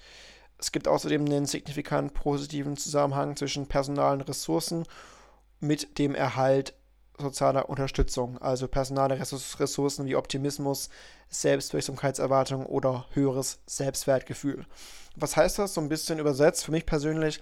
Es 0.58 0.72
gibt 0.72 0.88
außerdem 0.88 1.26
einen 1.26 1.45
signifikant 1.45 2.14
positiven 2.14 2.76
Zusammenhang 2.78 3.36
zwischen 3.36 3.68
personalen 3.68 4.22
Ressourcen 4.22 4.84
mit 5.60 5.97
dem 5.97 6.16
Erhalt 6.16 6.74
sozialer 7.22 7.69
Unterstützung, 7.69 8.38
also 8.39 8.67
personale 8.67 9.19
Ressourcen 9.19 10.05
wie 10.05 10.15
Optimismus, 10.15 10.89
Selbstwirksamkeitserwartung 11.30 12.65
oder 12.65 13.05
höheres 13.13 13.59
Selbstwertgefühl. 13.65 14.65
Was 15.15 15.38
heißt 15.38 15.59
das 15.59 15.74
so 15.74 15.82
ein 15.82 15.89
bisschen 15.89 16.19
übersetzt? 16.19 16.65
Für 16.65 16.72
mich 16.72 16.86
persönlich 16.86 17.39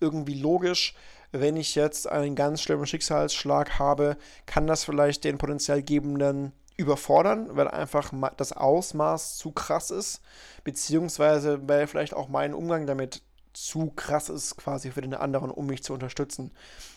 irgendwie 0.00 0.40
logisch. 0.40 0.94
Wenn 1.32 1.56
ich 1.56 1.74
jetzt 1.74 2.08
einen 2.08 2.34
ganz 2.34 2.60
schlimmen 2.60 2.86
Schicksalsschlag 2.86 3.78
habe, 3.78 4.16
kann 4.46 4.66
das 4.66 4.84
vielleicht 4.84 5.24
den 5.24 5.38
potenziell 5.38 5.82
Gebenden 5.82 6.52
überfordern, 6.76 7.56
weil 7.56 7.68
einfach 7.68 8.12
das 8.36 8.52
Ausmaß 8.52 9.36
zu 9.36 9.52
krass 9.52 9.90
ist, 9.90 10.22
beziehungsweise 10.64 11.68
weil 11.68 11.86
vielleicht 11.86 12.14
auch 12.14 12.28
mein 12.28 12.54
Umgang 12.54 12.86
damit 12.86 13.22
zu 13.52 13.90
krass 13.90 14.28
ist, 14.28 14.56
quasi 14.56 14.90
für 14.90 15.00
den 15.00 15.14
anderen, 15.14 15.50
um 15.50 15.66
mich 15.66 15.82
zu 15.82 15.92
unterstützen. 15.92 16.50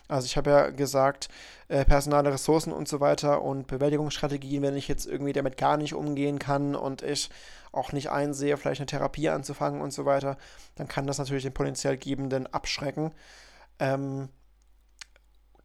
Also 0.07 0.25
ich 0.25 0.37
habe 0.37 0.49
ja 0.49 0.69
gesagt, 0.69 1.29
äh, 1.67 1.85
personale 1.85 2.31
Ressourcen 2.31 2.73
und 2.73 2.87
so 2.87 2.99
weiter 2.99 3.41
und 3.41 3.67
Bewältigungsstrategien, 3.67 4.61
wenn 4.61 4.75
ich 4.75 4.87
jetzt 4.87 5.05
irgendwie 5.05 5.33
damit 5.33 5.57
gar 5.57 5.77
nicht 5.77 5.93
umgehen 5.93 6.39
kann 6.39 6.75
und 6.75 7.01
ich 7.01 7.29
auch 7.71 7.91
nicht 7.91 8.11
einsehe, 8.11 8.55
vielleicht 8.57 8.81
eine 8.81 8.85
Therapie 8.85 9.29
anzufangen 9.29 9.81
und 9.81 9.91
so 9.91 10.05
weiter, 10.05 10.37
dann 10.75 10.87
kann 10.87 11.07
das 11.07 11.17
natürlich 11.17 11.43
den 11.43 11.53
potenziell 11.53 11.97
Gebenden 11.97 12.47
abschrecken. 12.47 13.11
Ähm, 13.79 14.29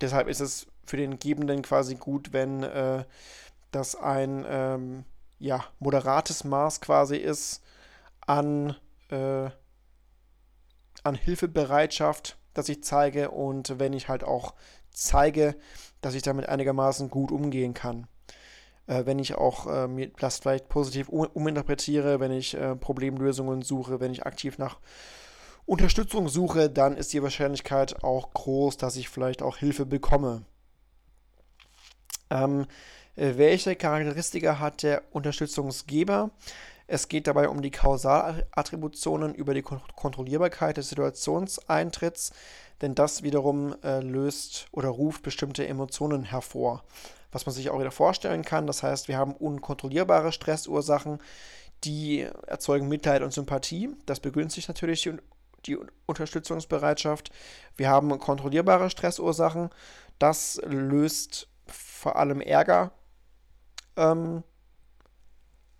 deshalb 0.00 0.28
ist 0.28 0.40
es 0.40 0.66
für 0.86 0.96
den 0.96 1.18
Gebenden 1.18 1.62
quasi 1.62 1.96
gut, 1.96 2.32
wenn 2.32 2.62
äh, 2.62 3.04
das 3.70 3.94
ein 3.94 4.46
ähm, 4.48 5.04
ja, 5.38 5.64
moderates 5.78 6.44
Maß 6.44 6.80
quasi 6.80 7.16
ist 7.16 7.62
an, 8.26 8.74
äh, 9.10 9.50
an 11.08 11.14
Hilfebereitschaft, 11.14 12.36
das 12.54 12.68
ich 12.68 12.82
zeige 12.84 13.30
und 13.30 13.78
wenn 13.78 13.92
ich 13.92 14.08
halt 14.08 14.24
auch 14.24 14.54
zeige, 14.92 15.56
dass 16.00 16.14
ich 16.14 16.22
damit 16.22 16.48
einigermaßen 16.48 17.10
gut 17.10 17.32
umgehen 17.32 17.74
kann. 17.74 18.06
Äh, 18.86 19.06
wenn 19.06 19.18
ich 19.18 19.34
auch 19.34 19.66
äh, 19.66 19.88
mir 19.88 20.10
das 20.18 20.38
vielleicht 20.38 20.68
positiv 20.68 21.08
um, 21.08 21.26
uminterpretiere, 21.26 22.20
wenn 22.20 22.32
ich 22.32 22.54
äh, 22.54 22.76
Problemlösungen 22.76 23.62
suche, 23.62 24.00
wenn 24.00 24.12
ich 24.12 24.26
aktiv 24.26 24.58
nach 24.58 24.78
Unterstützung 25.66 26.28
suche, 26.28 26.70
dann 26.70 26.96
ist 26.96 27.12
die 27.12 27.22
Wahrscheinlichkeit 27.22 28.02
auch 28.02 28.32
groß, 28.32 28.78
dass 28.78 28.96
ich 28.96 29.08
vielleicht 29.08 29.42
auch 29.42 29.58
Hilfe 29.58 29.84
bekomme. 29.84 30.42
Ähm, 32.30 32.66
äh, 33.16 33.34
welche 33.36 33.76
Charakteristika 33.76 34.58
hat 34.58 34.82
der 34.82 35.02
Unterstützungsgeber? 35.10 36.30
Es 36.90 37.08
geht 37.08 37.26
dabei 37.26 37.50
um 37.50 37.60
die 37.60 37.70
Kausalattributionen 37.70 39.34
über 39.34 39.52
die 39.52 39.60
Kontrollierbarkeit 39.62 40.78
des 40.78 40.88
Situationseintritts, 40.88 42.32
denn 42.80 42.94
das 42.94 43.22
wiederum 43.22 43.76
äh, 43.82 44.00
löst 44.00 44.68
oder 44.72 44.88
ruft 44.88 45.22
bestimmte 45.22 45.68
Emotionen 45.68 46.24
hervor. 46.24 46.82
Was 47.30 47.44
man 47.44 47.54
sich 47.54 47.68
auch 47.68 47.78
wieder 47.78 47.90
vorstellen 47.90 48.42
kann, 48.42 48.66
das 48.66 48.82
heißt, 48.82 49.06
wir 49.06 49.18
haben 49.18 49.34
unkontrollierbare 49.34 50.32
Stressursachen, 50.32 51.18
die 51.84 52.20
erzeugen 52.46 52.88
Mitleid 52.88 53.20
und 53.22 53.34
Sympathie. 53.34 53.90
Das 54.06 54.20
begünstigt 54.20 54.68
natürlich 54.68 55.02
die, 55.02 55.12
die 55.66 55.76
Unterstützungsbereitschaft. 56.06 57.30
Wir 57.76 57.90
haben 57.90 58.18
kontrollierbare 58.18 58.88
Stressursachen, 58.88 59.68
das 60.18 60.58
löst 60.64 61.48
vor 61.66 62.16
allem 62.16 62.40
Ärger 62.40 62.92
ähm, 63.96 64.42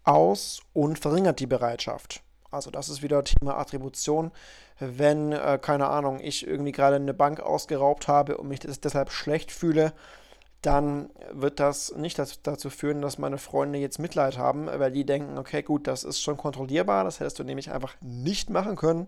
aus 0.09 0.63
und 0.73 0.99
verringert 0.99 1.39
die 1.39 1.47
Bereitschaft. 1.47 2.23
Also 2.51 2.71
das 2.71 2.89
ist 2.89 3.03
wieder 3.03 3.23
Thema 3.25 3.59
Attribution. 3.59 4.33
Wenn, 4.81 5.33
äh, 5.33 5.59
keine 5.61 5.89
Ahnung, 5.89 6.19
ich 6.21 6.47
irgendwie 6.47 6.73
gerade 6.73 6.97
eine 6.97 7.13
Bank 7.15 7.41
ausgeraubt 7.41 8.09
habe 8.09 8.39
und 8.39 8.49
mich 8.49 8.61
deshalb 8.61 9.11
schlecht 9.11 9.53
fühle, 9.53 9.93
dann 10.63 11.11
wird 11.31 11.61
das 11.61 11.95
nicht 11.95 12.19
dazu 12.19 12.71
führen, 12.71 13.01
dass 13.01 13.19
meine 13.19 13.39
Freunde 13.39 13.79
jetzt 13.79 13.99
Mitleid 13.99 14.39
haben, 14.39 14.67
weil 14.67 14.91
die 14.91 15.05
denken, 15.05 15.39
okay, 15.39 15.63
gut, 15.63 15.87
das 15.87 16.03
ist 16.03 16.21
schon 16.21 16.37
kontrollierbar, 16.37 17.05
das 17.05 17.21
hättest 17.21 17.39
du 17.39 17.45
nämlich 17.45 17.71
einfach 17.71 17.95
nicht 18.01 18.51
machen 18.51 18.75
können. 18.75 19.07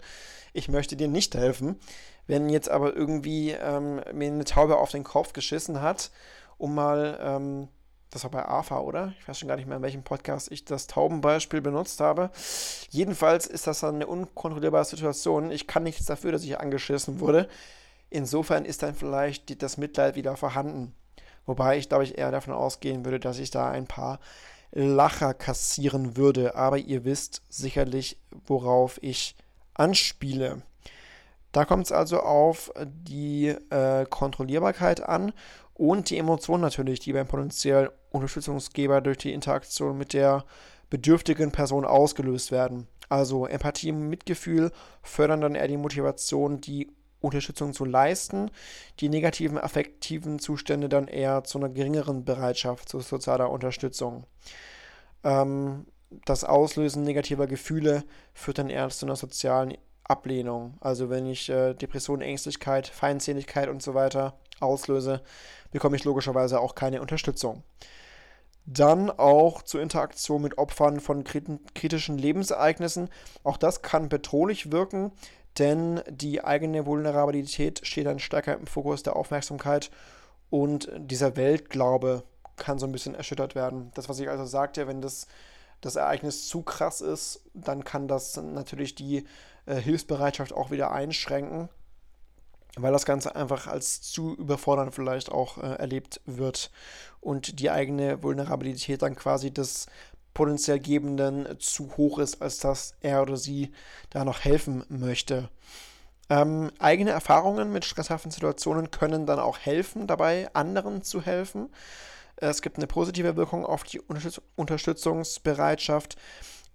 Ich 0.52 0.68
möchte 0.68 0.96
dir 0.96 1.08
nicht 1.08 1.34
helfen. 1.34 1.80
Wenn 2.26 2.50
jetzt 2.50 2.68
aber 2.68 2.94
irgendwie 2.94 3.50
ähm, 3.50 4.00
mir 4.12 4.28
eine 4.28 4.44
Taube 4.44 4.76
auf 4.76 4.92
den 4.92 5.02
Kopf 5.02 5.32
geschissen 5.32 5.80
hat, 5.80 6.10
um 6.56 6.74
mal, 6.74 7.18
ähm, 7.20 7.68
das 8.10 8.24
war 8.24 8.30
bei 8.30 8.44
AFA, 8.44 8.80
oder? 8.80 9.14
Ich 9.20 9.28
weiß 9.28 9.38
schon 9.38 9.48
gar 9.48 9.56
nicht 9.56 9.66
mehr, 9.66 9.76
in 9.76 9.82
welchem 9.82 10.02
Podcast 10.02 10.50
ich 10.50 10.64
das 10.64 10.88
Taubenbeispiel 10.88 11.60
benutzt 11.60 12.00
habe. 12.00 12.30
Jedenfalls 12.90 13.46
ist 13.46 13.66
das 13.66 13.80
dann 13.80 13.96
eine 13.96 14.06
unkontrollierbare 14.06 14.84
Situation. 14.84 15.50
Ich 15.52 15.66
kann 15.66 15.84
nichts 15.84 16.06
dafür, 16.06 16.32
dass 16.32 16.42
ich 16.42 16.58
angeschissen 16.58 17.20
wurde. 17.20 17.48
Insofern 18.10 18.64
ist 18.64 18.82
dann 18.82 18.94
vielleicht 18.94 19.62
das 19.62 19.76
Mitleid 19.76 20.16
wieder 20.16 20.36
vorhanden. 20.36 20.94
Wobei 21.46 21.78
ich, 21.78 21.88
glaube 21.88 22.04
ich, 22.04 22.18
eher 22.18 22.32
davon 22.32 22.52
ausgehen 22.52 23.04
würde, 23.04 23.20
dass 23.20 23.38
ich 23.38 23.50
da 23.50 23.70
ein 23.70 23.86
paar 23.86 24.18
Lacher 24.72 25.32
kassieren 25.32 26.16
würde. 26.16 26.56
Aber 26.56 26.78
ihr 26.78 27.04
wisst 27.04 27.42
sicherlich, 27.48 28.18
worauf 28.46 28.98
ich 29.02 29.36
anspiele. 29.74 30.62
Da 31.52 31.64
kommt 31.64 31.86
es 31.86 31.92
also 31.92 32.20
auf 32.20 32.72
die 32.84 33.48
äh, 33.48 34.04
Kontrollierbarkeit 34.06 35.00
an 35.02 35.32
und 35.74 36.10
die 36.10 36.18
Emotionen 36.18 36.62
natürlich, 36.62 37.00
die 37.00 37.12
beim 37.12 37.26
potenziellen 37.26 37.88
Unterstützungsgeber 38.10 39.00
durch 39.00 39.18
die 39.18 39.32
Interaktion 39.32 39.96
mit 39.96 40.12
der 40.12 40.44
bedürftigen 40.90 41.52
Person 41.52 41.84
ausgelöst 41.84 42.50
werden. 42.50 42.86
Also 43.08 43.46
Empathie 43.46 43.92
und 43.92 44.08
Mitgefühl 44.08 44.70
fördern 45.02 45.40
dann 45.40 45.54
eher 45.54 45.68
die 45.68 45.76
Motivation, 45.76 46.60
die 46.60 46.90
Unterstützung 47.20 47.72
zu 47.74 47.84
leisten, 47.84 48.50
die 48.98 49.08
negativen 49.08 49.58
affektiven 49.58 50.38
Zustände 50.38 50.88
dann 50.88 51.06
eher 51.06 51.44
zu 51.44 51.58
einer 51.58 51.68
geringeren 51.68 52.24
Bereitschaft 52.24 52.88
zu 52.88 53.00
sozialer 53.00 53.50
Unterstützung. 53.50 54.24
Ähm, 55.22 55.86
das 56.24 56.44
Auslösen 56.44 57.04
negativer 57.04 57.46
Gefühle 57.46 58.04
führt 58.32 58.58
dann 58.58 58.70
eher 58.70 58.88
zu 58.88 59.06
einer 59.06 59.16
sozialen 59.16 59.76
Ablehnung. 60.04 60.74
Also 60.80 61.08
wenn 61.08 61.26
ich 61.26 61.48
äh, 61.48 61.74
Depression, 61.74 62.20
Ängstlichkeit, 62.20 62.88
Feindseligkeit 62.88 63.68
und 63.68 63.82
so 63.82 63.94
weiter 63.94 64.34
auslöse, 64.60 65.22
bekomme 65.70 65.96
ich 65.96 66.04
logischerweise 66.04 66.60
auch 66.60 66.74
keine 66.74 67.00
Unterstützung. 67.00 67.62
Dann 68.66 69.10
auch 69.10 69.62
zur 69.62 69.80
Interaktion 69.80 70.42
mit 70.42 70.58
Opfern 70.58 71.00
von 71.00 71.24
kritischen 71.24 72.18
Lebensereignissen. 72.18 73.08
Auch 73.42 73.56
das 73.56 73.82
kann 73.82 74.08
bedrohlich 74.08 74.70
wirken, 74.70 75.12
denn 75.58 76.02
die 76.08 76.44
eigene 76.44 76.86
Vulnerabilität 76.86 77.80
steht 77.84 78.06
dann 78.06 78.18
stärker 78.18 78.56
im 78.56 78.66
Fokus 78.66 79.02
der 79.02 79.16
Aufmerksamkeit 79.16 79.90
und 80.50 80.90
dieser 80.96 81.36
Weltglaube 81.36 82.22
kann 82.56 82.78
so 82.78 82.86
ein 82.86 82.92
bisschen 82.92 83.14
erschüttert 83.14 83.54
werden. 83.54 83.90
Das, 83.94 84.08
was 84.08 84.20
ich 84.20 84.28
also 84.28 84.44
sagte, 84.44 84.86
wenn 84.86 85.00
das, 85.00 85.26
das 85.80 85.96
Ereignis 85.96 86.46
zu 86.48 86.62
krass 86.62 87.00
ist, 87.00 87.42
dann 87.54 87.84
kann 87.84 88.06
das 88.06 88.36
natürlich 88.36 88.94
die 88.94 89.24
äh, 89.66 89.76
Hilfsbereitschaft 89.76 90.52
auch 90.52 90.70
wieder 90.70 90.92
einschränken, 90.92 91.68
weil 92.76 92.92
das 92.92 93.04
Ganze 93.04 93.34
einfach 93.34 93.66
als 93.66 94.02
zu 94.02 94.34
überfordernd 94.36 94.94
vielleicht 94.94 95.30
auch 95.30 95.58
äh, 95.58 95.74
erlebt 95.74 96.20
wird 96.26 96.70
und 97.20 97.60
die 97.60 97.70
eigene 97.70 98.22
Vulnerabilität 98.22 99.02
dann 99.02 99.16
quasi 99.16 99.52
das 99.52 99.86
potenziell 100.34 100.78
Gebenden 100.78 101.58
zu 101.58 101.96
hoch 101.96 102.18
ist, 102.18 102.40
als 102.40 102.58
dass 102.58 102.94
er 103.00 103.22
oder 103.22 103.36
sie 103.36 103.72
da 104.10 104.24
noch 104.24 104.40
helfen 104.40 104.84
möchte. 104.88 105.48
Ähm, 106.28 106.70
eigene 106.78 107.10
Erfahrungen 107.10 107.72
mit 107.72 107.84
stresshaften 107.84 108.30
Situationen 108.30 108.92
können 108.92 109.26
dann 109.26 109.40
auch 109.40 109.58
helfen, 109.58 110.06
dabei 110.06 110.48
anderen 110.54 111.02
zu 111.02 111.22
helfen. 111.22 111.68
Es 112.36 112.62
gibt 112.62 112.76
eine 112.76 112.86
positive 112.86 113.36
Wirkung 113.36 113.66
auf 113.66 113.82
die 113.82 114.00
Unterstütz 114.00 114.40
Unterstützungsbereitschaft. 114.54 116.16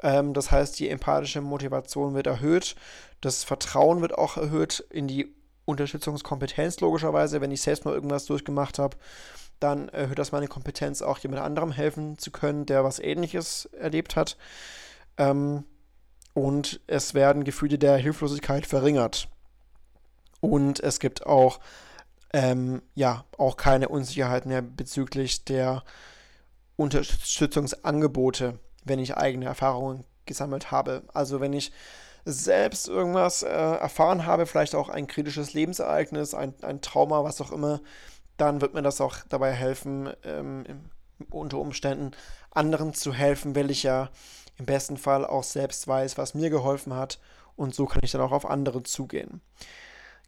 Ähm, 0.04 0.34
das 0.34 0.52
heißt, 0.52 0.78
die 0.80 0.90
empathische 0.90 1.42
Motivation 1.42 2.14
wird 2.14 2.28
erhöht. 2.28 2.76
Das 3.22 3.44
Vertrauen 3.44 4.02
wird 4.02 4.18
auch 4.18 4.38
erhöht 4.38 4.86
in 4.90 5.08
die 5.08 5.34
Unterstützungskompetenz, 5.66 6.80
logischerweise, 6.80 7.42
wenn 7.42 7.52
ich 7.52 7.62
selbst 7.62 7.86
mal 7.86 7.94
irgendwas 7.94 8.26
durchgemacht 8.26 8.80
habe 8.80 8.98
dann 9.60 9.90
erhöht 9.90 10.20
das 10.20 10.32
meine 10.32 10.48
Kompetenz, 10.48 11.02
auch 11.02 11.18
jemand 11.20 11.42
anderem 11.42 11.72
helfen 11.72 12.18
zu 12.18 12.32
können, 12.32 12.66
der 12.66 12.84
was 12.84 13.00
Ähnliches 13.00 13.66
erlebt 13.66 14.16
hat. 14.16 14.38
Ähm, 15.18 15.64
und 16.34 16.82
es 16.88 17.14
werden 17.14 17.46
Gefühle 17.46 17.78
der 17.78 17.98
Hilflosigkeit 17.98 18.66
verringert. 18.66 19.30
Und 20.42 20.82
es 20.82 21.00
gibt 21.00 21.26
auch, 21.26 21.60
ähm, 22.34 22.82
ja, 22.94 23.24
auch 23.38 23.56
keine 23.56 23.88
Unsicherheit 23.88 24.46
mehr 24.46 24.62
bezüglich 24.62 25.46
der 25.46 25.84
Unterstützungsangebote, 26.76 28.60
wenn 28.84 29.00
ich 29.00 29.16
eigene 29.16 29.46
Erfahrungen 29.46 30.04
gesammelt 30.26 30.72
habe. 30.72 31.04
Also 31.14 31.40
wenn 31.40 31.54
ich 31.54 31.72
selbst 32.26 32.88
irgendwas 32.88 33.44
äh, 33.44 33.48
erfahren 33.48 34.26
habe, 34.26 34.48
vielleicht 34.48 34.76
auch 34.76 34.90
ein 34.90 35.08
kritisches 35.08 35.54
Lebensereignis, 35.54 36.34
ein, 36.34 36.56
ein 36.64 36.82
Trauma, 36.82 37.24
was 37.24 37.40
auch 37.40 37.52
immer, 37.52 37.82
dann 38.38 38.62
wird 38.62 38.74
mir 38.74 38.82
das 38.82 39.00
auch 39.00 39.18
dabei 39.30 39.52
helfen, 39.52 40.12
ähm, 40.24 40.66
unter 41.30 41.60
Umständen 41.60 42.12
anderen 42.52 42.94
zu 42.94 43.14
helfen, 43.14 43.56
weil 43.56 43.72
ich 43.72 43.84
ja 43.84 44.10
im 44.58 44.66
besten 44.66 44.98
Fall 44.98 45.26
auch 45.26 45.44
selbst 45.44 45.88
weiß, 45.88 46.18
was 46.18 46.34
mir 46.34 46.50
geholfen 46.50 46.94
hat 46.94 47.20
und 47.56 47.76
so 47.76 47.86
kann 47.86 48.02
ich 48.04 48.12
dann 48.12 48.22
auch 48.22 48.32
auf 48.32 48.50
andere 48.50 48.84
zugehen. 48.84 49.42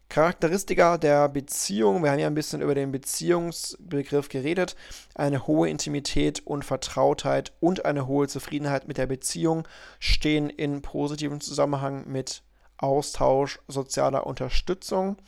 Charakteristika 0.08 0.96
der 0.96 1.28
Beziehung, 1.28 2.02
wir 2.02 2.10
haben 2.10 2.18
ja 2.18 2.26
ein 2.26 2.34
bisschen 2.34 2.62
über 2.62 2.74
den 2.74 2.92
Beziehungsbegriff 2.92 4.30
geredet, 4.30 4.74
eine 5.14 5.46
hohe 5.46 5.68
Intimität 5.68 6.46
und 6.46 6.64
Vertrautheit 6.64 7.52
und 7.60 7.84
eine 7.84 8.06
hohe 8.06 8.26
Zufriedenheit 8.26 8.88
mit 8.88 8.96
der 8.96 9.06
Beziehung 9.06 9.68
stehen 9.98 10.48
in 10.48 10.80
positivem 10.80 11.40
Zusammenhang 11.40 12.08
mit 12.08 12.42
Austausch, 12.78 13.60
sozialer 13.68 14.26
Unterstützung. 14.26 15.18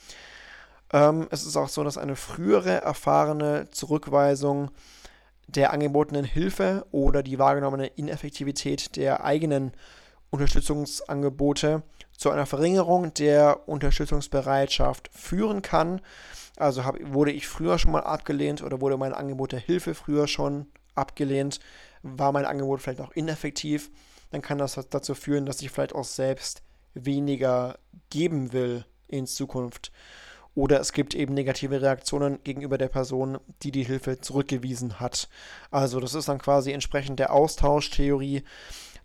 Ähm, 0.94 1.28
es 1.30 1.44
ist 1.44 1.56
auch 1.56 1.68
so, 1.68 1.84
dass 1.84 1.98
eine 1.98 2.16
frühere 2.16 2.80
erfahrene 2.80 3.68
Zurückweisung 3.70 4.70
der 5.46 5.72
angebotenen 5.72 6.24
Hilfe 6.24 6.86
oder 6.90 7.22
die 7.22 7.38
wahrgenommene 7.38 7.86
Ineffektivität 7.86 8.96
der 8.96 9.24
eigenen 9.24 9.72
Unterstützungsangebote 10.30 11.82
zu 12.20 12.30
einer 12.30 12.44
Verringerung 12.44 13.14
der 13.14 13.66
Unterstützungsbereitschaft 13.66 15.08
führen 15.10 15.62
kann. 15.62 16.02
Also 16.58 16.84
hab, 16.84 16.96
wurde 17.00 17.32
ich 17.32 17.48
früher 17.48 17.78
schon 17.78 17.92
mal 17.92 18.02
abgelehnt 18.02 18.62
oder 18.62 18.82
wurde 18.82 18.98
mein 18.98 19.14
Angebot 19.14 19.52
der 19.52 19.58
Hilfe 19.58 19.94
früher 19.94 20.28
schon 20.28 20.66
abgelehnt, 20.94 21.60
war 22.02 22.32
mein 22.32 22.44
Angebot 22.44 22.82
vielleicht 22.82 23.00
auch 23.00 23.12
ineffektiv, 23.12 23.90
dann 24.30 24.42
kann 24.42 24.58
das 24.58 24.74
dazu 24.90 25.14
führen, 25.14 25.46
dass 25.46 25.62
ich 25.62 25.70
vielleicht 25.70 25.94
auch 25.94 26.04
selbst 26.04 26.62
weniger 26.92 27.78
geben 28.10 28.52
will 28.52 28.84
in 29.08 29.26
Zukunft. 29.26 29.90
Oder 30.54 30.78
es 30.78 30.92
gibt 30.92 31.14
eben 31.14 31.32
negative 31.32 31.80
Reaktionen 31.80 32.44
gegenüber 32.44 32.76
der 32.76 32.88
Person, 32.88 33.38
die 33.62 33.72
die 33.72 33.84
Hilfe 33.84 34.20
zurückgewiesen 34.20 35.00
hat. 35.00 35.30
Also 35.70 36.00
das 36.00 36.12
ist 36.12 36.28
dann 36.28 36.38
quasi 36.38 36.72
entsprechend 36.72 37.18
der 37.18 37.32
Austauschtheorie. 37.32 38.42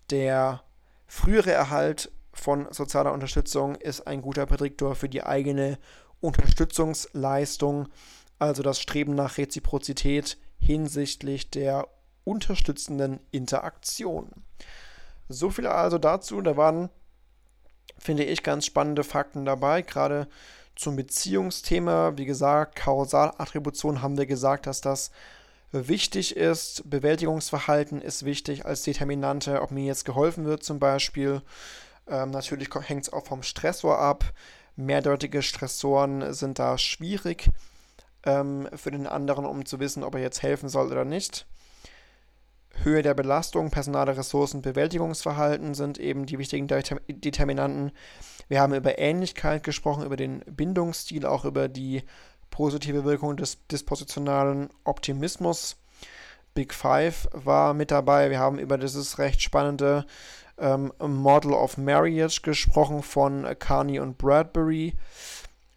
Der 0.10 0.64
frühere 1.08 1.54
Erhalt 1.54 2.12
von 2.36 2.68
sozialer 2.72 3.14
Unterstützung 3.14 3.76
ist 3.76 4.06
ein 4.08 4.22
guter 4.22 4.46
Prädiktor 4.46 4.96
für 4.96 5.10
die 5.10 5.24
eigene 5.24 5.80
Unterstützungsleistung, 6.22 7.88
also 8.38 8.62
das 8.62 8.80
Streben 8.80 9.16
nach 9.16 9.38
Reziprozität 9.38 10.38
hinsichtlich 10.60 11.50
der 11.50 11.88
unterstützenden 12.24 13.20
Interaktion. 13.32 14.30
So 15.30 15.50
viel 15.50 15.68
also 15.68 15.98
dazu. 15.98 16.42
Da 16.42 16.58
waren, 16.58 16.90
finde 17.98 18.24
ich, 18.24 18.44
ganz 18.44 18.66
spannende 18.66 19.04
Fakten 19.04 19.46
dabei, 19.46 19.82
gerade 19.82 20.28
zum 20.76 20.98
Beziehungsthema, 20.98 22.18
wie 22.18 22.26
gesagt, 22.26 22.76
Kausalattribution 22.76 24.02
haben 24.02 24.18
wir 24.18 24.26
gesagt, 24.26 24.68
dass 24.68 24.82
das 24.82 25.12
wichtig 25.72 26.36
ist. 26.36 26.90
Bewältigungsverhalten 26.90 28.02
ist 28.02 28.26
wichtig 28.26 28.66
als 28.66 28.84
Determinante, 28.84 29.62
ob 29.62 29.72
mir 29.72 29.86
jetzt 29.86 30.06
geholfen 30.06 30.46
wird 30.46 30.64
zum 30.64 30.80
Beispiel. 30.80 31.42
Ähm, 32.08 32.32
natürlich 32.32 32.70
hängt 32.74 33.04
es 33.04 33.14
auch 33.14 33.26
vom 33.26 33.44
Stressor 33.44 34.00
ab. 34.00 34.34
Mehrdeutige 34.76 35.42
Stressoren 35.42 36.34
sind 36.34 36.60
da 36.60 36.78
schwierig 36.78 37.50
ähm, 38.26 38.68
für 38.76 38.92
den 38.92 39.08
anderen, 39.08 39.46
um 39.46 39.66
zu 39.66 39.80
wissen, 39.80 40.04
ob 40.04 40.16
er 40.16 40.22
jetzt 40.22 40.44
helfen 40.44 40.70
soll 40.70 40.92
oder 40.92 41.06
nicht. 41.06 41.48
Höhe 42.84 43.02
der 43.02 43.14
Belastung, 43.14 43.72
personale 43.72 44.18
Ressourcen, 44.18 44.62
Bewältigungsverhalten 44.62 45.74
sind 45.74 45.98
eben 45.98 46.26
die 46.26 46.38
wichtigen 46.38 46.68
Determinanten. 46.68 47.92
Wir 48.50 48.60
haben 48.60 48.74
über 48.74 49.00
Ähnlichkeit 49.00 49.64
gesprochen, 49.64 50.06
über 50.06 50.18
den 50.18 50.40
Bindungsstil, 50.46 51.26
auch 51.26 51.46
über 51.46 51.70
die 51.70 52.04
positive 52.50 53.06
Wirkung 53.06 53.38
des 53.38 53.66
dispositionalen 53.68 54.70
Optimismus. 54.84 55.78
Big 56.54 56.74
Five 56.74 57.28
war 57.32 57.74
mit 57.74 57.92
dabei. 57.92 58.30
Wir 58.30 58.40
haben 58.40 58.60
über 58.60 58.78
dieses 58.78 59.20
recht 59.20 59.42
spannende 59.42 60.06
ähm, 60.58 60.92
Model 61.00 61.54
of 61.54 61.78
Marriage 61.78 62.42
gesprochen 62.42 63.04
von 63.04 63.48
Carney 63.60 64.00
und 64.00 64.18
Bradbury 64.18 64.94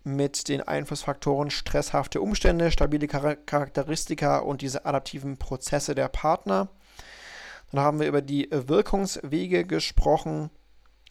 mit 0.05 0.49
den 0.49 0.63
Einflussfaktoren 0.63 1.51
stresshafte 1.51 2.21
Umstände, 2.21 2.71
stabile 2.71 3.07
Charakteristika 3.07 4.39
und 4.39 4.63
diese 4.63 4.87
adaptiven 4.87 5.37
Prozesse 5.37 5.95
der 5.95 6.09
Partner. 6.09 6.69
Dann 7.71 7.81
haben 7.83 8.01
wir 8.01 8.09
über 8.09 8.23
die 8.23 8.49
Wirkungswege 8.51 9.65
gesprochen 9.65 10.51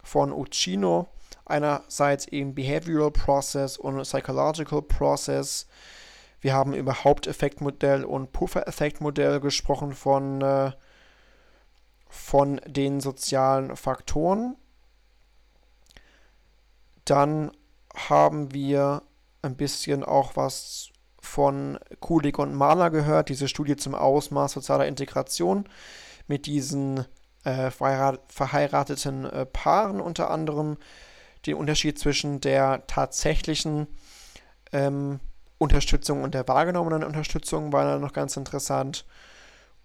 von 0.04 0.32
Uccino. 0.32 1.08
Einerseits 1.46 2.28
eben 2.28 2.56
Behavioral 2.56 3.12
Process 3.12 3.78
und 3.78 4.02
Psychological 4.02 4.82
Process. 4.82 5.68
Wir 6.42 6.54
haben 6.54 6.74
über 6.74 7.04
Haupteffektmodell 7.04 8.04
und 8.04 8.32
Puffereffektmodell 8.32 9.40
gesprochen 9.40 9.94
von, 9.94 10.42
äh, 10.42 10.72
von 12.10 12.62
den 12.66 13.02
sozialen 13.02 13.76
Faktoren. 13.76 14.56
Dann 17.06 17.52
haben 17.96 18.54
wir 18.54 19.04
ein 19.42 19.56
bisschen 19.56 20.04
auch 20.04 20.36
was 20.36 20.90
von 21.20 21.78
Kulig 22.00 22.40
und 22.40 22.54
Mahler 22.54 22.90
gehört, 22.90 23.30
diese 23.30 23.48
Studie 23.48 23.76
zum 23.76 23.96
Ausmaß 23.96 24.54
sozialer 24.54 24.88
Integration 24.88 25.68
mit 26.28 26.46
diesen 26.46 27.06
äh, 27.44 27.72
verheirateten 27.72 29.26
äh, 29.26 29.46
Paaren 29.46 30.02
unter 30.02 30.30
anderem, 30.30 30.78
den 31.46 31.56
Unterschied 31.56 31.98
zwischen 32.00 32.42
der 32.42 32.86
tatsächlichen 32.88 33.88
ähm, 34.72 35.20
Unterstützung 35.58 36.24
und 36.24 36.34
der 36.34 36.48
wahrgenommenen 36.48 37.04
Unterstützung 37.04 37.72
war 37.72 37.86
dann 37.86 38.02
noch 38.02 38.14
ganz 38.14 38.38
interessant 38.38 39.06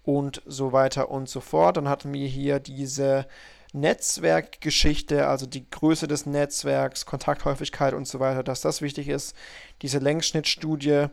und 0.03 0.41
so 0.45 0.71
weiter 0.71 1.09
und 1.09 1.29
so 1.29 1.39
fort. 1.39 1.77
Dann 1.77 1.89
hatten 1.89 2.13
wir 2.13 2.27
hier 2.27 2.59
diese 2.59 3.25
Netzwerkgeschichte, 3.73 5.27
also 5.27 5.45
die 5.45 5.69
Größe 5.69 6.07
des 6.07 6.25
Netzwerks, 6.25 7.05
Kontakthäufigkeit 7.05 7.93
und 7.93 8.07
so 8.07 8.19
weiter, 8.19 8.43
dass 8.43 8.61
das 8.61 8.81
wichtig 8.81 9.07
ist. 9.07 9.35
Diese 9.81 9.97
Längsschnittstudie, 9.97 11.07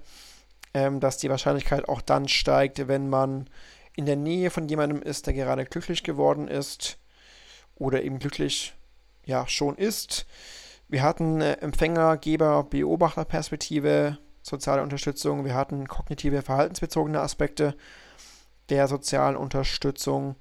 ähm, 0.75 1.01
dass 1.01 1.17
die 1.17 1.31
Wahrscheinlichkeit 1.31 1.89
auch 1.89 2.03
dann 2.03 2.29
steigt, 2.29 2.87
wenn 2.87 3.09
man 3.09 3.49
in 3.97 4.07
der 4.07 4.17
Nähe 4.17 4.51
von 4.51 4.69
jemandem 4.69 5.03
ist, 5.03 5.27
der 5.27 5.35
gerade 5.35 5.65
glücklich 5.65 6.03
geworden 6.03 6.49
ist 6.49 6.99
oder 7.77 8.03
eben 8.03 8.19
glücklich 8.19 8.75
ja 9.25 9.47
schon 9.49 9.77
ist. 9.77 10.27
Wir 10.89 11.03
hatten 11.03 11.41
äh, 11.41 11.55
Empfänger, 11.55 12.19
Geber, 12.19 12.65
Beobachterperspektive, 12.65 14.19
soziale 14.43 14.83
Unterstützung. 14.83 15.45
Wir 15.45 15.55
hatten 15.55 15.89
kognitive, 15.89 16.43
verhaltensbezogene 16.43 17.21
Aspekte 17.21 17.75
der 18.71 18.89
sozialen 18.89 19.37
Unterstützung 19.37 20.37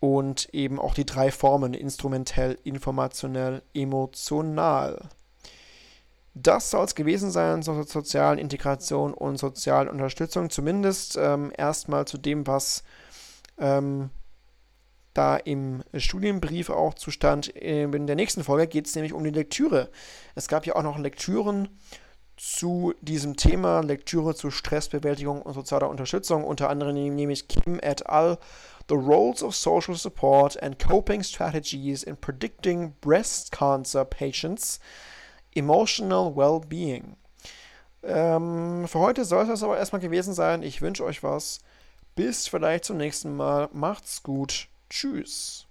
und 0.00 0.48
eben 0.52 0.78
auch 0.78 0.94
die 0.94 1.06
drei 1.06 1.30
Formen 1.30 1.74
instrumentell, 1.74 2.58
informationell, 2.64 3.62
emotional. 3.74 5.08
Das 6.34 6.70
soll 6.70 6.84
es 6.84 6.94
gewesen 6.94 7.30
sein 7.30 7.62
zur 7.62 7.82
sozialen 7.84 8.38
Integration 8.38 9.14
und 9.14 9.38
sozialen 9.38 9.88
Unterstützung, 9.88 10.50
zumindest 10.50 11.16
ähm, 11.16 11.50
erstmal 11.56 12.06
zu 12.06 12.18
dem, 12.18 12.46
was 12.46 12.84
ähm, 13.58 14.10
da 15.14 15.36
im 15.36 15.82
Studienbrief 15.96 16.68
auch 16.68 16.92
zustand. 16.92 17.48
In 17.48 18.06
der 18.06 18.16
nächsten 18.16 18.44
Folge 18.44 18.66
geht 18.66 18.86
es 18.86 18.94
nämlich 18.94 19.14
um 19.14 19.24
die 19.24 19.30
Lektüre. 19.30 19.90
Es 20.34 20.46
gab 20.48 20.66
ja 20.66 20.76
auch 20.76 20.82
noch 20.82 20.98
Lektüren 20.98 21.70
zu 22.36 22.94
diesem 23.00 23.36
Thema, 23.36 23.80
Lektüre 23.80 24.34
zu 24.34 24.50
Stressbewältigung 24.50 25.42
und 25.42 25.54
sozialer 25.54 25.88
Unterstützung, 25.88 26.44
unter 26.44 26.68
anderem 26.68 26.94
nämlich 26.94 27.48
Kim 27.48 27.78
et 27.80 28.08
al. 28.08 28.38
The 28.88 28.94
Roles 28.94 29.42
of 29.42 29.56
Social 29.56 29.96
Support 29.96 30.62
and 30.62 30.78
Coping 30.78 31.24
Strategies 31.24 32.04
in 32.04 32.16
Predicting 32.16 32.94
Breast 33.00 33.50
Cancer 33.50 34.04
Patients, 34.04 34.78
Emotional 35.54 36.36
Well-Being. 36.36 37.16
Ähm, 38.04 38.86
für 38.86 39.00
heute 39.00 39.24
soll 39.24 39.42
es 39.42 39.48
das 39.48 39.62
aber 39.64 39.76
erstmal 39.76 40.00
gewesen 40.00 40.34
sein. 40.34 40.62
Ich 40.62 40.82
wünsche 40.82 41.04
euch 41.04 41.24
was. 41.24 41.60
Bis 42.14 42.46
vielleicht 42.46 42.84
zum 42.84 42.98
nächsten 42.98 43.34
Mal. 43.34 43.68
Macht's 43.72 44.22
gut. 44.22 44.68
Tschüss. 44.88 45.65